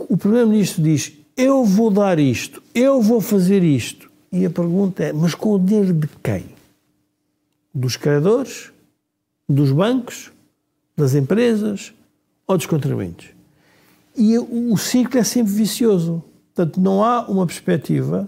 o 0.08 0.16
Primeiro-Ministro 0.16 0.82
diz: 0.82 1.12
Eu 1.36 1.64
vou 1.64 1.90
dar 1.90 2.18
isto, 2.18 2.62
eu 2.74 3.02
vou 3.02 3.20
fazer 3.20 3.62
isto. 3.62 4.10
E 4.32 4.46
a 4.46 4.50
pergunta 4.50 5.04
é: 5.04 5.12
mas 5.12 5.34
com 5.34 5.52
o 5.52 5.58
dinheiro 5.58 5.92
de 5.92 6.08
quem? 6.22 6.46
Dos 7.74 7.96
credores? 7.96 8.70
Dos 9.48 9.70
bancos? 9.70 10.32
Das 10.96 11.14
empresas? 11.14 11.92
Ou 12.46 12.56
dos 12.56 12.66
contribuintes? 12.66 13.30
E 14.16 14.38
o 14.38 14.76
ciclo 14.78 15.18
é 15.20 15.24
sempre 15.24 15.52
vicioso. 15.52 16.24
Portanto, 16.54 16.80
não 16.80 17.04
há 17.04 17.26
uma 17.28 17.46
perspectiva 17.46 18.26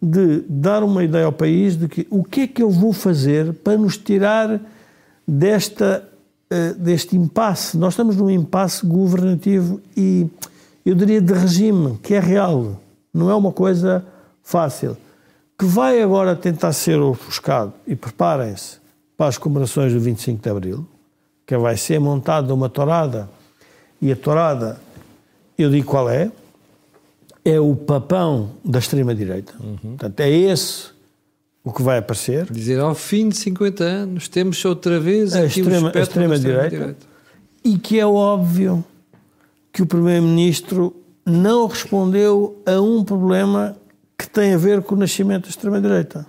de 0.00 0.42
dar 0.48 0.82
uma 0.82 1.04
ideia 1.04 1.26
ao 1.26 1.32
país 1.32 1.76
de 1.76 1.86
que 1.86 2.06
o 2.08 2.24
que 2.24 2.42
é 2.42 2.46
que 2.46 2.62
eu 2.62 2.70
vou 2.70 2.92
fazer 2.92 3.52
para 3.52 3.76
nos 3.76 3.98
tirar 3.98 4.60
desta, 5.26 6.08
uh, 6.50 6.74
deste 6.78 7.14
impasse. 7.14 7.76
Nós 7.76 7.92
estamos 7.92 8.16
num 8.16 8.30
impasse 8.30 8.86
governativo 8.86 9.82
e, 9.94 10.26
eu 10.88 10.94
diria, 10.94 11.20
de 11.20 11.34
regime, 11.34 11.98
que 12.02 12.14
é 12.14 12.20
real. 12.20 12.80
Não 13.12 13.30
é 13.30 13.34
uma 13.34 13.52
coisa 13.52 14.02
fácil. 14.42 14.96
Que 15.58 15.66
vai 15.66 16.00
agora 16.00 16.34
tentar 16.34 16.72
ser 16.72 16.98
ofuscado, 16.98 17.74
e 17.86 17.94
preparem-se 17.94 18.78
para 19.14 19.26
as 19.26 19.36
comemorações 19.36 19.92
do 19.92 20.00
25 20.00 20.42
de 20.42 20.48
Abril, 20.48 20.88
que 21.46 21.54
vai 21.58 21.76
ser 21.76 21.98
montada 21.98 22.54
uma 22.54 22.70
torada, 22.70 23.28
e 24.00 24.10
a 24.10 24.16
torada, 24.16 24.80
eu 25.58 25.68
digo 25.68 25.86
qual 25.86 26.08
é, 26.08 26.30
é 27.44 27.60
o 27.60 27.76
papão 27.76 28.52
da 28.64 28.78
extrema-direita. 28.78 29.52
Uhum. 29.60 29.90
Portanto, 29.90 30.20
é 30.20 30.30
esse 30.30 30.86
o 31.62 31.70
que 31.70 31.82
vai 31.82 31.98
aparecer. 31.98 32.50
Dizer, 32.50 32.80
ao 32.80 32.94
fim 32.94 33.28
de 33.28 33.36
50 33.36 33.84
anos, 33.84 34.26
temos 34.26 34.64
outra 34.64 34.98
vez 34.98 35.34
a 35.34 35.44
extrema-direita. 35.44 36.00
Extrema 36.00 36.38
direita, 36.38 36.96
e 37.62 37.76
que 37.76 38.00
é 38.00 38.06
óbvio 38.06 38.82
que 39.78 39.82
o 39.84 39.86
Primeiro-Ministro 39.86 40.92
não 41.24 41.68
respondeu 41.68 42.60
a 42.66 42.80
um 42.80 43.04
problema 43.04 43.76
que 44.18 44.28
tem 44.28 44.52
a 44.52 44.58
ver 44.58 44.82
com 44.82 44.96
o 44.96 44.98
nascimento 44.98 45.44
da 45.44 45.50
extrema-direita, 45.50 46.26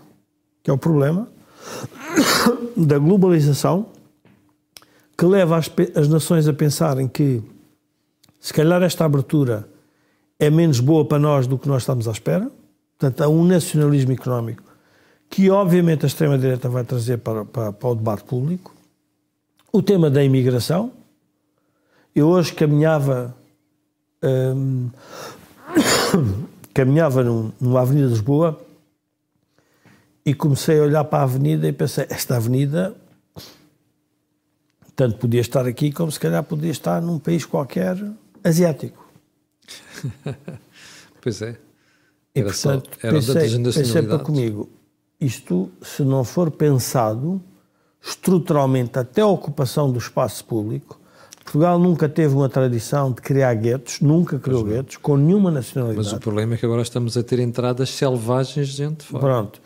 que 0.61 0.69
é 0.69 0.73
o 0.73 0.77
problema 0.77 1.27
da 2.77 2.99
globalização, 2.99 3.87
que 5.17 5.25
leva 5.25 5.57
as, 5.57 5.67
as 5.95 6.07
nações 6.07 6.47
a 6.47 6.53
pensarem 6.53 7.07
que, 7.07 7.41
se 8.39 8.53
calhar, 8.53 8.83
esta 8.83 9.03
abertura 9.03 9.67
é 10.37 10.51
menos 10.51 10.79
boa 10.79 11.03
para 11.03 11.17
nós 11.17 11.47
do 11.47 11.57
que 11.57 11.67
nós 11.67 11.81
estamos 11.81 12.07
à 12.07 12.11
espera. 12.11 12.51
Portanto, 12.99 13.21
há 13.23 13.27
um 13.27 13.43
nacionalismo 13.43 14.11
económico 14.11 14.61
que, 15.27 15.49
obviamente, 15.49 16.05
a 16.05 16.07
extrema-direita 16.07 16.69
vai 16.69 16.83
trazer 16.83 17.17
para, 17.17 17.43
para, 17.45 17.73
para, 17.73 17.89
o 17.89 17.95
debate 17.95 18.25
público. 18.25 18.75
O 19.73 19.81
tema 19.81 20.07
da 20.07 20.23
imigração. 20.23 20.91
Eu 22.15 22.27
hoje 22.27 22.53
caminhava. 22.53 23.38
Hum, 24.21 24.89
caminhava 26.73 27.23
num, 27.23 27.51
numa 27.59 27.81
avenida 27.81 28.07
de 28.07 28.13
Lisboa 28.13 28.59
e 30.25 30.33
comecei 30.33 30.79
a 30.79 30.83
olhar 30.83 31.03
para 31.05 31.19
a 31.19 31.23
avenida 31.23 31.67
e 31.67 31.73
pensei: 31.73 32.05
esta 32.09 32.35
avenida 32.35 32.95
tanto 34.95 35.17
podia 35.17 35.39
estar 35.39 35.65
aqui 35.65 35.93
como 35.93 36.11
se 36.11 36.19
calhar 36.19 36.43
podia 36.43 36.71
estar 36.71 37.01
num 37.01 37.17
país 37.17 37.45
qualquer 37.45 37.97
asiático. 38.43 39.07
pois 41.21 41.41
é. 41.41 41.45
Era, 41.47 41.57
e, 42.35 42.43
portanto, 42.43 42.89
só, 42.99 43.07
era 43.07 43.15
pensei, 43.15 43.63
pensei 43.63 44.01
para 44.03 44.19
comigo, 44.19 44.69
isto, 45.19 45.71
se 45.81 46.03
não 46.03 46.25
for 46.25 46.51
pensado 46.51 47.41
estruturalmente 48.01 48.99
até 48.99 49.21
a 49.21 49.27
ocupação 49.27 49.89
do 49.89 49.97
espaço 49.97 50.43
público, 50.43 50.98
Portugal 51.49 51.79
nunca 51.79 52.07
teve 52.07 52.35
uma 52.35 52.47
tradição 52.47 53.11
de 53.11 53.21
criar 53.21 53.55
guetos, 53.55 53.99
nunca 54.01 54.37
criou 54.37 54.63
guetos, 54.63 54.97
com 54.97 55.17
nenhuma 55.17 55.49
nacionalidade. 55.49 56.07
Mas 56.07 56.13
o 56.15 56.19
problema 56.19 56.53
é 56.53 56.57
que 56.57 56.65
agora 56.65 56.83
estamos 56.83 57.17
a 57.17 57.23
ter 57.23 57.39
entradas 57.39 57.89
selvagens 57.89 58.67
de 58.67 58.77
gente 58.77 59.03
fora. 59.03 59.23
Pronto. 59.23 59.59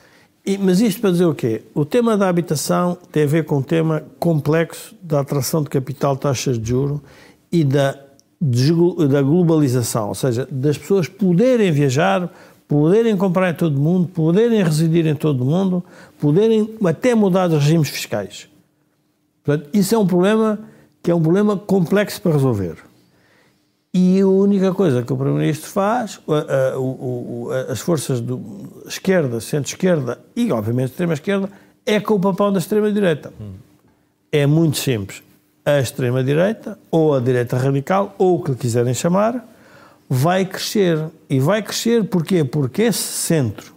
E, 0.46 0.58
mas 0.58 0.80
isto 0.80 1.02
para 1.02 1.12
dizer 1.12 1.26
o 1.26 1.36
quê? 1.36 1.64
O 1.74 1.84
tema 1.84 2.16
da 2.16 2.30
habitação 2.30 2.98
tem 3.12 3.24
a 3.24 3.28
ver 3.28 3.44
com 3.44 3.58
o 3.58 3.64
tema 3.64 4.02
complexo 4.18 4.96
da 5.02 5.20
atração 5.20 5.62
de 5.62 5.70
capital, 5.70 6.16
taxas 6.16 6.58
de 6.58 6.70
juro 6.70 7.04
e 7.52 7.66
da 7.66 8.00
da 9.10 9.22
globalização, 9.22 10.10
ou 10.10 10.16
seja, 10.16 10.46
das 10.52 10.78
pessoas 10.78 11.08
poderem 11.08 11.72
viajar, 11.72 12.30
poderem 12.68 13.16
comprar 13.16 13.52
em 13.52 13.54
todo 13.54 13.78
o 13.78 13.80
mundo, 13.80 14.10
poderem 14.10 14.62
residir 14.62 15.08
em 15.08 15.16
todo 15.16 15.46
o 15.46 15.46
mundo, 15.46 15.82
poderem 16.20 16.76
até 16.84 17.16
mudar 17.16 17.48
de 17.48 17.54
regimes 17.54 17.88
fiscais. 17.88 18.50
Portanto, 19.46 19.70
isso 19.74 19.96
é 19.96 19.98
um 19.98 20.06
problema 20.06 20.60
que 21.04 21.12
é 21.12 21.16
um 21.16 21.22
problema 21.22 21.58
complexo 21.58 22.22
para 22.22 22.32
resolver. 22.32 22.78
E 23.94 24.22
a 24.22 24.28
única 24.28 24.74
coisa 24.74 25.04
que 25.04 25.14
o 25.14 25.18
Primeiro-Ministro 25.18 25.70
faz, 25.70 26.20
a, 26.28 26.34
a, 26.34 27.70
a, 27.70 27.72
as 27.74 27.80
forças 27.80 28.20
de 28.22 28.34
esquerda, 28.88 29.40
centro-esquerda 29.40 30.20
e, 30.36 30.52
obviamente, 30.52 30.92
extrema-esquerda, 30.92 31.50
é 31.86 32.00
com 32.00 32.16
o 32.16 32.20
papão 32.20 32.52
da 32.52 32.58
extrema-direita. 32.58 33.32
Hum. 33.40 33.52
É 34.32 34.48
muito 34.48 34.78
simples 34.78 35.22
a 35.66 35.80
extrema-direita, 35.80 36.78
ou 36.90 37.14
a 37.14 37.20
direita 37.20 37.56
radical, 37.58 38.16
ou 38.18 38.40
o 38.40 38.44
que 38.44 38.56
quiserem 38.56 38.94
chamar, 38.94 39.46
vai 40.10 40.46
crescer. 40.46 41.06
E 41.30 41.40
vai 41.40 41.62
crescer 41.62 42.04
porquê? 42.06 42.44
Porque 42.44 42.82
esse 42.84 43.04
centro 43.04 43.74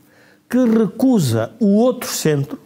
que 0.48 0.58
recusa 0.64 1.52
o 1.60 1.74
outro 1.76 2.08
centro 2.08 2.58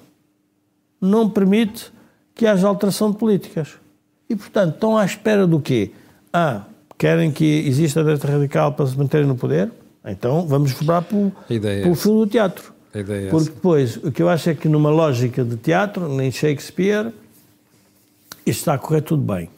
não 1.00 1.28
permite 1.28 1.90
que 2.34 2.46
haja 2.46 2.68
alteração 2.68 3.10
de 3.10 3.16
políticas. 3.16 3.79
E, 4.30 4.36
portanto, 4.36 4.74
estão 4.74 4.96
à 4.96 5.04
espera 5.04 5.44
do 5.44 5.58
quê? 5.58 5.90
Ah, 6.32 6.62
querem 6.96 7.32
que 7.32 7.44
exista 7.44 7.98
a 7.98 8.04
direita 8.04 8.28
radical 8.28 8.72
para 8.72 8.86
se 8.86 8.96
manterem 8.96 9.26
no 9.26 9.34
poder? 9.34 9.72
Então 10.06 10.46
vamos 10.46 10.72
vibrar 10.72 11.02
pelo, 11.02 11.32
é 11.50 11.82
pelo 11.82 11.96
fio 11.96 12.14
do 12.14 12.26
teatro. 12.28 12.72
É 12.94 13.02
Porque 13.28 13.50
depois, 13.50 13.96
o 13.96 14.10
que 14.10 14.22
eu 14.22 14.28
acho 14.28 14.50
é 14.50 14.54
que 14.54 14.68
numa 14.68 14.90
lógica 14.90 15.44
de 15.44 15.56
teatro, 15.56 16.08
nem 16.08 16.30
Shakespeare, 16.30 17.12
isto 18.46 18.60
está 18.60 18.74
a 18.74 18.78
correr 18.78 19.02
tudo 19.02 19.22
bem. 19.22 19.50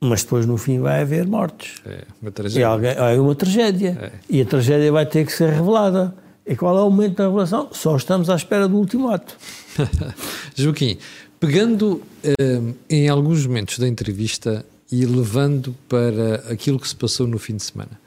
Mas 0.00 0.22
depois, 0.22 0.46
no 0.46 0.56
fim, 0.56 0.80
vai 0.80 1.02
haver 1.02 1.26
mortes. 1.26 1.80
É 1.84 2.04
uma 2.22 2.30
tragédia. 2.30 2.66
Alguém, 2.66 2.90
é 2.92 3.20
uma 3.20 3.34
tragédia. 3.34 3.98
É. 4.00 4.12
E 4.30 4.40
a 4.40 4.44
tragédia 4.46 4.90
vai 4.90 5.04
ter 5.04 5.26
que 5.26 5.32
ser 5.32 5.50
revelada. 5.50 6.14
E 6.46 6.56
qual 6.56 6.76
é 6.78 6.80
o 6.80 6.90
momento 6.90 7.16
da 7.16 7.24
revelação? 7.24 7.68
Só 7.70 7.96
estamos 7.96 8.30
à 8.30 8.34
espera 8.34 8.66
do 8.66 8.76
último 8.76 9.10
ato. 9.10 9.36
Joaquim, 10.56 10.98
pegando 11.40 12.02
um, 12.38 12.74
em 12.88 13.08
alguns 13.08 13.46
momentos 13.46 13.78
da 13.78 13.88
entrevista 13.88 14.64
e 14.92 15.06
levando 15.06 15.74
para 15.88 16.36
aquilo 16.52 16.78
que 16.78 16.86
se 16.86 16.94
passou 16.94 17.26
no 17.26 17.38
fim 17.38 17.56
de 17.56 17.62
semana, 17.62 17.98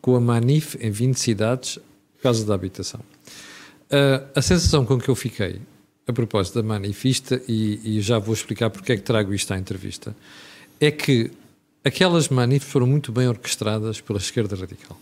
com 0.00 0.14
a 0.14 0.20
Manif 0.20 0.78
em 0.80 0.90
20 0.90 1.18
cidades, 1.18 1.74
por 2.14 2.22
causa 2.22 2.46
da 2.46 2.54
habitação. 2.54 3.00
Uh, 3.86 4.24
a 4.34 4.40
sensação 4.40 4.86
com 4.86 4.98
que 4.98 5.08
eu 5.08 5.16
fiquei 5.16 5.60
a 6.06 6.12
propósito 6.12 6.54
da 6.54 6.62
manifesta, 6.62 7.42
e, 7.48 7.98
e, 7.98 8.00
já 8.00 8.18
vou 8.18 8.32
explicar 8.32 8.70
porque 8.70 8.92
é 8.92 8.96
que 8.96 9.02
trago 9.02 9.34
isto 9.34 9.52
à 9.52 9.58
entrevista, 9.58 10.14
é 10.80 10.90
que 10.90 11.32
aquelas 11.84 12.28
manifes 12.28 12.68
foram 12.68 12.86
muito 12.86 13.10
bem 13.10 13.26
orquestradas 13.26 14.00
pela 14.00 14.18
esquerda 14.18 14.54
radical. 14.54 14.96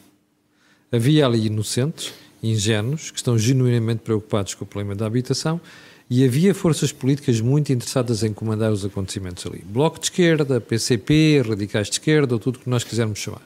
Havia 0.90 1.26
ali 1.26 1.46
inocentes, 1.46 2.14
ingênuos, 2.42 3.10
que 3.10 3.18
estão 3.18 3.36
genuinamente 3.36 4.00
preocupados 4.00 4.54
com 4.54 4.64
o 4.64 4.66
problema 4.66 4.94
da 4.94 5.04
habitação, 5.04 5.60
e 6.08 6.24
havia 6.24 6.54
forças 6.54 6.92
políticas 6.92 7.40
muito 7.40 7.72
interessadas 7.72 8.22
em 8.22 8.32
comandar 8.32 8.70
os 8.70 8.84
acontecimentos 8.84 9.46
ali. 9.46 9.64
Bloco 9.66 9.98
de 9.98 10.06
esquerda, 10.06 10.60
PCP, 10.60 11.42
radicais 11.48 11.88
de 11.88 11.94
esquerda, 11.94 12.34
ou 12.34 12.38
tudo 12.38 12.56
o 12.56 12.58
que 12.60 12.68
nós 12.68 12.84
quisermos 12.84 13.18
chamar. 13.18 13.42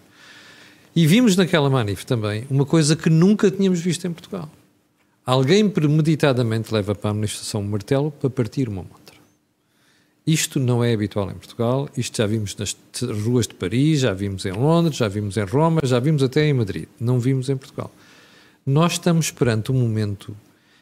E 0.94 1.06
vimos 1.06 1.36
naquela 1.36 1.70
manif 1.70 2.04
também 2.04 2.44
uma 2.50 2.66
coisa 2.66 2.96
que 2.96 3.08
nunca 3.08 3.50
tínhamos 3.50 3.80
visto 3.80 4.06
em 4.06 4.12
Portugal 4.12 4.50
Alguém 5.28 5.68
premeditadamente 5.68 6.72
leva 6.72 6.94
para 6.94 7.10
a 7.10 7.12
administração 7.12 7.60
um 7.60 7.68
martelo 7.68 8.10
para 8.10 8.30
partir 8.30 8.66
uma 8.66 8.82
montra. 8.82 9.14
Isto 10.26 10.58
não 10.58 10.82
é 10.82 10.94
habitual 10.94 11.30
em 11.30 11.34
Portugal, 11.34 11.86
isto 11.94 12.16
já 12.16 12.26
vimos 12.26 12.56
nas 12.56 12.74
ruas 13.26 13.46
de 13.46 13.52
Paris, 13.52 14.00
já 14.00 14.14
vimos 14.14 14.46
em 14.46 14.52
Londres, 14.52 14.96
já 14.96 15.06
vimos 15.06 15.36
em 15.36 15.44
Roma, 15.44 15.82
já 15.84 16.00
vimos 16.00 16.22
até 16.22 16.46
em 16.46 16.54
Madrid. 16.54 16.88
Não 16.98 17.20
vimos 17.20 17.50
em 17.50 17.58
Portugal. 17.58 17.90
Nós 18.64 18.92
estamos 18.92 19.30
perante 19.30 19.70
um 19.70 19.74
momento 19.74 20.34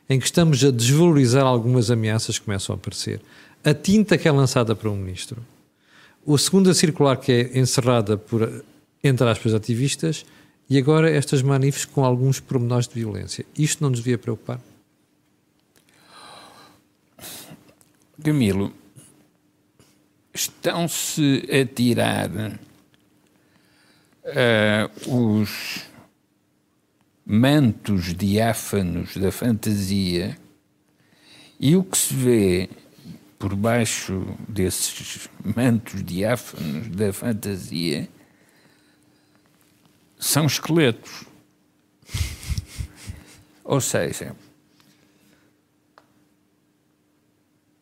em 0.09 0.19
que 0.19 0.27
estamos 0.27 0.63
a 0.65 0.71
desvalorizar 0.71 1.45
algumas 1.45 1.91
ameaças 1.91 2.39
que 2.39 2.45
começam 2.45 2.75
a 2.75 2.79
aparecer. 2.79 3.21
A 3.65 3.75
tinta 3.75 4.17
que 4.17 4.29
é 4.29 4.33
lançada 4.33 4.77
para 4.77 4.91
um 4.91 4.97
ministro, 4.97 5.45
a 6.27 6.39
segunda 6.39 6.73
circular 6.75 7.17
que 7.17 7.33
é 7.33 7.59
encerrada 7.59 8.17
por, 8.17 8.65
entre 9.03 9.29
aspas, 9.29 9.55
ativistas, 9.55 10.25
e 10.69 10.79
agora 10.79 11.11
estas 11.11 11.43
manifes 11.43 11.85
com 11.85 12.05
alguns 12.05 12.41
pormenores 12.41 12.89
de 12.89 12.95
violência. 12.95 13.47
Isto 13.57 13.83
não 13.83 13.91
nos 13.91 14.01
devia 14.01 14.19
preocupar? 14.19 14.61
Camilo, 18.23 18.73
estão-se 20.35 21.45
a 21.51 21.65
tirar 21.65 22.31
uh, 24.25 24.91
os 25.07 25.85
mantos 27.29 28.15
diáfanos 28.15 29.17
da 29.17 29.33
fantasia 29.33 30.39
e 31.59 31.75
o 31.75 31.83
que 31.83 31.99
se 31.99 32.15
vê 32.15 32.71
por 33.37 33.57
baixo 33.57 34.37
desses 34.49 35.29
mantos 35.43 36.05
diáfanos 36.05 36.89
da 36.89 37.13
fantasia 37.13 38.09
são 40.17 40.47
esqueletos. 40.47 41.25
Ou 43.65 43.81
seja, 43.81 44.37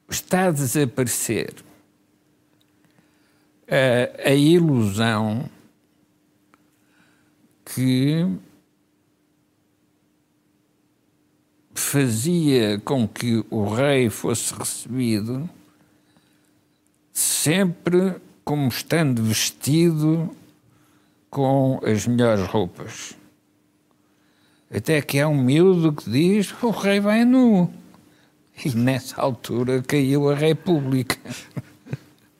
está 0.09 0.47
a 0.47 0.53
desaparecer 0.53 1.55
a, 3.69 4.31
a 4.31 4.35
ilusão 4.35 5.51
que 7.65 8.27
fazia 11.95 12.81
com 12.85 13.07
que 13.07 13.45
o 13.49 13.69
rei 13.73 14.11
fosse 14.11 14.53
recebido 14.53 15.49
sempre 17.13 18.17
como 18.45 18.67
estando 18.67 19.23
vestido 19.23 20.35
com 21.31 21.81
as 21.85 22.05
melhores 22.05 22.49
roupas. 22.49 23.15
Até 24.75 25.01
que 25.01 25.21
há 25.21 25.29
um 25.29 25.41
miúdo 25.41 25.93
que 25.93 26.11
diz: 26.11 26.53
o 26.65 26.71
rei 26.71 26.99
vai 26.99 27.25
nu. 27.25 27.73
E 28.65 28.71
nessa 28.71 29.21
altura 29.21 29.81
caiu 29.81 30.29
a 30.29 30.35
República. 30.35 31.17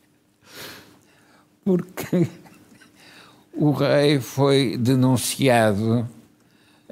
Porque 1.65 2.27
o 3.53 3.71
rei 3.71 4.19
foi 4.19 4.77
denunciado 4.77 6.09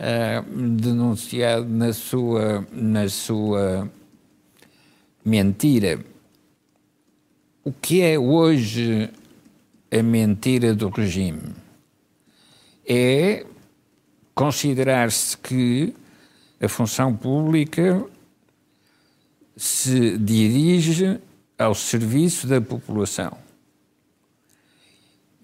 uh, 0.02 0.70
denunciado 0.76 1.68
na 1.68 1.92
sua, 1.92 2.66
na 2.72 3.08
sua 3.08 3.90
mentira. 5.24 6.04
O 7.64 7.72
que 7.72 8.02
é 8.02 8.18
hoje 8.18 9.08
a 9.90 10.02
mentira 10.02 10.74
do 10.74 10.88
regime? 10.88 11.54
É 12.84 13.46
considerar-se 14.34 15.38
que 15.38 15.94
a 16.60 16.68
função 16.68 17.14
pública 17.14 18.04
se 19.56 20.18
dirige 20.18 21.20
ao 21.56 21.74
serviço 21.74 22.48
da 22.48 22.60
população. 22.60 23.36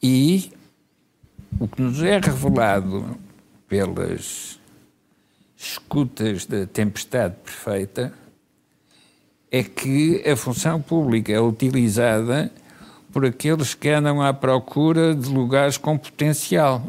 E 0.03 0.51
o 1.61 1.69
que 1.69 1.81
nos 1.83 2.03
é 2.03 2.19
revelado 2.19 3.19
pelas 3.69 4.59
escutas 5.57 6.47
da 6.47 6.67
tempestade 6.67 7.35
perfeita 7.45 8.13
é 9.51 9.63
que 9.63 10.23
a 10.29 10.37
função 10.37 10.81
pública 10.81 11.33
é 11.33 11.41
utilizada 11.41 12.51
por 13.13 13.25
aqueles 13.25 13.75
que 13.75 13.89
andam 13.89 14.23
à 14.23 14.33
procura 14.33 15.15
de 15.15 15.29
lugares 15.29 15.77
com 15.77 15.97
potencial. 15.97 16.85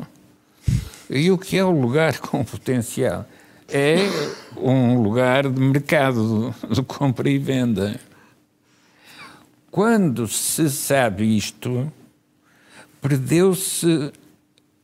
E 1.10 1.32
o 1.32 1.38
que 1.38 1.58
é 1.58 1.64
o 1.64 1.72
lugar 1.72 2.20
com 2.22 2.44
potencial? 2.44 3.26
É 3.68 3.98
um 4.58 5.02
lugar 5.02 5.50
de 5.50 5.62
mercado 5.62 6.54
de 6.70 6.82
compra 6.84 7.30
e 7.30 7.38
venda. 7.38 8.00
Quando 9.72 10.28
se 10.28 10.70
sabe 10.70 11.38
isto, 11.38 11.92
perdeu-se 13.02 14.12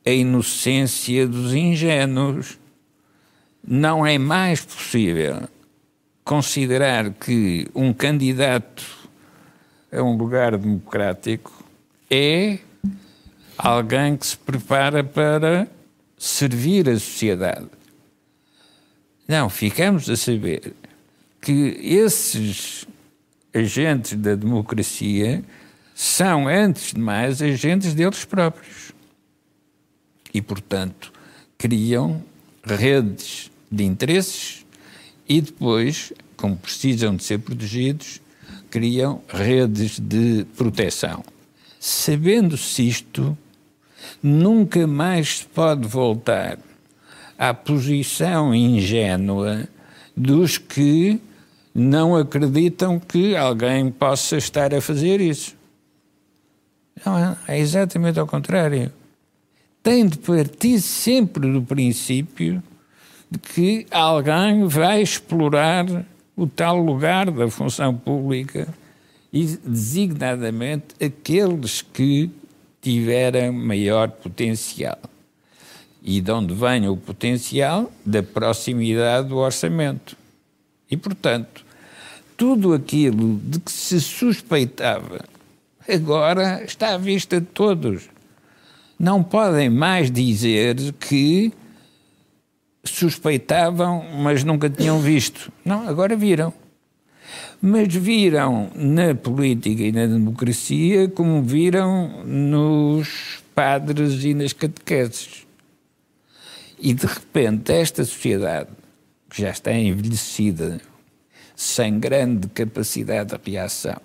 a 0.05 0.11
inocência 0.11 1.27
dos 1.27 1.53
ingênuos. 1.53 2.59
Não 3.67 4.05
é 4.05 4.17
mais 4.17 4.63
possível 4.63 5.49
considerar 6.23 7.11
que 7.11 7.67
um 7.73 7.91
candidato 7.91 8.83
a 9.91 10.03
um 10.03 10.15
lugar 10.15 10.57
democrático 10.57 11.51
é 12.09 12.59
alguém 13.57 14.15
que 14.15 14.27
se 14.27 14.37
prepara 14.37 15.03
para 15.03 15.67
servir 16.17 16.87
a 16.89 16.93
sociedade. 16.93 17.67
Não, 19.27 19.49
ficamos 19.49 20.07
a 20.09 20.15
saber 20.15 20.73
que 21.41 21.77
esses 21.81 22.85
agentes 23.53 24.13
da 24.13 24.35
democracia 24.35 25.43
são, 25.95 26.47
antes 26.47 26.93
de 26.93 26.99
mais, 26.99 27.41
agentes 27.41 27.93
deles 27.93 28.25
próprios 28.25 28.94
e, 30.35 30.41
portanto, 30.41 31.13
criam 31.57 32.21
redes 32.61 33.49
de 33.71 33.85
interesses 33.85 34.65
e 35.29 35.39
depois, 35.39 36.11
como 36.35 36.57
precisam 36.57 37.15
de 37.15 37.23
ser 37.23 37.39
protegidos, 37.39 38.19
criam 38.69 39.21
redes 39.29 39.97
de 39.97 40.45
proteção. 40.57 41.23
Sabendo-se 41.79 42.85
isto, 42.85 43.37
nunca 44.21 44.85
mais 44.85 45.37
se 45.37 45.45
pode 45.45 45.87
voltar 45.87 46.59
à 47.37 47.53
posição 47.53 48.53
ingênua 48.53 49.69
dos 50.17 50.57
que 50.57 51.17
não 51.73 52.13
acreditam 52.13 52.99
que 52.99 53.37
alguém 53.37 53.89
possa 53.89 54.35
estar 54.35 54.73
a 54.73 54.81
fazer 54.81 55.21
isso. 55.21 55.55
Não, 57.05 57.37
é, 57.47 57.57
exatamente 57.57 58.19
ao 58.19 58.27
contrário 58.27 58.91
tem 59.85 60.07
de 60.07 60.17
partir 60.17 60.81
sempre 60.81 61.47
do 61.47 61.61
princípio 61.61 62.63
de 63.29 63.37
que 63.37 63.85
alguém 63.91 64.65
vai 64.65 64.99
explorar 64.99 65.85
o 66.35 66.47
tal 66.47 66.79
lugar 66.79 67.29
da 67.29 67.47
função 67.51 67.95
pública 67.95 68.67
e, 69.31 69.45
designadamente, 69.63 70.85
aqueles 70.99 71.83
que 71.83 72.31
tiverem 72.81 73.51
maior 73.51 74.09
potencial. 74.09 74.97
E 76.01 76.19
de 76.19 76.31
onde 76.31 76.55
vem 76.55 76.89
o 76.89 76.97
potencial? 76.97 77.91
Da 78.03 78.23
proximidade 78.23 79.29
do 79.29 79.37
orçamento. 79.37 80.17
E, 80.89 80.97
portanto, 80.97 81.63
tudo 82.35 82.73
aquilo 82.73 83.39
de 83.43 83.59
que 83.59 83.71
se 83.71 84.01
suspeitava 84.01 85.23
agora 85.87 86.63
está 86.63 86.95
à 86.95 86.97
vista 86.97 87.39
de 87.39 87.45
todos 87.45 88.14
não 88.97 89.21
podem 89.21 89.69
mais 89.69 90.09
dizer 90.09 90.93
que 90.93 91.51
suspeitavam, 92.83 94.05
mas 94.17 94.43
nunca 94.43 94.69
tinham 94.69 94.99
visto. 94.99 95.51
Não, 95.63 95.87
agora 95.87 96.15
viram. 96.15 96.53
Mas 97.61 97.93
viram 97.93 98.69
na 98.75 99.15
política 99.15 99.83
e 99.83 99.91
na 99.91 100.05
democracia 100.05 101.09
como 101.09 101.41
viram 101.41 102.23
nos 102.23 103.43
padres 103.53 104.23
e 104.23 104.33
nas 104.33 104.53
catequeses. 104.53 105.45
E 106.79 106.93
de 106.93 107.05
repente, 107.05 107.71
esta 107.71 108.05
sociedade, 108.05 108.69
que 109.29 109.41
já 109.41 109.49
está 109.49 109.73
envelhecida, 109.73 110.79
sem 111.55 111.99
grande 111.99 112.47
capacidade 112.49 113.35
de 113.35 113.51
reação, 113.51 113.99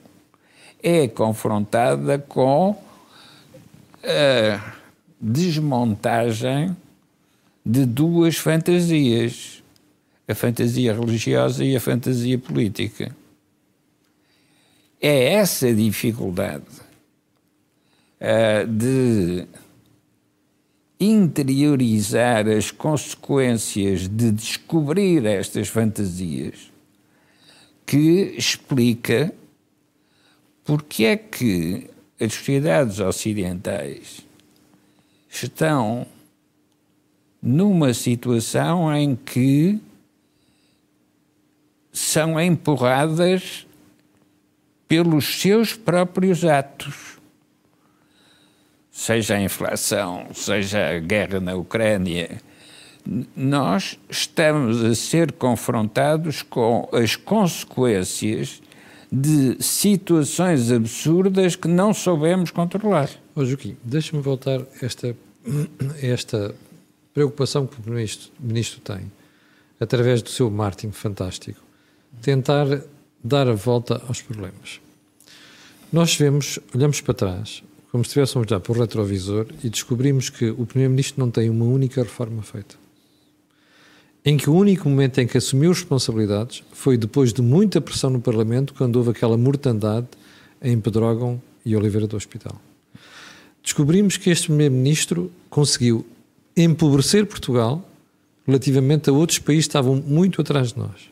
é 0.82 1.06
confrontada 1.08 2.18
com. 2.18 2.70
Uh, 4.02 4.79
desmontagem 5.20 6.74
de 7.64 7.84
duas 7.84 8.36
fantasias, 8.36 9.62
a 10.26 10.34
fantasia 10.34 10.94
religiosa 10.94 11.64
e 11.64 11.76
a 11.76 11.80
fantasia 11.80 12.38
política. 12.38 13.14
É 15.00 15.34
essa 15.34 15.72
dificuldade 15.72 16.64
uh, 18.20 18.66
de 18.66 19.46
interiorizar 20.98 22.46
as 22.46 22.70
consequências 22.70 24.06
de 24.06 24.30
descobrir 24.30 25.24
estas 25.24 25.68
fantasias 25.68 26.70
que 27.86 28.34
explica 28.36 29.32
porque 30.62 31.04
é 31.04 31.16
que 31.16 31.88
as 32.20 32.34
sociedades 32.34 33.00
ocidentais 33.00 34.29
estão 35.30 36.06
numa 37.40 37.94
situação 37.94 38.94
em 38.94 39.14
que 39.14 39.80
são 41.92 42.40
empurradas 42.40 43.66
pelos 44.88 45.40
seus 45.40 45.72
próprios 45.74 46.44
atos. 46.44 47.18
Seja 48.90 49.36
a 49.36 49.40
inflação, 49.40 50.26
seja 50.34 50.96
a 50.96 50.98
guerra 50.98 51.40
na 51.40 51.54
Ucrânia, 51.54 52.40
nós 53.34 53.98
estamos 54.10 54.84
a 54.84 54.94
ser 54.94 55.32
confrontados 55.32 56.42
com 56.42 56.88
as 56.92 57.16
consequências 57.16 58.60
de 59.10 59.56
situações 59.62 60.70
absurdas 60.70 61.56
que 61.56 61.66
não 61.66 61.94
soubemos 61.94 62.50
controlar. 62.50 63.08
Ô 63.34 63.44
Joaquim, 63.44 63.76
deixa-me 63.84 64.22
voltar 64.22 64.60
esta 64.82 65.14
esta 66.02 66.54
preocupação 67.14 67.66
que 67.66 67.74
o 67.74 67.82
Primeiro-Ministro 67.82 68.30
ministro 68.38 68.80
tem, 68.80 69.10
através 69.78 70.22
do 70.22 70.30
seu 70.30 70.50
marketing 70.50 70.92
fantástico, 70.92 71.60
tentar 72.20 72.66
dar 73.22 73.48
a 73.48 73.54
volta 73.54 74.02
aos 74.06 74.20
problemas. 74.22 74.80
Nós 75.92 76.14
vemos, 76.14 76.58
olhamos 76.74 77.00
para 77.00 77.14
trás, 77.14 77.62
como 77.90 78.04
se 78.04 78.08
estivéssemos 78.08 78.46
já 78.48 78.60
por 78.60 78.78
retrovisor 78.78 79.46
e 79.64 79.68
descobrimos 79.68 80.30
que 80.30 80.50
o 80.50 80.64
Primeiro-Ministro 80.66 81.20
não 81.20 81.30
tem 81.30 81.50
uma 81.50 81.64
única 81.64 82.02
reforma 82.02 82.42
feita. 82.42 82.76
Em 84.24 84.36
que 84.36 84.50
o 84.50 84.54
único 84.54 84.88
momento 84.88 85.18
em 85.18 85.26
que 85.26 85.38
assumiu 85.38 85.70
responsabilidades 85.70 86.62
foi 86.72 86.96
depois 86.96 87.32
de 87.32 87.42
muita 87.42 87.80
pressão 87.80 88.10
no 88.10 88.20
Parlamento, 88.20 88.74
quando 88.74 88.96
houve 88.96 89.10
aquela 89.10 89.36
mortandade 89.36 90.08
em 90.62 90.78
Pedrógão 90.78 91.40
e 91.64 91.74
Oliveira 91.74 92.06
do 92.06 92.16
Hospital. 92.16 92.60
Descobrimos 93.70 94.16
que 94.16 94.30
este 94.30 94.48
Primeiro-Ministro 94.48 95.30
conseguiu 95.48 96.04
empobrecer 96.56 97.24
Portugal 97.24 97.88
relativamente 98.44 99.08
a 99.08 99.12
outros 99.12 99.38
países 99.38 99.66
que 99.66 99.68
estavam 99.68 99.94
muito 99.94 100.40
atrás 100.40 100.72
de 100.72 100.78
nós. 100.80 101.08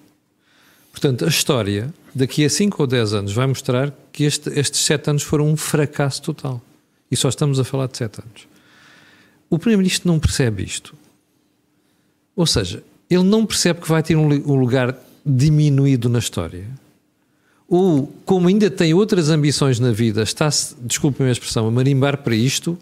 Portanto, 0.90 1.24
a 1.24 1.28
história, 1.28 1.94
daqui 2.12 2.44
a 2.44 2.50
5 2.50 2.82
ou 2.82 2.88
10 2.88 3.14
anos, 3.14 3.32
vai 3.32 3.46
mostrar 3.46 3.94
que 4.10 4.24
este, 4.24 4.50
estes 4.58 4.80
7 4.80 5.10
anos 5.10 5.22
foram 5.22 5.46
um 5.46 5.56
fracasso 5.56 6.20
total. 6.20 6.60
E 7.08 7.14
só 7.14 7.28
estamos 7.28 7.60
a 7.60 7.64
falar 7.64 7.86
de 7.86 7.96
7 7.96 8.22
anos. 8.22 8.48
O 9.48 9.56
Primeiro-Ministro 9.56 10.10
não 10.10 10.18
percebe 10.18 10.64
isto. 10.64 10.96
Ou 12.34 12.44
seja, 12.44 12.82
ele 13.08 13.22
não 13.22 13.46
percebe 13.46 13.82
que 13.82 13.88
vai 13.88 14.02
ter 14.02 14.16
um, 14.16 14.26
um 14.26 14.56
lugar 14.56 14.98
diminuído 15.24 16.08
na 16.08 16.18
história. 16.18 16.66
Ou, 17.68 18.10
como 18.24 18.48
ainda 18.48 18.70
tem 18.70 18.94
outras 18.94 19.28
ambições 19.28 19.78
na 19.78 19.92
vida, 19.92 20.22
está-se, 20.22 20.74
desculpem 20.80 21.26
a 21.26 21.30
expressão, 21.30 21.68
a 21.68 21.70
marimbar 21.70 22.18
para 22.22 22.34
isto, 22.34 22.78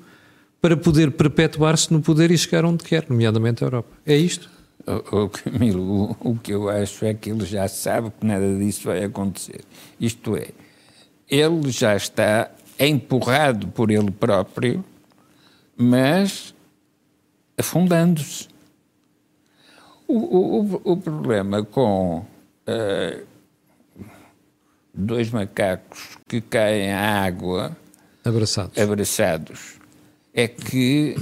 para 0.61 0.76
poder 0.76 1.11
perpetuar-se 1.11 1.93
no 1.93 2.01
poder 2.01 2.30
e 2.30 2.39
chegar 2.39 2.64
onde 2.64 2.84
quer, 2.84 3.05
nomeadamente 3.09 3.64
a 3.64 3.66
Europa. 3.66 3.89
É 4.07 4.16
isto? 4.16 4.49
Oh, 4.87 5.24
oh, 5.24 5.28
Camilo, 5.28 6.16
o, 6.20 6.30
o, 6.30 6.39
que 6.39 6.53
eu 6.53 6.68
acho 6.68 7.05
é 7.05 7.12
que 7.12 7.30
ele 7.30 7.45
já 7.45 7.66
sabe 7.66 8.12
que 8.20 8.24
nada 8.24 8.57
disso 8.57 8.84
vai 8.84 9.03
acontecer. 9.03 9.62
Isto 10.01 10.37
é, 10.37 10.51
ele 11.28 11.70
já 11.72 11.97
está 11.97 12.53
empurrado 12.78 13.66
por 13.68 13.91
ele 13.91 14.12
próprio, 14.12 14.84
mas 15.76 16.55
afundando-se. 17.59 18.49
O, 20.07 20.14
o, 20.14 20.80
o, 20.93 20.97
problema 20.97 21.64
com 21.64 22.18
uh, 22.18 23.26
dois 24.97 25.30
macacos 25.30 26.18
que 26.28 26.40
caem 26.40 26.92
à 26.92 27.24
água 27.24 27.76
abraçados. 28.24 28.78
abraçados 28.78 29.74
é 30.34 30.49
que 30.49 31.16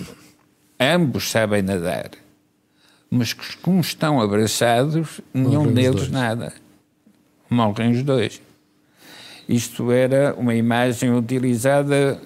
ambos 0.80 1.30
sabem 1.30 1.62
nadar 1.62 2.10
mas 3.14 3.32
que, 3.32 3.56
como 3.58 3.80
estão 3.80 4.20
abraçados, 4.20 5.20
nenhum 5.32 5.72
deles 5.72 6.10
nada. 6.10 6.52
Morrem 7.48 7.92
os 7.92 8.02
dois. 8.02 8.42
Isto 9.48 9.92
era 9.92 10.34
uma 10.34 10.54
imagem 10.54 11.14
utilizada 11.14 12.20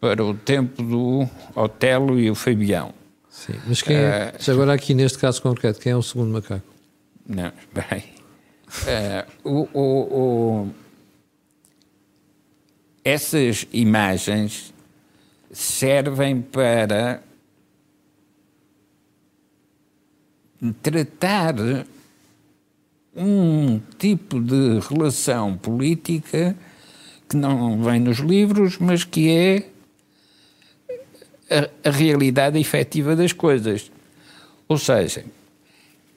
para 0.00 0.24
o 0.24 0.32
tempo 0.32 0.80
do 0.82 1.28
Otelo 1.56 2.20
e 2.20 2.30
o 2.30 2.36
Fabião. 2.36 2.94
Sim, 3.28 3.54
mas 3.66 3.82
quem 3.82 3.96
é, 3.96 4.32
uh, 4.32 4.50
agora 4.52 4.74
aqui 4.74 4.94
neste 4.94 5.18
caso 5.18 5.42
concreto, 5.42 5.80
quem 5.80 5.90
é 5.90 5.96
o 5.96 6.02
segundo 6.02 6.30
macaco? 6.30 6.66
Não, 7.26 7.50
bem, 7.72 8.04
uh, 8.72 9.30
o, 9.44 9.68
o, 9.72 10.20
o, 10.20 10.70
essas 13.04 13.66
imagens 13.72 14.72
servem 15.52 16.40
para 16.40 17.22
tratar 20.80 21.54
um 23.14 23.80
tipo 23.98 24.40
de 24.40 24.78
relação 24.88 25.56
política 25.56 26.56
que 27.28 27.36
não 27.36 27.82
vem 27.82 28.00
nos 28.00 28.18
livros, 28.18 28.78
mas 28.78 29.04
que 29.04 29.30
é 29.30 29.68
a, 31.50 31.88
a 31.88 31.90
realidade 31.90 32.58
efetiva 32.58 33.14
das 33.14 33.32
coisas. 33.32 33.90
Ou 34.68 34.78
seja, 34.78 35.24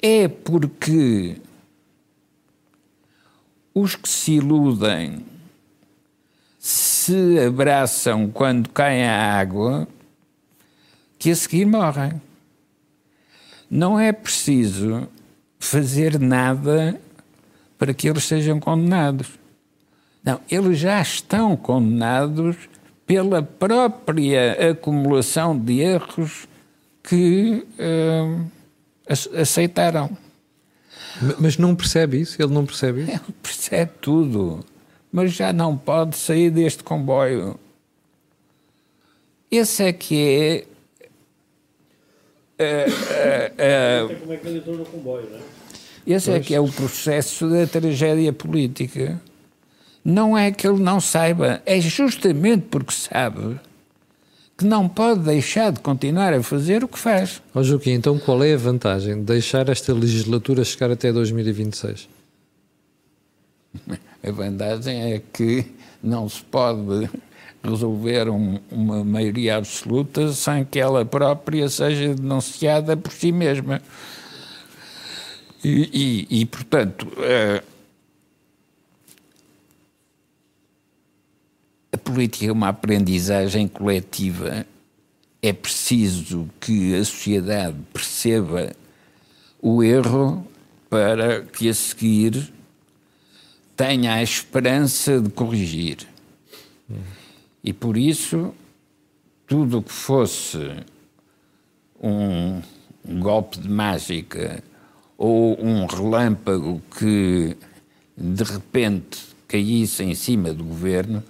é 0.02 0.28
porque 0.28 1.38
os 3.76 3.96
que 3.96 4.10
se 4.10 4.32
iludem 4.34 5.26
se 6.58 7.38
abraçam 7.40 8.32
quando 8.32 8.70
caem 8.70 9.06
à 9.06 9.38
água 9.38 9.88
que 11.20 11.30
a 11.30 11.36
seguir 11.36 11.66
morrem 11.66 12.20
não 13.70 14.00
é 14.00 14.12
preciso 14.12 15.08
fazer 15.60 16.20
nada 16.20 17.00
para 17.78 17.94
que 17.94 18.08
eles 18.08 18.24
sejam 18.24 18.60
condenados. 18.60 19.40
Não, 20.24 20.40
eles 20.50 20.80
já 20.80 21.02
estão 21.02 21.56
condenados 21.56 22.56
pela 23.06 23.44
própria 23.44 24.72
acumulação 24.72 25.58
de 25.58 25.82
erros 25.82 26.48
que 27.04 27.66
uh, 27.78 28.46
aceitaram. 29.40 30.25
Mas 31.40 31.58
não 31.58 31.76
percebe 31.76 32.20
isso? 32.20 32.42
Ele 32.42 32.54
não 32.54 32.66
percebe 32.66 33.02
isso? 33.02 33.12
Ele 33.12 33.36
percebe 33.42 33.92
tudo, 34.02 34.66
mas 35.12 35.34
já 35.34 35.54
não 35.54 35.78
pode 35.78 36.18
sair 36.18 36.50
deste 36.50 36.84
comboio. 36.84 37.60
Esse 39.50 39.84
é 39.84 39.94
que 39.94 40.16
é 40.16 40.66
é, 42.58 42.86
é, 43.10 43.54
é, 43.58 44.16
como 44.20 44.34
é 44.34 44.38
que 44.38 44.48
ele 44.48 44.58
entrou 44.60 44.78
no 44.78 44.86
comboio, 44.86 45.30
não 45.30 45.38
é? 45.38 45.42
Esse 46.08 46.30
pois. 46.30 46.42
é 46.42 46.44
que 46.44 46.56
é 46.56 46.60
o 46.60 46.68
processo 46.68 47.50
da 47.50 47.66
tragédia 47.66 48.32
política. 48.32 49.20
Não 50.04 50.38
é 50.38 50.52
que 50.52 50.68
ele 50.68 50.80
não 50.80 51.02
saiba, 51.02 51.62
é 51.66 51.82
justamente 51.82 52.68
porque 52.70 52.94
sabe 52.94 53.60
que 54.58 54.66
não 54.66 54.88
pode 54.88 55.22
deixar 55.22 55.72
de 55.72 55.80
continuar 55.80 56.34
a 56.34 56.42
fazer 56.42 56.84
o 56.84 56.88
que 56.88 56.98
faz. 56.98 57.42
Ó 57.54 57.60
oh, 57.60 57.90
então 57.90 58.18
qual 58.18 58.44
é 58.44 58.54
a 58.54 58.58
vantagem 58.58 59.16
de 59.16 59.22
deixar 59.22 59.68
esta 59.70 59.94
legislatura 59.94 60.64
chegar 60.64 60.92
até 60.92 61.12
2026? 61.12 62.08
A 64.24 64.32
vantagem 64.32 65.14
é 65.14 65.22
que 65.34 65.66
não 66.02 66.30
se 66.30 66.42
pode 66.44 67.10
resolver 67.62 68.30
um, 68.30 68.60
uma 68.72 69.04
maioria 69.04 69.58
absoluta 69.58 70.32
sem 70.32 70.64
que 70.64 70.80
ela 70.80 71.04
própria 71.04 71.68
seja 71.68 72.14
denunciada 72.14 72.96
por 72.96 73.12
si 73.12 73.32
mesma. 73.32 73.82
E, 75.64 76.28
e, 76.30 76.42
e 76.42 76.46
portanto, 76.46 77.08
a, 77.20 77.75
a 81.96 81.98
política 81.98 82.48
é 82.48 82.52
uma 82.52 82.68
aprendizagem 82.68 83.70
coletiva. 83.70 84.68
É 85.42 85.54
preciso 85.54 86.50
que 86.60 86.94
a 86.94 87.06
sociedade 87.06 87.78
perceba 87.94 88.76
o 89.62 89.82
erro 89.82 90.46
para 90.90 91.44
que 91.44 91.70
a 91.70 91.74
seguir 91.74 92.54
tenha 93.78 94.16
a 94.16 94.24
esperança 94.24 95.22
de 95.22 95.30
corrigir. 95.30 96.00
E 97.64 97.72
por 97.72 97.96
isso, 97.96 98.54
tudo 99.48 99.78
o 99.78 99.82
que 99.82 99.94
fosse 99.94 100.70
um 102.02 102.62
golpe 103.22 103.58
de 103.58 103.70
mágica 103.70 104.62
ou 105.18 105.58
um 105.64 105.86
relâmpago 105.86 106.82
que 107.00 107.56
de 108.18 108.44
repente 108.44 109.24
caísse 109.48 110.04
em 110.04 110.14
cima 110.14 110.52
do 110.52 110.66
governo, 110.66 111.24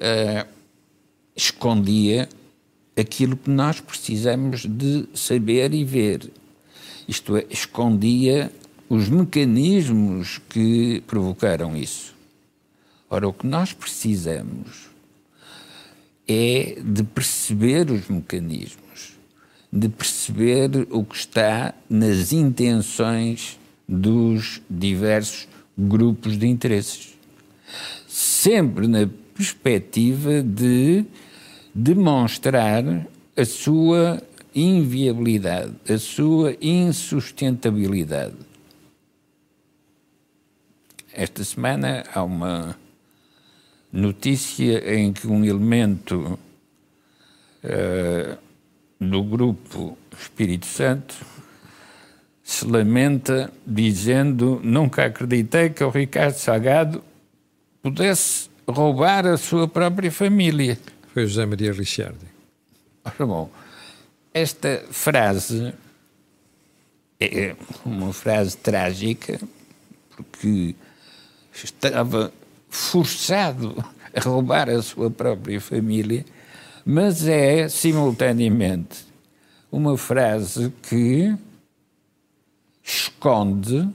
uh, 0.00 0.48
escondia 1.36 2.28
aquilo 2.98 3.36
que 3.36 3.50
nós 3.50 3.80
precisamos 3.80 4.66
de 4.66 5.06
saber 5.14 5.72
e 5.72 5.84
ver. 5.84 6.30
Isto 7.08 7.36
é, 7.36 7.46
escondia 7.50 8.52
os 8.88 9.08
mecanismos 9.08 10.40
que 10.48 11.02
provocaram 11.06 11.76
isso. 11.76 12.14
Ora, 13.08 13.28
o 13.28 13.32
que 13.32 13.46
nós 13.46 13.72
precisamos 13.72 14.88
é 16.28 16.76
de 16.84 17.02
perceber 17.02 17.90
os 17.90 18.08
mecanismos, 18.08 19.18
de 19.72 19.88
perceber 19.88 20.86
o 20.90 21.04
que 21.04 21.16
está 21.16 21.74
nas 21.88 22.32
intenções 22.32 23.58
dos 23.88 24.62
diversos 24.70 25.48
grupos 25.76 26.38
de 26.38 26.46
interesses. 26.46 27.14
Sempre 28.06 28.86
na 28.86 29.08
perspectiva 29.40 30.42
de 30.42 31.06
demonstrar 31.74 32.84
a 33.34 33.44
sua 33.46 34.22
inviabilidade, 34.54 35.72
a 35.88 35.96
sua 35.96 36.54
insustentabilidade. 36.60 38.36
Esta 41.14 41.42
semana 41.42 42.04
há 42.12 42.22
uma 42.22 42.76
notícia 43.90 44.94
em 44.94 45.10
que 45.10 45.26
um 45.26 45.42
elemento 45.42 46.38
uh, 47.64 48.38
do 49.00 49.22
grupo 49.24 49.96
Espírito 50.18 50.66
Santo 50.66 51.14
se 52.42 52.66
lamenta 52.66 53.50
dizendo 53.66 54.60
nunca 54.62 55.06
acreditei 55.06 55.70
que 55.70 55.82
o 55.82 55.88
Ricardo 55.88 56.34
Salgado 56.34 57.02
pudesse 57.82 58.49
roubar 58.70 59.26
a 59.26 59.36
sua 59.36 59.68
própria 59.68 60.10
família. 60.10 60.78
Foi 61.12 61.26
José 61.26 61.44
Maria 61.46 61.72
Ricciardi. 61.72 62.26
Ora 63.04 63.26
bom, 63.26 63.50
esta 64.32 64.84
frase 64.90 65.74
é 67.18 67.54
uma 67.84 68.12
frase 68.12 68.56
trágica 68.56 69.40
porque 70.16 70.74
estava 71.52 72.32
forçado 72.68 73.84
a 74.14 74.20
roubar 74.20 74.68
a 74.68 74.82
sua 74.82 75.10
própria 75.10 75.60
família, 75.60 76.24
mas 76.84 77.26
é 77.26 77.68
simultaneamente 77.68 79.04
uma 79.70 79.96
frase 79.96 80.72
que 80.82 81.34
esconde 82.82 83.88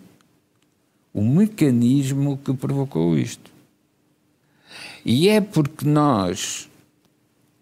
o 1.13 1.21
mecanismo 1.21 2.37
que 2.37 2.53
provocou 2.53 3.17
isto. 3.17 3.54
E 5.05 5.29
é 5.29 5.39
porque 5.39 5.85
nós 5.85 6.67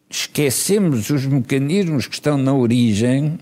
esquecemos 0.10 1.10
os 1.10 1.26
mecanismos 1.26 2.08
que 2.08 2.14
estão 2.14 2.38
na 2.38 2.54
origem 2.54 3.38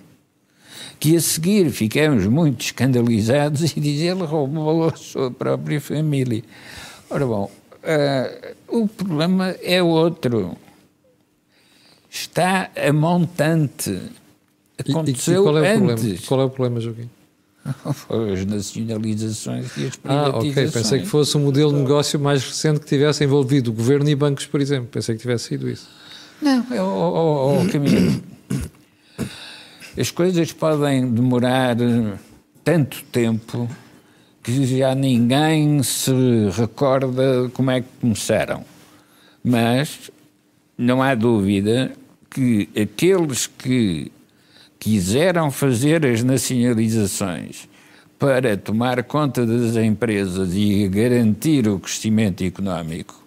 que 1.00 1.16
a 1.16 1.22
seguir 1.22 1.70
ficamos 1.72 2.26
muito 2.26 2.62
escandalizados 2.62 3.62
e 3.78 3.80
diz 3.80 4.02
ele 4.02 4.24
roubou 4.24 4.88
a 4.88 4.96
sua 4.96 5.30
própria 5.30 5.80
família. 5.80 6.44
Ora 7.10 7.26
bom, 7.26 7.52
uh, 7.84 8.56
o 8.68 8.88
problema 8.88 9.50
é 9.62 9.84
outro. 9.84 10.58
Está 12.10 12.72
a 12.76 12.92
montante. 12.92 14.02
Aconteceu 14.78 15.34
e, 15.34 15.40
e 15.40 15.44
qual 15.44 15.58
é 15.58 15.62
o 15.62 15.66
antes. 15.66 16.04
Problema? 16.04 16.22
Qual 16.28 16.42
é 16.42 16.44
o 16.46 16.50
problema, 16.50 16.80
Joaquim? 16.80 17.10
As 18.34 18.46
nacionalizações 18.46 19.78
e 19.78 19.86
as 19.86 19.96
privatizações. 19.96 20.04
Ah, 20.06 20.38
ok. 20.38 20.72
Pensei 20.72 21.00
que 21.00 21.06
fosse 21.06 21.38
um 21.38 21.42
modelo 21.42 21.72
de 21.72 21.80
negócio 21.80 22.20
mais 22.20 22.44
recente 22.44 22.80
que 22.80 22.88
tivesse 22.88 23.24
envolvido 23.24 23.70
o 23.70 23.74
governo 23.74 24.10
e 24.10 24.16
bancos, 24.16 24.46
por 24.46 24.60
exemplo. 24.60 24.88
Pensei 24.92 25.16
que 25.16 25.22
tivesse 25.22 25.50
sido 25.50 25.70
isso. 25.70 25.88
Não, 26.42 26.66
é 26.72 26.82
o, 26.82 27.68
caminho. 27.72 28.24
As 29.98 30.10
coisas 30.10 30.52
podem 30.54 31.12
demorar 31.12 31.78
tanto 32.64 33.04
tempo 33.12 33.70
que 34.42 34.66
já 34.66 34.96
ninguém 34.96 35.84
se 35.84 36.12
recorda 36.58 37.50
como 37.54 37.70
é 37.70 37.82
que 37.82 37.88
começaram. 38.00 38.66
Mas 39.44 40.10
não 40.78 41.04
há 41.04 41.14
dúvida 41.14 41.92
que 42.30 42.70
aqueles 42.76 43.46
que 43.46 44.12
quiseram 44.82 45.52
fazer 45.52 46.04
as 46.08 46.24
nacionalizações 46.24 47.70
para 48.18 48.58
tomar 48.58 49.04
conta 49.04 49.46
das 49.46 49.76
empresas 49.76 50.50
e 50.56 50.88
garantir 50.88 51.68
o 51.68 51.80
crescimento 51.80 52.44
económico, 52.44 53.24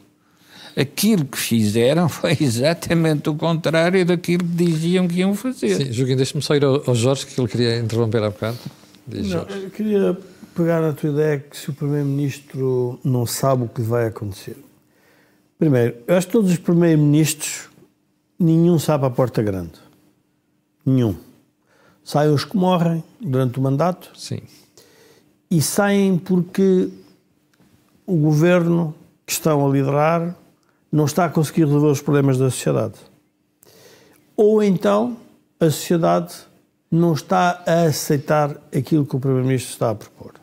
aquilo 0.76 1.24
que 1.24 1.38
fizeram 1.38 2.08
foi 2.10 2.36
exatamente 2.40 3.30
o 3.30 3.36
contrário 3.36 4.04
daquilo 4.04 4.42
que 4.42 4.64
diziam 4.64 5.06
que 5.06 5.20
iam 5.20 5.32
fazer. 5.36 5.76
Sim, 5.76 5.92
Joaquim, 5.92 6.16
deixa-me 6.16 6.42
só 6.42 6.56
ir 6.56 6.64
ao, 6.64 6.82
ao 6.88 6.94
Jorge, 6.94 7.24
que 7.24 7.40
ele 7.40 7.46
queria 7.46 7.78
interromper 7.78 8.24
há 8.24 8.30
bocado. 8.30 8.58
Diz, 9.06 9.30
não, 9.30 9.42
eu 9.42 9.70
queria 9.70 10.18
pegar 10.56 10.80
na 10.80 10.92
tua 10.92 11.10
ideia 11.10 11.38
que 11.38 11.56
se 11.56 11.70
o 11.70 11.72
Primeiro-Ministro 11.72 12.98
não 13.04 13.26
sabe 13.26 13.62
o 13.62 13.68
que 13.68 13.80
vai 13.80 14.08
acontecer. 14.08 14.56
Primeiro, 15.56 15.94
eu 16.04 16.16
acho 16.16 16.26
que 16.26 16.32
todos 16.32 16.50
os 16.50 16.58
Primeiros-Ministros, 16.58 17.68
nenhum 18.40 18.76
sabe 18.76 19.06
a 19.06 19.10
porta 19.10 19.40
grande. 19.40 19.74
Nenhum. 20.84 21.14
Saem 22.04 22.32
os 22.32 22.44
que 22.44 22.56
morrem 22.56 23.02
durante 23.20 23.58
o 23.58 23.62
mandato. 23.62 24.10
Sim. 24.14 24.40
E 25.50 25.62
saem 25.62 26.18
porque 26.18 26.90
o 28.06 28.16
governo 28.16 28.94
que 29.26 29.32
estão 29.32 29.66
a 29.66 29.70
liderar 29.70 30.36
não 30.92 31.06
está 31.06 31.24
a 31.24 31.28
conseguir 31.30 31.64
resolver 31.64 31.88
os 31.88 32.02
problemas 32.02 32.38
da 32.38 32.50
sociedade. 32.50 32.94
Ou 34.36 34.62
então 34.62 35.16
a 35.58 35.64
sociedade 35.64 36.34
não 36.90 37.14
está 37.14 37.62
a 37.66 37.84
aceitar 37.84 38.56
aquilo 38.76 39.06
que 39.06 39.16
o 39.16 39.20
Primeiro-Ministro 39.20 39.72
está 39.72 39.90
a 39.90 39.94
propor. 39.94 40.34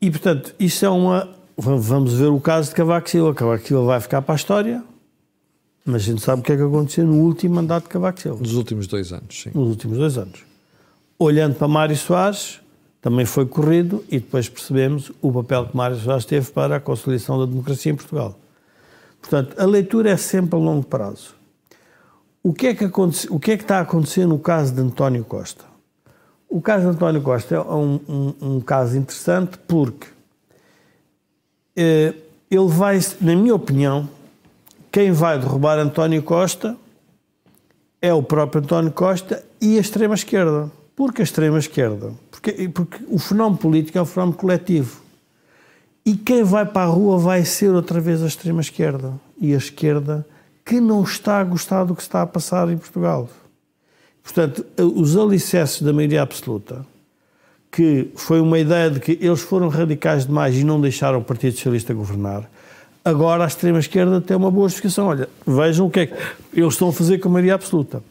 E, 0.00 0.10
portanto, 0.10 0.54
isso 0.58 0.84
é 0.84 0.88
uma. 0.88 1.28
Vamos 1.56 2.14
ver 2.14 2.28
o 2.28 2.40
caso 2.40 2.68
de 2.68 2.74
Cavaco 2.76 3.10
Silva. 3.10 3.34
Cavaco 3.34 3.66
Silva 3.66 3.84
vai 3.86 4.00
ficar 4.00 4.22
para 4.22 4.34
a 4.34 4.36
história, 4.36 4.82
mas 5.88 6.02
a 6.02 6.04
gente 6.04 6.20
sabe 6.20 6.40
o 6.40 6.44
que 6.44 6.52
é 6.52 6.56
que 6.56 6.62
aconteceu 6.62 7.06
no 7.06 7.16
último 7.22 7.54
mandato 7.54 7.84
de 7.84 7.90
Cavaco 7.90 8.20
Silva. 8.20 8.40
Nos 8.40 8.54
últimos 8.54 8.86
dois 8.86 9.12
anos, 9.12 9.42
sim. 9.42 9.50
Nos 9.54 9.68
últimos 9.68 9.96
dois 9.96 10.18
anos. 10.18 10.40
Olhando 11.18 11.54
para 11.54 11.66
Mário 11.66 11.96
Soares, 11.96 12.60
também 13.00 13.24
foi 13.24 13.46
corrido 13.46 14.04
e 14.08 14.18
depois 14.18 14.48
percebemos 14.48 15.10
o 15.22 15.32
papel 15.32 15.66
que 15.66 15.76
Mário 15.76 15.96
Soares 15.96 16.26
teve 16.26 16.50
para 16.50 16.76
a 16.76 16.80
consolidação 16.80 17.38
da 17.38 17.46
democracia 17.46 17.90
em 17.90 17.94
Portugal. 17.96 18.38
Portanto, 19.20 19.58
a 19.58 19.64
leitura 19.64 20.10
é 20.10 20.16
sempre 20.16 20.56
a 20.56 20.58
longo 20.58 20.84
prazo. 20.84 21.34
O 22.42 22.52
que 22.52 22.66
é 22.66 22.74
que, 22.74 22.84
aconte... 22.84 23.26
o 23.30 23.40
que, 23.40 23.52
é 23.52 23.56
que 23.56 23.64
está 23.64 23.78
a 23.78 23.80
acontecer 23.80 24.26
no 24.26 24.38
caso 24.38 24.74
de 24.74 24.80
António 24.80 25.24
Costa? 25.24 25.64
O 26.48 26.60
caso 26.60 26.84
de 26.84 26.90
António 26.90 27.22
Costa 27.22 27.54
é 27.54 27.60
um, 27.60 28.00
um, 28.08 28.34
um 28.40 28.60
caso 28.60 28.96
interessante 28.96 29.58
porque 29.66 30.06
eh, 31.74 32.14
ele 32.50 32.68
vai, 32.68 33.00
na 33.20 33.34
minha 33.34 33.54
opinião, 33.54 34.08
quem 34.90 35.12
vai 35.12 35.38
derrubar 35.38 35.78
António 35.78 36.22
Costa 36.22 36.76
é 38.00 38.12
o 38.12 38.22
próprio 38.22 38.62
António 38.62 38.92
Costa 38.92 39.44
e 39.60 39.76
a 39.76 39.80
extrema-esquerda. 39.80 40.70
Porque 40.96 41.22
a 41.22 41.24
extrema-esquerda? 41.24 42.12
Porque, 42.30 42.68
porque 42.68 42.98
o 43.08 43.18
fenómeno 43.18 43.58
político 43.58 43.98
é 43.98 44.02
um 44.02 44.06
fenómeno 44.06 44.36
coletivo. 44.36 45.00
E 46.04 46.16
quem 46.16 46.42
vai 46.42 46.64
para 46.64 46.82
a 46.82 46.90
rua 46.90 47.18
vai 47.18 47.44
ser 47.44 47.70
outra 47.70 48.00
vez 48.00 48.22
a 48.22 48.26
extrema-esquerda. 48.26 49.12
E 49.40 49.54
a 49.54 49.58
esquerda 49.58 50.26
que 50.64 50.80
não 50.80 51.02
está 51.02 51.40
a 51.40 51.44
gostar 51.44 51.84
do 51.84 51.94
que 51.94 52.02
está 52.02 52.22
a 52.22 52.26
passar 52.26 52.68
em 52.68 52.76
Portugal. 52.76 53.28
Portanto, 54.22 54.66
os 54.76 55.16
alicerces 55.16 55.80
da 55.80 55.92
maioria 55.92 56.20
absoluta, 56.20 56.84
que 57.70 58.10
foi 58.14 58.40
uma 58.40 58.58
ideia 58.58 58.90
de 58.90 59.00
que 59.00 59.12
eles 59.12 59.40
foram 59.40 59.68
radicais 59.68 60.26
demais 60.26 60.54
e 60.56 60.64
não 60.64 60.80
deixaram 60.80 61.20
o 61.20 61.24
Partido 61.24 61.54
Socialista 61.54 61.94
governar, 61.94 62.50
agora 63.08 63.44
a 63.44 63.46
extrema-esquerda 63.46 64.20
tem 64.20 64.36
uma 64.36 64.50
boa 64.50 64.68
justificação. 64.68 65.06
Olha, 65.06 65.28
vejam 65.46 65.86
o 65.86 65.90
que 65.90 66.00
é 66.00 66.06
que 66.06 66.14
eles 66.52 66.74
estão 66.74 66.88
a 66.88 66.92
fazer 66.92 67.18
com 67.18 67.28
a 67.28 67.32
maioria 67.32 67.54
absoluta. 67.54 68.02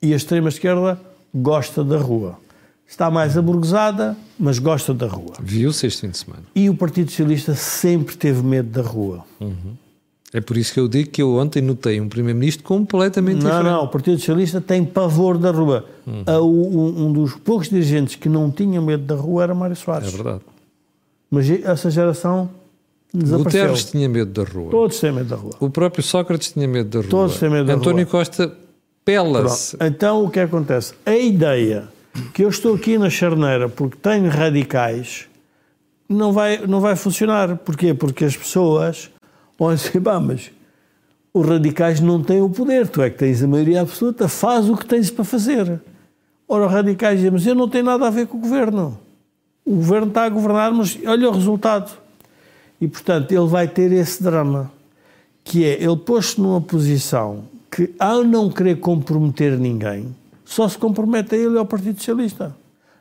E 0.00 0.12
a 0.12 0.16
extrema-esquerda 0.16 1.00
gosta 1.34 1.82
da 1.82 1.98
rua. 1.98 2.38
Está 2.86 3.10
mais 3.10 3.36
aburguesada, 3.36 4.16
mas 4.38 4.58
gosta 4.58 4.94
da 4.94 5.06
rua. 5.06 5.34
Viu-se 5.40 5.86
este 5.86 6.02
fim 6.02 6.10
de 6.10 6.18
semana. 6.18 6.42
E 6.54 6.70
o 6.70 6.74
Partido 6.74 7.10
Socialista 7.10 7.54
sempre 7.54 8.16
teve 8.16 8.42
medo 8.42 8.70
da 8.70 8.82
rua. 8.82 9.24
Uhum. 9.40 9.76
É 10.32 10.40
por 10.40 10.56
isso 10.56 10.72
que 10.74 10.80
eu 10.80 10.88
digo 10.88 11.10
que 11.10 11.22
eu 11.22 11.36
ontem 11.36 11.62
notei 11.62 12.00
um 12.00 12.08
Primeiro-Ministro 12.08 12.62
completamente 12.64 13.36
não, 13.36 13.44
diferente. 13.44 13.64
Não, 13.64 13.72
não, 13.78 13.84
o 13.84 13.88
Partido 13.88 14.18
Socialista 14.18 14.60
tem 14.60 14.84
pavor 14.84 15.38
da 15.38 15.50
rua. 15.50 15.86
Uhum. 16.06 17.06
Um 17.06 17.12
dos 17.12 17.34
poucos 17.34 17.68
dirigentes 17.68 18.14
que 18.14 18.28
não 18.28 18.50
tinha 18.50 18.80
medo 18.80 19.04
da 19.04 19.14
rua 19.14 19.42
era 19.42 19.54
Mário 19.54 19.76
Soares. 19.76 20.08
É 20.08 20.10
verdade. 20.10 20.40
Mas 21.30 21.50
essa 21.50 21.90
geração 21.90 22.48
desapareceu. 23.12 23.62
Guterres 23.62 23.84
tinha 23.84 24.08
medo 24.08 24.32
da 24.32 24.50
rua. 24.50 24.70
Todos 24.70 25.00
têm 25.00 25.12
medo 25.12 25.28
da 25.28 25.36
rua. 25.36 25.52
O 25.60 25.70
próprio 25.70 26.02
Sócrates 26.02 26.52
tinha 26.52 26.68
medo 26.68 26.88
da 26.90 26.98
rua. 27.00 27.10
Todos 27.10 27.38
têm 27.38 27.50
medo 27.50 27.66
da 27.66 27.74
António 27.74 28.04
rua. 28.04 28.10
Costa 28.10 28.52
pela-se. 29.04 29.76
Então 29.80 30.24
o 30.24 30.30
que 30.30 30.40
acontece? 30.40 30.94
A 31.06 31.16
ideia 31.16 31.88
que 32.34 32.44
eu 32.44 32.48
estou 32.48 32.74
aqui 32.74 32.98
na 32.98 33.10
charneira 33.10 33.68
porque 33.68 33.96
tenho 33.96 34.28
radicais 34.28 35.26
não 36.08 36.32
vai, 36.32 36.66
não 36.66 36.80
vai 36.80 36.96
funcionar. 36.96 37.56
Porquê? 37.58 37.92
Porque 37.94 38.24
as 38.24 38.36
pessoas 38.36 39.10
vão 39.58 39.74
dizer, 39.74 40.00
bah, 40.00 40.20
mas 40.20 40.50
os 41.32 41.46
radicais 41.46 42.00
não 42.00 42.22
têm 42.22 42.40
o 42.40 42.48
poder, 42.48 42.88
tu 42.88 43.02
é 43.02 43.10
que 43.10 43.18
tens 43.18 43.42
a 43.42 43.46
maioria 43.46 43.82
absoluta, 43.82 44.28
faz 44.28 44.68
o 44.68 44.76
que 44.76 44.86
tens 44.86 45.10
para 45.10 45.24
fazer. 45.24 45.80
Ora, 46.48 46.66
os 46.66 46.72
radicais 46.72 47.16
dizem, 47.16 47.30
mas 47.30 47.46
eu 47.46 47.54
não 47.54 47.68
tenho 47.68 47.84
nada 47.84 48.06
a 48.06 48.10
ver 48.10 48.26
com 48.26 48.38
o 48.38 48.40
governo. 48.40 48.98
O 49.64 49.76
governo 49.76 50.08
está 50.08 50.24
a 50.24 50.28
governar, 50.28 50.72
mas 50.72 50.98
olha 51.06 51.28
o 51.28 51.32
resultado. 51.32 51.92
E, 52.80 52.86
portanto, 52.86 53.32
ele 53.32 53.46
vai 53.46 53.66
ter 53.66 53.90
esse 53.92 54.22
drama, 54.22 54.70
que 55.42 55.64
é, 55.64 55.82
ele 55.82 55.96
pôs-se 55.96 56.40
numa 56.40 56.60
posição 56.60 57.44
que, 57.70 57.94
ao 57.98 58.24
não 58.24 58.50
querer 58.50 58.76
comprometer 58.76 59.58
ninguém, 59.58 60.14
só 60.44 60.68
se 60.68 60.78
compromete 60.78 61.34
a 61.34 61.38
ele 61.38 61.54
e 61.54 61.58
ao 61.58 61.66
Partido 61.66 61.98
Socialista. 61.98 62.54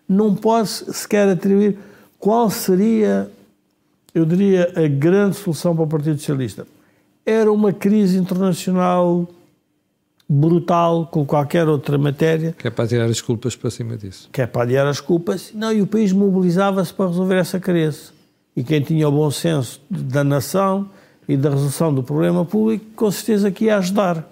Não 0.08 0.36
pode 0.36 0.70
sequer 0.70 1.30
atribuir 1.30 1.78
qual 2.20 2.50
seria, 2.50 3.30
eu 4.14 4.26
diria, 4.26 4.72
a 4.76 4.88
grande 4.88 5.36
solução 5.36 5.76
para 5.76 5.86
o 5.86 5.88
Partido 5.88 6.18
Socialista. 6.18 6.68
Era 7.26 7.52
uma 7.52 7.72
crise 7.72 8.18
internacional 8.18 9.28
brutal, 10.30 11.08
com 11.08 11.26
qualquer 11.26 11.68
outra 11.68 11.98
matéria. 11.98 12.54
Que 12.58 12.68
é 12.68 12.72
para 12.72 12.88
tirar 12.88 13.06
as 13.06 13.22
culpas 13.22 13.56
para 13.56 13.70
cima 13.72 13.96
disso. 13.96 14.30
Que 14.32 14.42
é 14.42 14.48
para 14.48 14.64
adiar 14.64 14.86
as 14.88 15.00
culpas. 15.00 15.52
Não, 15.54 15.72
e 15.72 15.82
o 15.82 15.88
país 15.88 16.12
mobilizava-se 16.12 16.94
para 16.94 17.08
resolver 17.08 17.36
essa 17.36 17.60
crise. 17.60 18.16
E 18.58 18.64
quem 18.64 18.82
tinha 18.82 19.08
o 19.08 19.12
bom 19.12 19.30
senso 19.30 19.80
da 19.88 20.24
nação 20.24 20.89
e 21.30 21.38
da 21.38 21.51
resolução 21.51 21.93
do 21.93 22.01
problema 22.01 22.43
público, 22.43 22.86
com 22.95 23.12
certeza 23.12 23.51
que 23.51 23.66
ia 23.66 23.78
ajudar. 23.78 24.28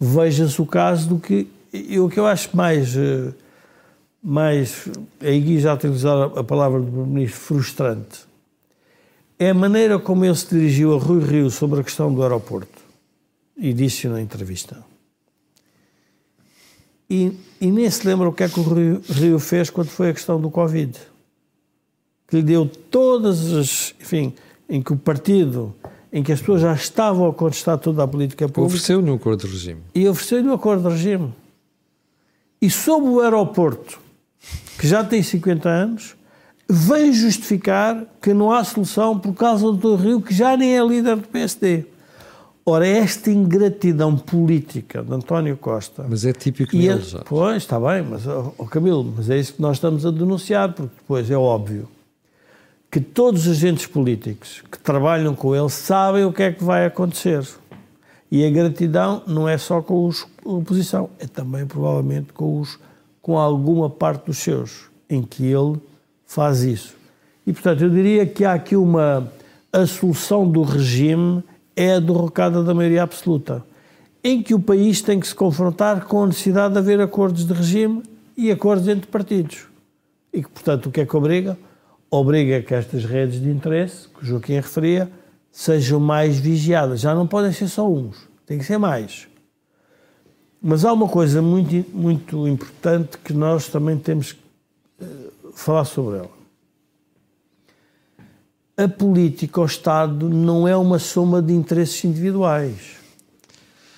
Veja-se 0.00 0.60
o 0.60 0.66
caso 0.66 1.10
do 1.10 1.20
que 1.20 1.46
o 2.00 2.08
que 2.08 2.18
eu 2.18 2.26
acho 2.26 2.56
mais, 2.56 2.96
eh, 2.96 3.32
mais 4.20 4.88
aí 5.20 5.60
já 5.60 5.74
utilizar 5.74 6.36
a 6.36 6.42
palavra 6.42 6.80
do 6.80 6.86
Primeiro-Ministro, 6.86 7.40
frustrante, 7.40 8.26
é 9.38 9.50
a 9.50 9.54
maneira 9.54 10.00
como 10.00 10.24
ele 10.24 10.34
se 10.34 10.48
dirigiu 10.48 10.92
a 10.92 10.98
Rui 10.98 11.24
Rio 11.24 11.48
sobre 11.48 11.78
a 11.78 11.84
questão 11.84 12.12
do 12.12 12.24
aeroporto. 12.24 12.82
E 13.56 13.72
disse 13.72 14.08
na 14.08 14.20
entrevista. 14.20 14.84
E, 17.08 17.32
e 17.60 17.66
nem 17.68 17.88
se 17.88 18.04
lembra 18.04 18.28
o 18.28 18.32
que 18.32 18.42
é 18.42 18.48
que 18.48 18.58
o 18.58 18.64
Rio 18.64 19.38
fez 19.38 19.70
quando 19.70 19.88
foi 19.88 20.10
a 20.10 20.12
questão 20.12 20.40
do 20.40 20.50
Covid. 20.50 21.13
Que 22.34 22.38
lhe 22.38 22.42
deu 22.42 22.66
todas 22.66 23.52
as. 23.52 23.94
Enfim, 24.00 24.34
em 24.68 24.82
que 24.82 24.92
o 24.92 24.96
partido, 24.96 25.72
em 26.12 26.20
que 26.20 26.32
as 26.32 26.40
pessoas 26.40 26.62
já 26.62 26.74
estavam 26.74 27.28
a 27.28 27.32
contestar 27.32 27.78
toda 27.78 28.02
a 28.02 28.08
política 28.08 28.48
pública. 28.48 28.74
Ofereceu-lhe 28.74 29.08
um 29.08 29.14
acordo 29.14 29.46
de 29.46 29.52
regime. 29.52 29.80
E 29.94 30.08
ofereceu-lhe 30.08 30.48
um 30.48 30.52
acordo 30.52 30.88
de 30.88 30.96
regime. 30.96 31.32
E 32.60 32.68
sobre 32.68 33.08
o 33.08 33.20
aeroporto, 33.20 34.00
que 34.76 34.88
já 34.88 35.04
tem 35.04 35.22
50 35.22 35.68
anos, 35.68 36.16
vem 36.68 37.12
justificar 37.12 38.04
que 38.20 38.34
não 38.34 38.50
há 38.50 38.64
solução 38.64 39.16
por 39.16 39.32
causa 39.34 39.70
do 39.70 39.94
Rio, 39.94 40.20
que 40.20 40.34
já 40.34 40.56
nem 40.56 40.76
é 40.76 40.84
líder 40.84 41.14
do 41.14 41.28
PSD. 41.28 41.84
Ora, 42.66 42.84
esta 42.84 43.30
ingratidão 43.30 44.16
política 44.16 45.04
de 45.04 45.14
António 45.14 45.56
Costa. 45.56 46.04
Mas 46.10 46.24
é 46.24 46.32
típico 46.32 46.72
dele, 46.72 47.00
já. 47.00 47.20
Pois, 47.20 47.58
está 47.58 47.78
bem, 47.78 48.02
mas, 48.02 48.26
oh, 48.26 48.64
Camilo, 48.64 49.14
mas 49.16 49.30
é 49.30 49.38
isso 49.38 49.52
que 49.52 49.62
nós 49.62 49.76
estamos 49.76 50.04
a 50.04 50.10
denunciar, 50.10 50.72
porque 50.72 50.96
depois 50.98 51.30
é 51.30 51.36
óbvio 51.36 51.94
que 52.94 53.00
todos 53.00 53.48
os 53.48 53.56
agentes 53.56 53.88
políticos 53.88 54.62
que 54.70 54.78
trabalham 54.78 55.34
com 55.34 55.52
ele 55.52 55.68
sabem 55.68 56.24
o 56.24 56.32
que 56.32 56.44
é 56.44 56.52
que 56.52 56.62
vai 56.62 56.86
acontecer. 56.86 57.44
E 58.30 58.46
a 58.46 58.50
gratidão 58.50 59.20
não 59.26 59.48
é 59.48 59.58
só 59.58 59.82
com 59.82 60.06
os 60.06 60.24
oposição, 60.44 61.10
é 61.18 61.26
também 61.26 61.66
provavelmente 61.66 62.32
com, 62.32 62.60
os, 62.60 62.78
com 63.20 63.36
alguma 63.36 63.90
parte 63.90 64.26
dos 64.26 64.38
seus, 64.38 64.84
em 65.10 65.22
que 65.22 65.44
ele 65.44 65.76
faz 66.24 66.62
isso. 66.62 66.94
E, 67.44 67.52
portanto, 67.52 67.82
eu 67.82 67.90
diria 67.90 68.24
que 68.26 68.44
há 68.44 68.52
aqui 68.52 68.76
uma. 68.76 69.28
A 69.72 69.84
solução 69.86 70.48
do 70.48 70.62
regime 70.62 71.42
é 71.74 71.94
a 71.94 71.98
derrocada 71.98 72.62
da 72.62 72.72
maioria 72.72 73.02
absoluta, 73.02 73.64
em 74.22 74.40
que 74.40 74.54
o 74.54 74.60
país 74.60 75.02
tem 75.02 75.18
que 75.18 75.26
se 75.26 75.34
confrontar 75.34 76.04
com 76.04 76.22
a 76.22 76.26
necessidade 76.28 76.74
de 76.74 76.78
haver 76.78 77.00
acordos 77.00 77.44
de 77.44 77.52
regime 77.52 78.04
e 78.36 78.52
acordos 78.52 78.86
entre 78.86 79.08
partidos. 79.08 79.64
E 80.32 80.44
que, 80.44 80.48
portanto, 80.48 80.86
o 80.86 80.92
que 80.92 81.00
é 81.00 81.04
que 81.04 81.16
obriga? 81.16 81.58
Obriga 82.14 82.62
que 82.62 82.72
estas 82.72 83.04
redes 83.04 83.40
de 83.40 83.50
interesse, 83.50 84.06
que 84.06 84.22
o 84.22 84.24
Joaquim 84.24 84.54
referia, 84.54 85.10
sejam 85.50 85.98
mais 85.98 86.38
vigiadas. 86.38 87.00
Já 87.00 87.12
não 87.12 87.26
podem 87.26 87.50
ser 87.50 87.66
só 87.66 87.90
uns, 87.90 88.16
tem 88.46 88.56
que 88.56 88.64
ser 88.64 88.78
mais. 88.78 89.26
Mas 90.62 90.84
há 90.84 90.92
uma 90.92 91.08
coisa 91.08 91.42
muito, 91.42 91.84
muito 91.92 92.46
importante 92.46 93.18
que 93.18 93.32
nós 93.32 93.66
também 93.66 93.98
temos 93.98 94.30
que 94.30 94.38
uh, 95.02 95.52
falar 95.56 95.84
sobre 95.84 96.18
ela. 96.18 96.30
A 98.76 98.86
política, 98.86 99.60
o 99.60 99.66
Estado, 99.66 100.30
não 100.30 100.68
é 100.68 100.76
uma 100.76 101.00
soma 101.00 101.42
de 101.42 101.52
interesses 101.52 102.04
individuais. 102.04 102.94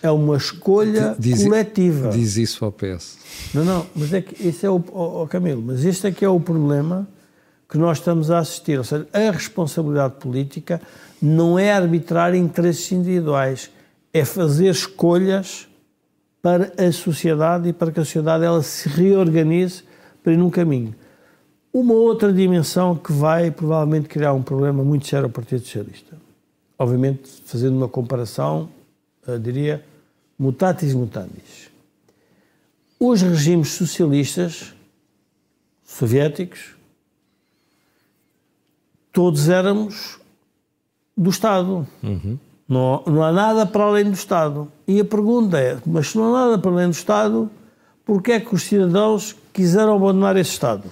É 0.03 0.11
uma 0.11 0.39
escolha 0.39 1.15
diz, 1.19 1.45
coletiva. 1.45 2.09
Diz 2.09 2.39
isso 2.39 2.65
ao 2.65 2.73
PS. 2.73 3.19
Não, 3.53 3.63
não, 3.63 3.87
mas 3.95 4.15
é 4.15 4.23
que 4.23 4.49
esse 4.49 4.65
é 4.65 4.71
o 4.71 5.27
Camilo, 5.29 5.61
mas 5.61 5.85
este 5.85 6.07
é 6.07 6.11
que 6.11 6.25
é 6.25 6.29
o 6.31 6.41
problema 6.41 7.07
que 7.69 7.79
nós 7.79 7.99
estamos 7.99 8.31
a 8.31 8.39
assistir. 8.39 8.79
Ou 8.79 8.85
seja, 8.85 9.07
a 9.13 9.31
responsabilidade 9.31 10.15
política 10.15 10.81
não 11.21 11.59
é 11.59 11.73
arbitrar 11.73 12.35
interesses 12.35 12.91
individuais, 12.93 13.71
é 14.13 14.25
fazer 14.25 14.69
escolhas 14.69 15.69
para 16.41 16.73
a 16.79 16.93
sociedade 16.93 17.69
e 17.69 17.73
para 17.73 17.91
que 17.91 17.99
a 17.99 18.05
sociedade 18.05 18.45
ela 18.45 18.63
se 18.63 18.89
reorganize 18.89 19.83
para 20.23 20.33
ir 20.33 20.37
num 20.37 20.51
caminho. 20.51 20.95
Uma 21.73 21.95
outra 21.95 22.33
dimensão 22.33 22.95
que 22.95 23.13
vai 23.13 23.51
provavelmente 23.51 24.09
criar 24.09 24.33
um 24.33 24.43
problema 24.43 24.85
muito 24.85 25.07
sério 25.07 25.27
ao 25.27 25.31
Partido 25.31 25.61
Socialista. 25.61 26.17
Obviamente, 26.79 27.29
fazendo 27.45 27.77
uma 27.77 27.89
comparação, 27.89 28.69
diria, 29.43 29.85
mutatis 30.39 30.95
mutandis. 30.95 31.71
Os 32.99 33.23
regimes 33.23 33.73
socialistas 33.73 34.73
soviéticos 35.85 36.76
todos 39.17 39.49
éramos 39.49 40.19
do 41.17 41.31
Estado. 41.31 41.87
Uhum. 42.03 42.37
Não, 42.69 43.03
não 43.07 43.23
há 43.23 43.33
nada 43.33 43.65
para 43.65 43.85
além 43.85 44.05
do 44.05 44.13
Estado. 44.13 44.69
E 44.87 45.01
a 45.01 45.05
pergunta 45.07 45.59
é: 45.59 45.79
mas 45.87 46.09
se 46.09 46.19
não 46.19 46.35
há 46.35 46.45
nada 46.45 46.59
para 46.59 46.71
além 46.71 46.89
do 46.89 46.93
Estado, 46.93 47.51
porquê 48.05 48.33
é 48.33 48.41
que 48.41 48.55
os 48.55 48.65
cidadãos 48.65 49.35
quiseram 49.55 49.97
abandonar 49.97 50.37
esse 50.37 50.51
Estado? 50.51 50.85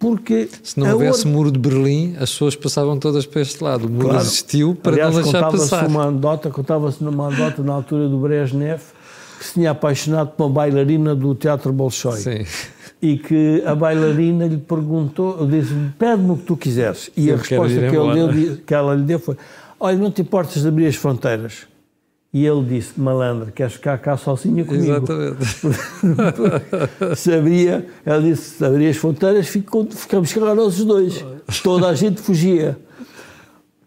Porque 0.00 0.48
se 0.64 0.80
não 0.80 0.90
houvesse 0.90 1.24
or... 1.28 1.32
muro 1.32 1.52
de 1.52 1.60
Berlim, 1.60 2.16
as 2.18 2.32
pessoas 2.32 2.56
passavam 2.56 2.98
todas 2.98 3.24
para 3.24 3.42
este 3.42 3.62
lado. 3.62 3.86
O 3.86 3.90
muro 3.90 4.08
claro. 4.08 4.24
existiu 4.24 4.74
para 4.74 4.94
Aliás, 4.94 5.14
não 5.14 5.22
deixar 5.22 5.50
passar. 5.52 5.86
Uma 5.86 6.06
anedota, 6.06 6.50
contava-se 6.50 7.04
numa 7.04 7.28
anedota 7.28 7.62
na 7.62 7.72
altura 7.72 8.08
do 8.08 8.18
Brezhnev 8.18 8.82
que 9.38 9.44
se 9.44 9.54
tinha 9.54 9.70
apaixonado 9.70 10.32
por 10.32 10.46
uma 10.46 10.50
bailarina 10.50 11.14
do 11.14 11.36
Teatro 11.36 11.72
Bolshoi. 11.72 12.18
Sim 12.18 12.44
e 13.04 13.18
que 13.18 13.62
a 13.66 13.74
bailarina 13.74 14.46
lhe 14.46 14.56
perguntou, 14.56 15.46
disse 15.46 15.74
pede-me 15.98 16.30
o 16.30 16.36
que 16.38 16.44
tu 16.44 16.56
quiseres. 16.56 17.10
E 17.14 17.28
Eu 17.28 17.34
a 17.34 17.38
resposta 17.38 17.74
que, 17.78 17.90
deu, 17.90 18.56
que 18.66 18.72
ela 18.74 18.94
lhe 18.94 19.02
deu 19.02 19.18
foi, 19.18 19.36
olha, 19.78 19.98
não 19.98 20.10
te 20.10 20.22
importas 20.22 20.62
de 20.62 20.68
abrir 20.68 20.86
as 20.86 20.96
fronteiras? 20.96 21.66
E 22.32 22.46
ele 22.46 22.64
disse, 22.64 22.98
malandro, 22.98 23.52
queres 23.52 23.74
ficar 23.74 23.98
cá 23.98 24.16
sozinha 24.16 24.64
comigo? 24.64 24.90
Exatamente. 24.90 25.36
Sabia, 27.14 27.86
ela 28.06 28.22
disse, 28.22 28.56
se 28.56 28.64
abrir 28.64 28.88
as 28.88 28.96
fronteiras, 28.96 29.48
ficamos 29.48 30.34
nós 30.34 30.80
os 30.80 30.84
dois. 30.86 31.22
Toda 31.62 31.88
a 31.88 31.94
gente 31.94 32.22
fugia. 32.22 32.78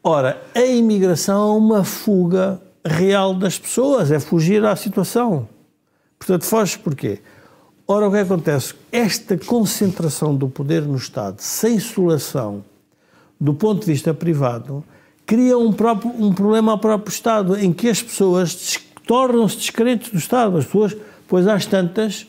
Ora, 0.03 0.39
a 0.53 0.61
imigração 0.61 1.55
é 1.55 1.57
uma 1.57 1.84
fuga 1.84 2.61
real 2.86 3.34
das 3.34 3.57
pessoas, 3.57 4.11
é 4.11 4.20
fugir 4.20 4.63
à 4.63 4.76
situação. 4.76 5.49
Portanto, 6.20 6.45
foges 6.45 6.76
porquê? 6.76 7.20
Ora, 7.89 8.09
o 8.09 8.11
que 8.11 8.17
acontece? 8.17 8.73
Esta 8.91 9.38
concentração 9.38 10.35
do 10.35 10.49
poder 10.49 10.81
no 10.81 10.97
Estado, 10.97 11.39
sem 11.39 11.79
solução 11.79 12.65
do 13.39 13.53
ponto 13.53 13.81
de 13.81 13.85
vista 13.85 14.13
privado, 14.13 14.83
cria 15.25 15.57
um, 15.57 15.71
próprio, 15.71 16.11
um 16.11 16.33
problema 16.33 16.73
ao 16.73 16.79
próprio 16.79 17.13
Estado, 17.13 17.57
em 17.57 17.71
que 17.71 17.88
as 17.88 18.03
pessoas 18.03 18.77
tornam-se 19.05 19.55
descrentes 19.55 20.11
do 20.11 20.17
Estado. 20.17 20.57
As 20.57 20.65
pessoas, 20.65 20.97
pois 21.29 21.47
às 21.47 21.65
tantas, 21.65 22.27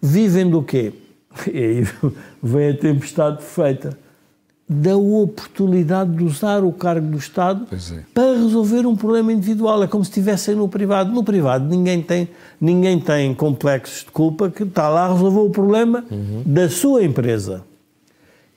vivem 0.00 0.48
do 0.50 0.62
quê? 0.62 0.92
E 1.46 1.58
aí 1.58 1.88
vem 2.42 2.70
a 2.70 2.76
tempestade 2.76 3.36
perfeita 3.36 3.96
da 4.68 4.96
oportunidade 4.96 6.14
de 6.14 6.24
usar 6.24 6.62
o 6.62 6.70
cargo 6.70 7.06
do 7.06 7.16
Estado 7.16 7.66
é. 7.72 8.00
para 8.12 8.34
resolver 8.34 8.86
um 8.86 8.94
problema 8.94 9.32
individual. 9.32 9.82
É 9.82 9.86
como 9.86 10.04
se 10.04 10.10
estivessem 10.10 10.54
no 10.54 10.68
privado. 10.68 11.10
No 11.10 11.24
privado 11.24 11.64
ninguém 11.64 12.02
tem, 12.02 12.28
ninguém 12.60 13.00
tem 13.00 13.34
complexos 13.34 14.04
de 14.04 14.10
culpa 14.10 14.50
que 14.50 14.64
está 14.64 14.90
lá 14.90 15.06
a 15.06 15.12
resolver 15.12 15.40
o 15.40 15.50
problema 15.50 16.04
uhum. 16.10 16.42
da 16.44 16.68
sua 16.68 17.02
empresa. 17.02 17.64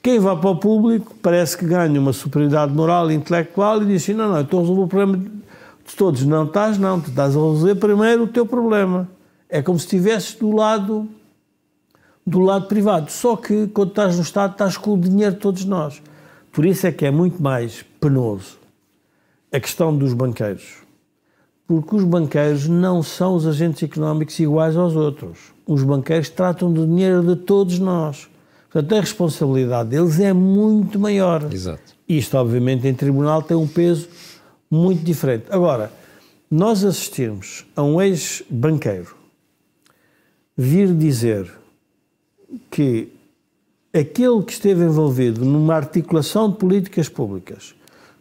Quem 0.03 0.19
vai 0.19 0.35
para 0.35 0.49
o 0.49 0.55
público 0.57 1.15
parece 1.21 1.57
que 1.57 1.63
ganha 1.63 1.97
uma 1.97 2.11
superioridade 2.11 2.73
moral 2.73 3.09
e 3.09 3.13
intelectual 3.13 3.81
e 3.81 3.85
diz 3.85 4.03
assim, 4.03 4.13
não, 4.13 4.33
não, 4.33 4.41
estou 4.41 4.59
a 4.59 4.61
resolver 4.63 4.81
o 4.81 4.87
problema 4.87 5.17
de 5.17 5.95
todos. 5.95 6.25
Não 6.25 6.43
estás, 6.43 6.77
não. 6.77 6.99
Tu 6.99 7.09
estás 7.11 7.37
a 7.37 7.39
resolver 7.39 7.75
primeiro 7.75 8.23
o 8.23 8.27
teu 8.27 8.45
problema. 8.45 9.07
É 9.47 9.61
como 9.61 9.79
se 9.79 9.85
estivesses 9.85 10.35
do 10.35 10.53
lado 10.53 11.07
do 12.25 12.39
lado 12.39 12.67
privado. 12.67 13.11
Só 13.11 13.35
que 13.35 13.67
quando 13.67 13.89
estás 13.89 14.15
no 14.15 14.21
Estado, 14.21 14.53
estás 14.53 14.77
com 14.77 14.93
o 14.93 14.97
dinheiro 14.97 15.35
de 15.35 15.39
todos 15.41 15.65
nós. 15.65 16.01
Por 16.51 16.65
isso 16.65 16.85
é 16.85 16.91
que 16.91 17.05
é 17.05 17.11
muito 17.11 17.41
mais 17.41 17.85
penoso 17.99 18.59
a 19.51 19.59
questão 19.59 19.95
dos 19.95 20.13
banqueiros. 20.13 20.77
Porque 21.67 21.95
os 21.95 22.03
banqueiros 22.03 22.67
não 22.67 23.01
são 23.01 23.35
os 23.35 23.47
agentes 23.47 23.83
económicos 23.83 24.37
iguais 24.39 24.75
aos 24.75 24.95
outros. 24.95 25.39
Os 25.65 25.83
banqueiros 25.83 26.29
tratam 26.29 26.71
do 26.71 26.85
dinheiro 26.85 27.23
de 27.23 27.35
todos 27.35 27.79
nós. 27.79 28.29
Portanto, 28.69 28.95
a 28.95 29.01
responsabilidade 29.01 29.89
deles 29.89 30.19
é 30.19 30.33
muito 30.33 30.99
maior. 30.99 31.51
Exato. 31.51 31.93
Isto, 32.07 32.37
obviamente, 32.37 32.87
em 32.87 32.93
tribunal 32.93 33.41
tem 33.41 33.55
um 33.55 33.67
peso 33.67 34.07
muito 34.69 35.03
diferente. 35.03 35.45
Agora, 35.49 35.91
nós 36.49 36.83
assistirmos 36.83 37.65
a 37.75 37.83
um 37.83 38.01
ex-banqueiro 38.01 39.15
vir 40.57 40.93
dizer 40.93 41.60
que 42.69 43.09
aquele 43.93 44.43
que 44.43 44.51
esteve 44.53 44.83
envolvido 44.83 45.43
numa 45.43 45.75
articulação 45.75 46.49
de 46.49 46.57
políticas 46.57 47.09
públicas 47.09 47.75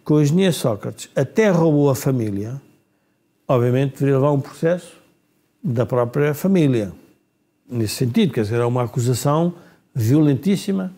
com 0.04 0.14
o 0.14 0.22
engenheiro 0.22 0.52
Sócrates 0.52 1.08
até 1.14 1.50
roubou 1.50 1.90
a 1.90 1.94
família, 1.94 2.60
obviamente 3.46 3.92
deveria 3.92 4.16
levar 4.16 4.32
um 4.32 4.40
processo 4.40 4.92
da 5.62 5.84
própria 5.86 6.34
família. 6.34 6.92
Nesse 7.68 7.94
sentido, 7.96 8.32
quer 8.32 8.42
dizer, 8.42 8.60
é 8.60 8.64
uma 8.64 8.82
acusação 8.82 9.54
violentíssima. 9.94 10.92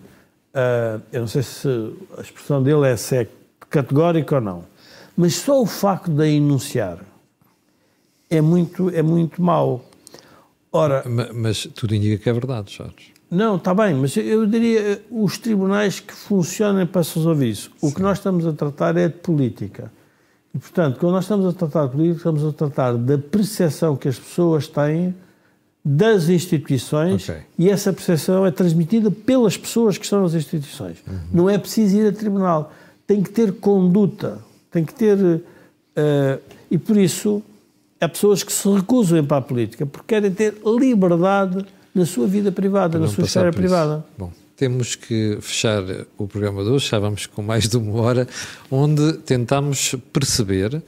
Uh, 0.54 1.02
eu 1.12 1.20
não 1.20 1.28
sei 1.28 1.42
se 1.42 1.68
a 2.16 2.20
expressão 2.22 2.62
dele 2.62 2.86
é 2.86 2.96
se 2.96 3.16
é 3.16 3.28
categórica 3.68 4.36
ou 4.36 4.40
não. 4.40 4.64
Mas 5.16 5.34
só 5.34 5.60
o 5.60 5.66
facto 5.66 6.10
de 6.10 6.22
a 6.22 6.26
enunciar 6.26 6.98
é 8.30 8.40
muito, 8.40 8.88
é 8.90 9.02
muito 9.02 9.42
mau. 9.42 9.84
Ora, 10.70 11.02
Ma- 11.06 11.28
Mas 11.34 11.66
tudo 11.74 11.94
indica 11.94 12.22
que 12.22 12.30
é 12.30 12.32
verdade, 12.32 12.72
Jorge. 12.74 13.12
Não, 13.32 13.56
está 13.56 13.72
bem, 13.72 13.94
mas 13.94 14.14
eu 14.14 14.46
diria 14.46 14.80
eh, 14.80 14.98
os 15.10 15.38
tribunais 15.38 15.98
que 16.00 16.12
funcionem 16.12 16.84
para 16.86 17.02
se 17.02 17.16
resolver 17.16 17.48
isso. 17.48 17.70
O 17.80 17.90
que 17.90 18.02
nós 18.02 18.18
estamos 18.18 18.46
a 18.46 18.52
tratar 18.52 18.94
é 18.98 19.08
de 19.08 19.14
política. 19.14 19.90
E, 20.54 20.58
portanto, 20.58 20.98
quando 21.00 21.12
nós 21.14 21.24
estamos 21.24 21.46
a 21.46 21.52
tratar 21.54 21.86
de 21.86 21.92
política, 21.92 22.16
estamos 22.18 22.44
a 22.44 22.52
tratar 22.52 22.92
da 22.98 23.16
percepção 23.16 23.96
que 23.96 24.06
as 24.06 24.18
pessoas 24.18 24.68
têm 24.68 25.14
das 25.82 26.28
instituições 26.28 27.26
Ok. 27.28 27.42
e 27.58 27.70
essa 27.70 27.90
percepção 27.90 28.44
é 28.44 28.50
transmitida 28.50 29.10
pelas 29.10 29.56
pessoas 29.56 29.96
que 29.96 30.04
estão 30.04 30.22
nas 30.22 30.34
instituições. 30.34 30.98
Não 31.32 31.48
é 31.48 31.56
preciso 31.56 31.96
ir 31.96 32.06
a 32.08 32.12
tribunal. 32.12 32.70
Tem 33.06 33.22
que 33.22 33.30
ter 33.30 33.50
conduta, 33.54 34.40
tem 34.70 34.84
que 34.84 34.92
ter. 34.94 35.40
eh, 35.96 36.38
e 36.70 36.76
por 36.76 36.98
isso, 36.98 37.42
há 37.98 38.06
pessoas 38.08 38.42
que 38.44 38.52
se 38.52 38.68
recusam 38.68 39.16
a 39.16 39.20
ir 39.22 39.26
para 39.26 39.38
a 39.38 39.40
política 39.42 39.86
porque 39.86 40.06
querem 40.14 40.30
ter 40.30 40.54
liberdade 40.64 41.64
na 41.94 42.06
sua 42.06 42.26
vida 42.26 42.50
privada, 42.50 42.98
na 42.98 43.08
sua 43.08 43.24
esfera 43.24 43.52
privada. 43.52 44.04
Bom, 44.16 44.32
temos 44.56 44.94
que 44.94 45.38
fechar 45.40 45.82
o 46.16 46.26
programa 46.26 46.62
de 46.62 46.70
hoje, 46.70 46.88
já 46.88 46.98
vamos 46.98 47.26
com 47.26 47.42
mais 47.42 47.68
de 47.68 47.76
uma 47.76 48.00
hora, 48.00 48.28
onde 48.70 49.14
tentamos 49.14 49.94
perceber, 50.12 50.82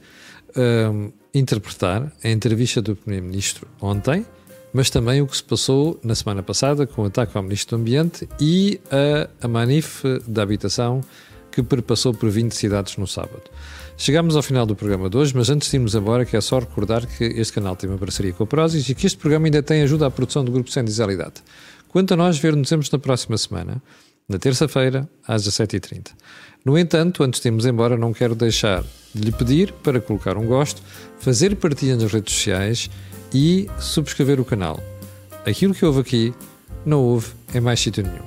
hum, 0.55 1.11
interpretar 1.33 2.11
a 2.23 2.29
entrevista 2.29 2.81
do 2.81 2.95
Primeiro-Ministro 2.95 3.67
ontem, 3.81 4.25
mas 4.73 4.89
também 4.89 5.21
o 5.21 5.27
que 5.27 5.37
se 5.37 5.43
passou 5.43 5.99
na 6.03 6.15
semana 6.15 6.41
passada 6.41 6.87
com 6.87 7.03
o 7.03 7.05
ataque 7.05 7.37
ao 7.37 7.43
Ministro 7.43 7.77
do 7.77 7.81
Ambiente 7.81 8.27
e 8.39 8.79
a, 8.91 9.45
a 9.45 9.47
manif 9.47 10.03
da 10.27 10.43
habitação 10.43 11.01
que 11.51 11.63
perpassou 11.63 12.13
por 12.13 12.29
20 12.29 12.51
cidades 12.53 12.97
no 12.97 13.07
sábado. 13.07 13.43
Chegamos 13.97 14.35
ao 14.35 14.43
final 14.43 14.65
do 14.65 14.75
programa 14.75 15.09
de 15.09 15.15
hoje, 15.15 15.33
mas 15.33 15.49
antes 15.49 15.69
de 15.69 15.77
irmos 15.77 15.95
embora, 15.95 16.25
quero 16.25 16.41
só 16.41 16.59
recordar 16.59 17.05
que 17.07 17.23
este 17.23 17.53
canal 17.53 17.77
tem 17.77 17.89
uma 17.89 17.97
parceria 17.97 18.33
com 18.33 18.43
a 18.43 18.47
Prozis 18.47 18.87
e 18.89 18.93
que 18.93 19.07
este 19.07 19.17
programa 19.17 19.47
ainda 19.47 19.63
tem 19.63 19.81
ajuda 19.81 20.05
à 20.05 20.11
produção 20.11 20.43
do 20.43 20.51
Grupo 20.51 20.69
Sem 20.69 20.83
Disalidade. 20.83 21.35
Quanto 21.87 22.13
a 22.13 22.17
nós, 22.17 22.37
ver-nos 22.37 22.69
na 22.91 22.99
próxima 22.99 23.37
semana, 23.37 23.81
na 24.27 24.37
terça-feira, 24.37 25.09
às 25.25 25.47
17h30. 25.47 26.09
No 26.65 26.77
entanto, 26.77 27.23
antes 27.23 27.39
de 27.39 27.47
irmos 27.47 27.65
embora, 27.65 27.95
não 27.95 28.11
quero 28.11 28.35
deixar 28.35 28.83
de 29.13 29.21
lhe 29.21 29.31
pedir 29.31 29.71
para 29.71 30.01
colocar 30.01 30.37
um 30.37 30.45
gosto, 30.45 30.81
fazer 31.19 31.55
partilha 31.55 31.95
nas 31.95 32.11
redes 32.11 32.33
sociais 32.33 32.89
e 33.33 33.69
subscrever 33.79 34.41
o 34.41 34.45
canal. 34.45 34.77
Aquilo 35.45 35.73
que 35.73 35.85
houve 35.85 36.01
aqui, 36.01 36.33
não 36.85 37.01
houve 37.01 37.29
em 37.53 37.61
mais 37.61 37.79
sítio 37.79 38.03
nenhum. 38.03 38.25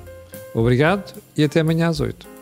Obrigado 0.55 1.13
e 1.37 1.43
até 1.43 1.59
amanhã 1.59 1.89
às 1.89 1.99
8 1.99 2.38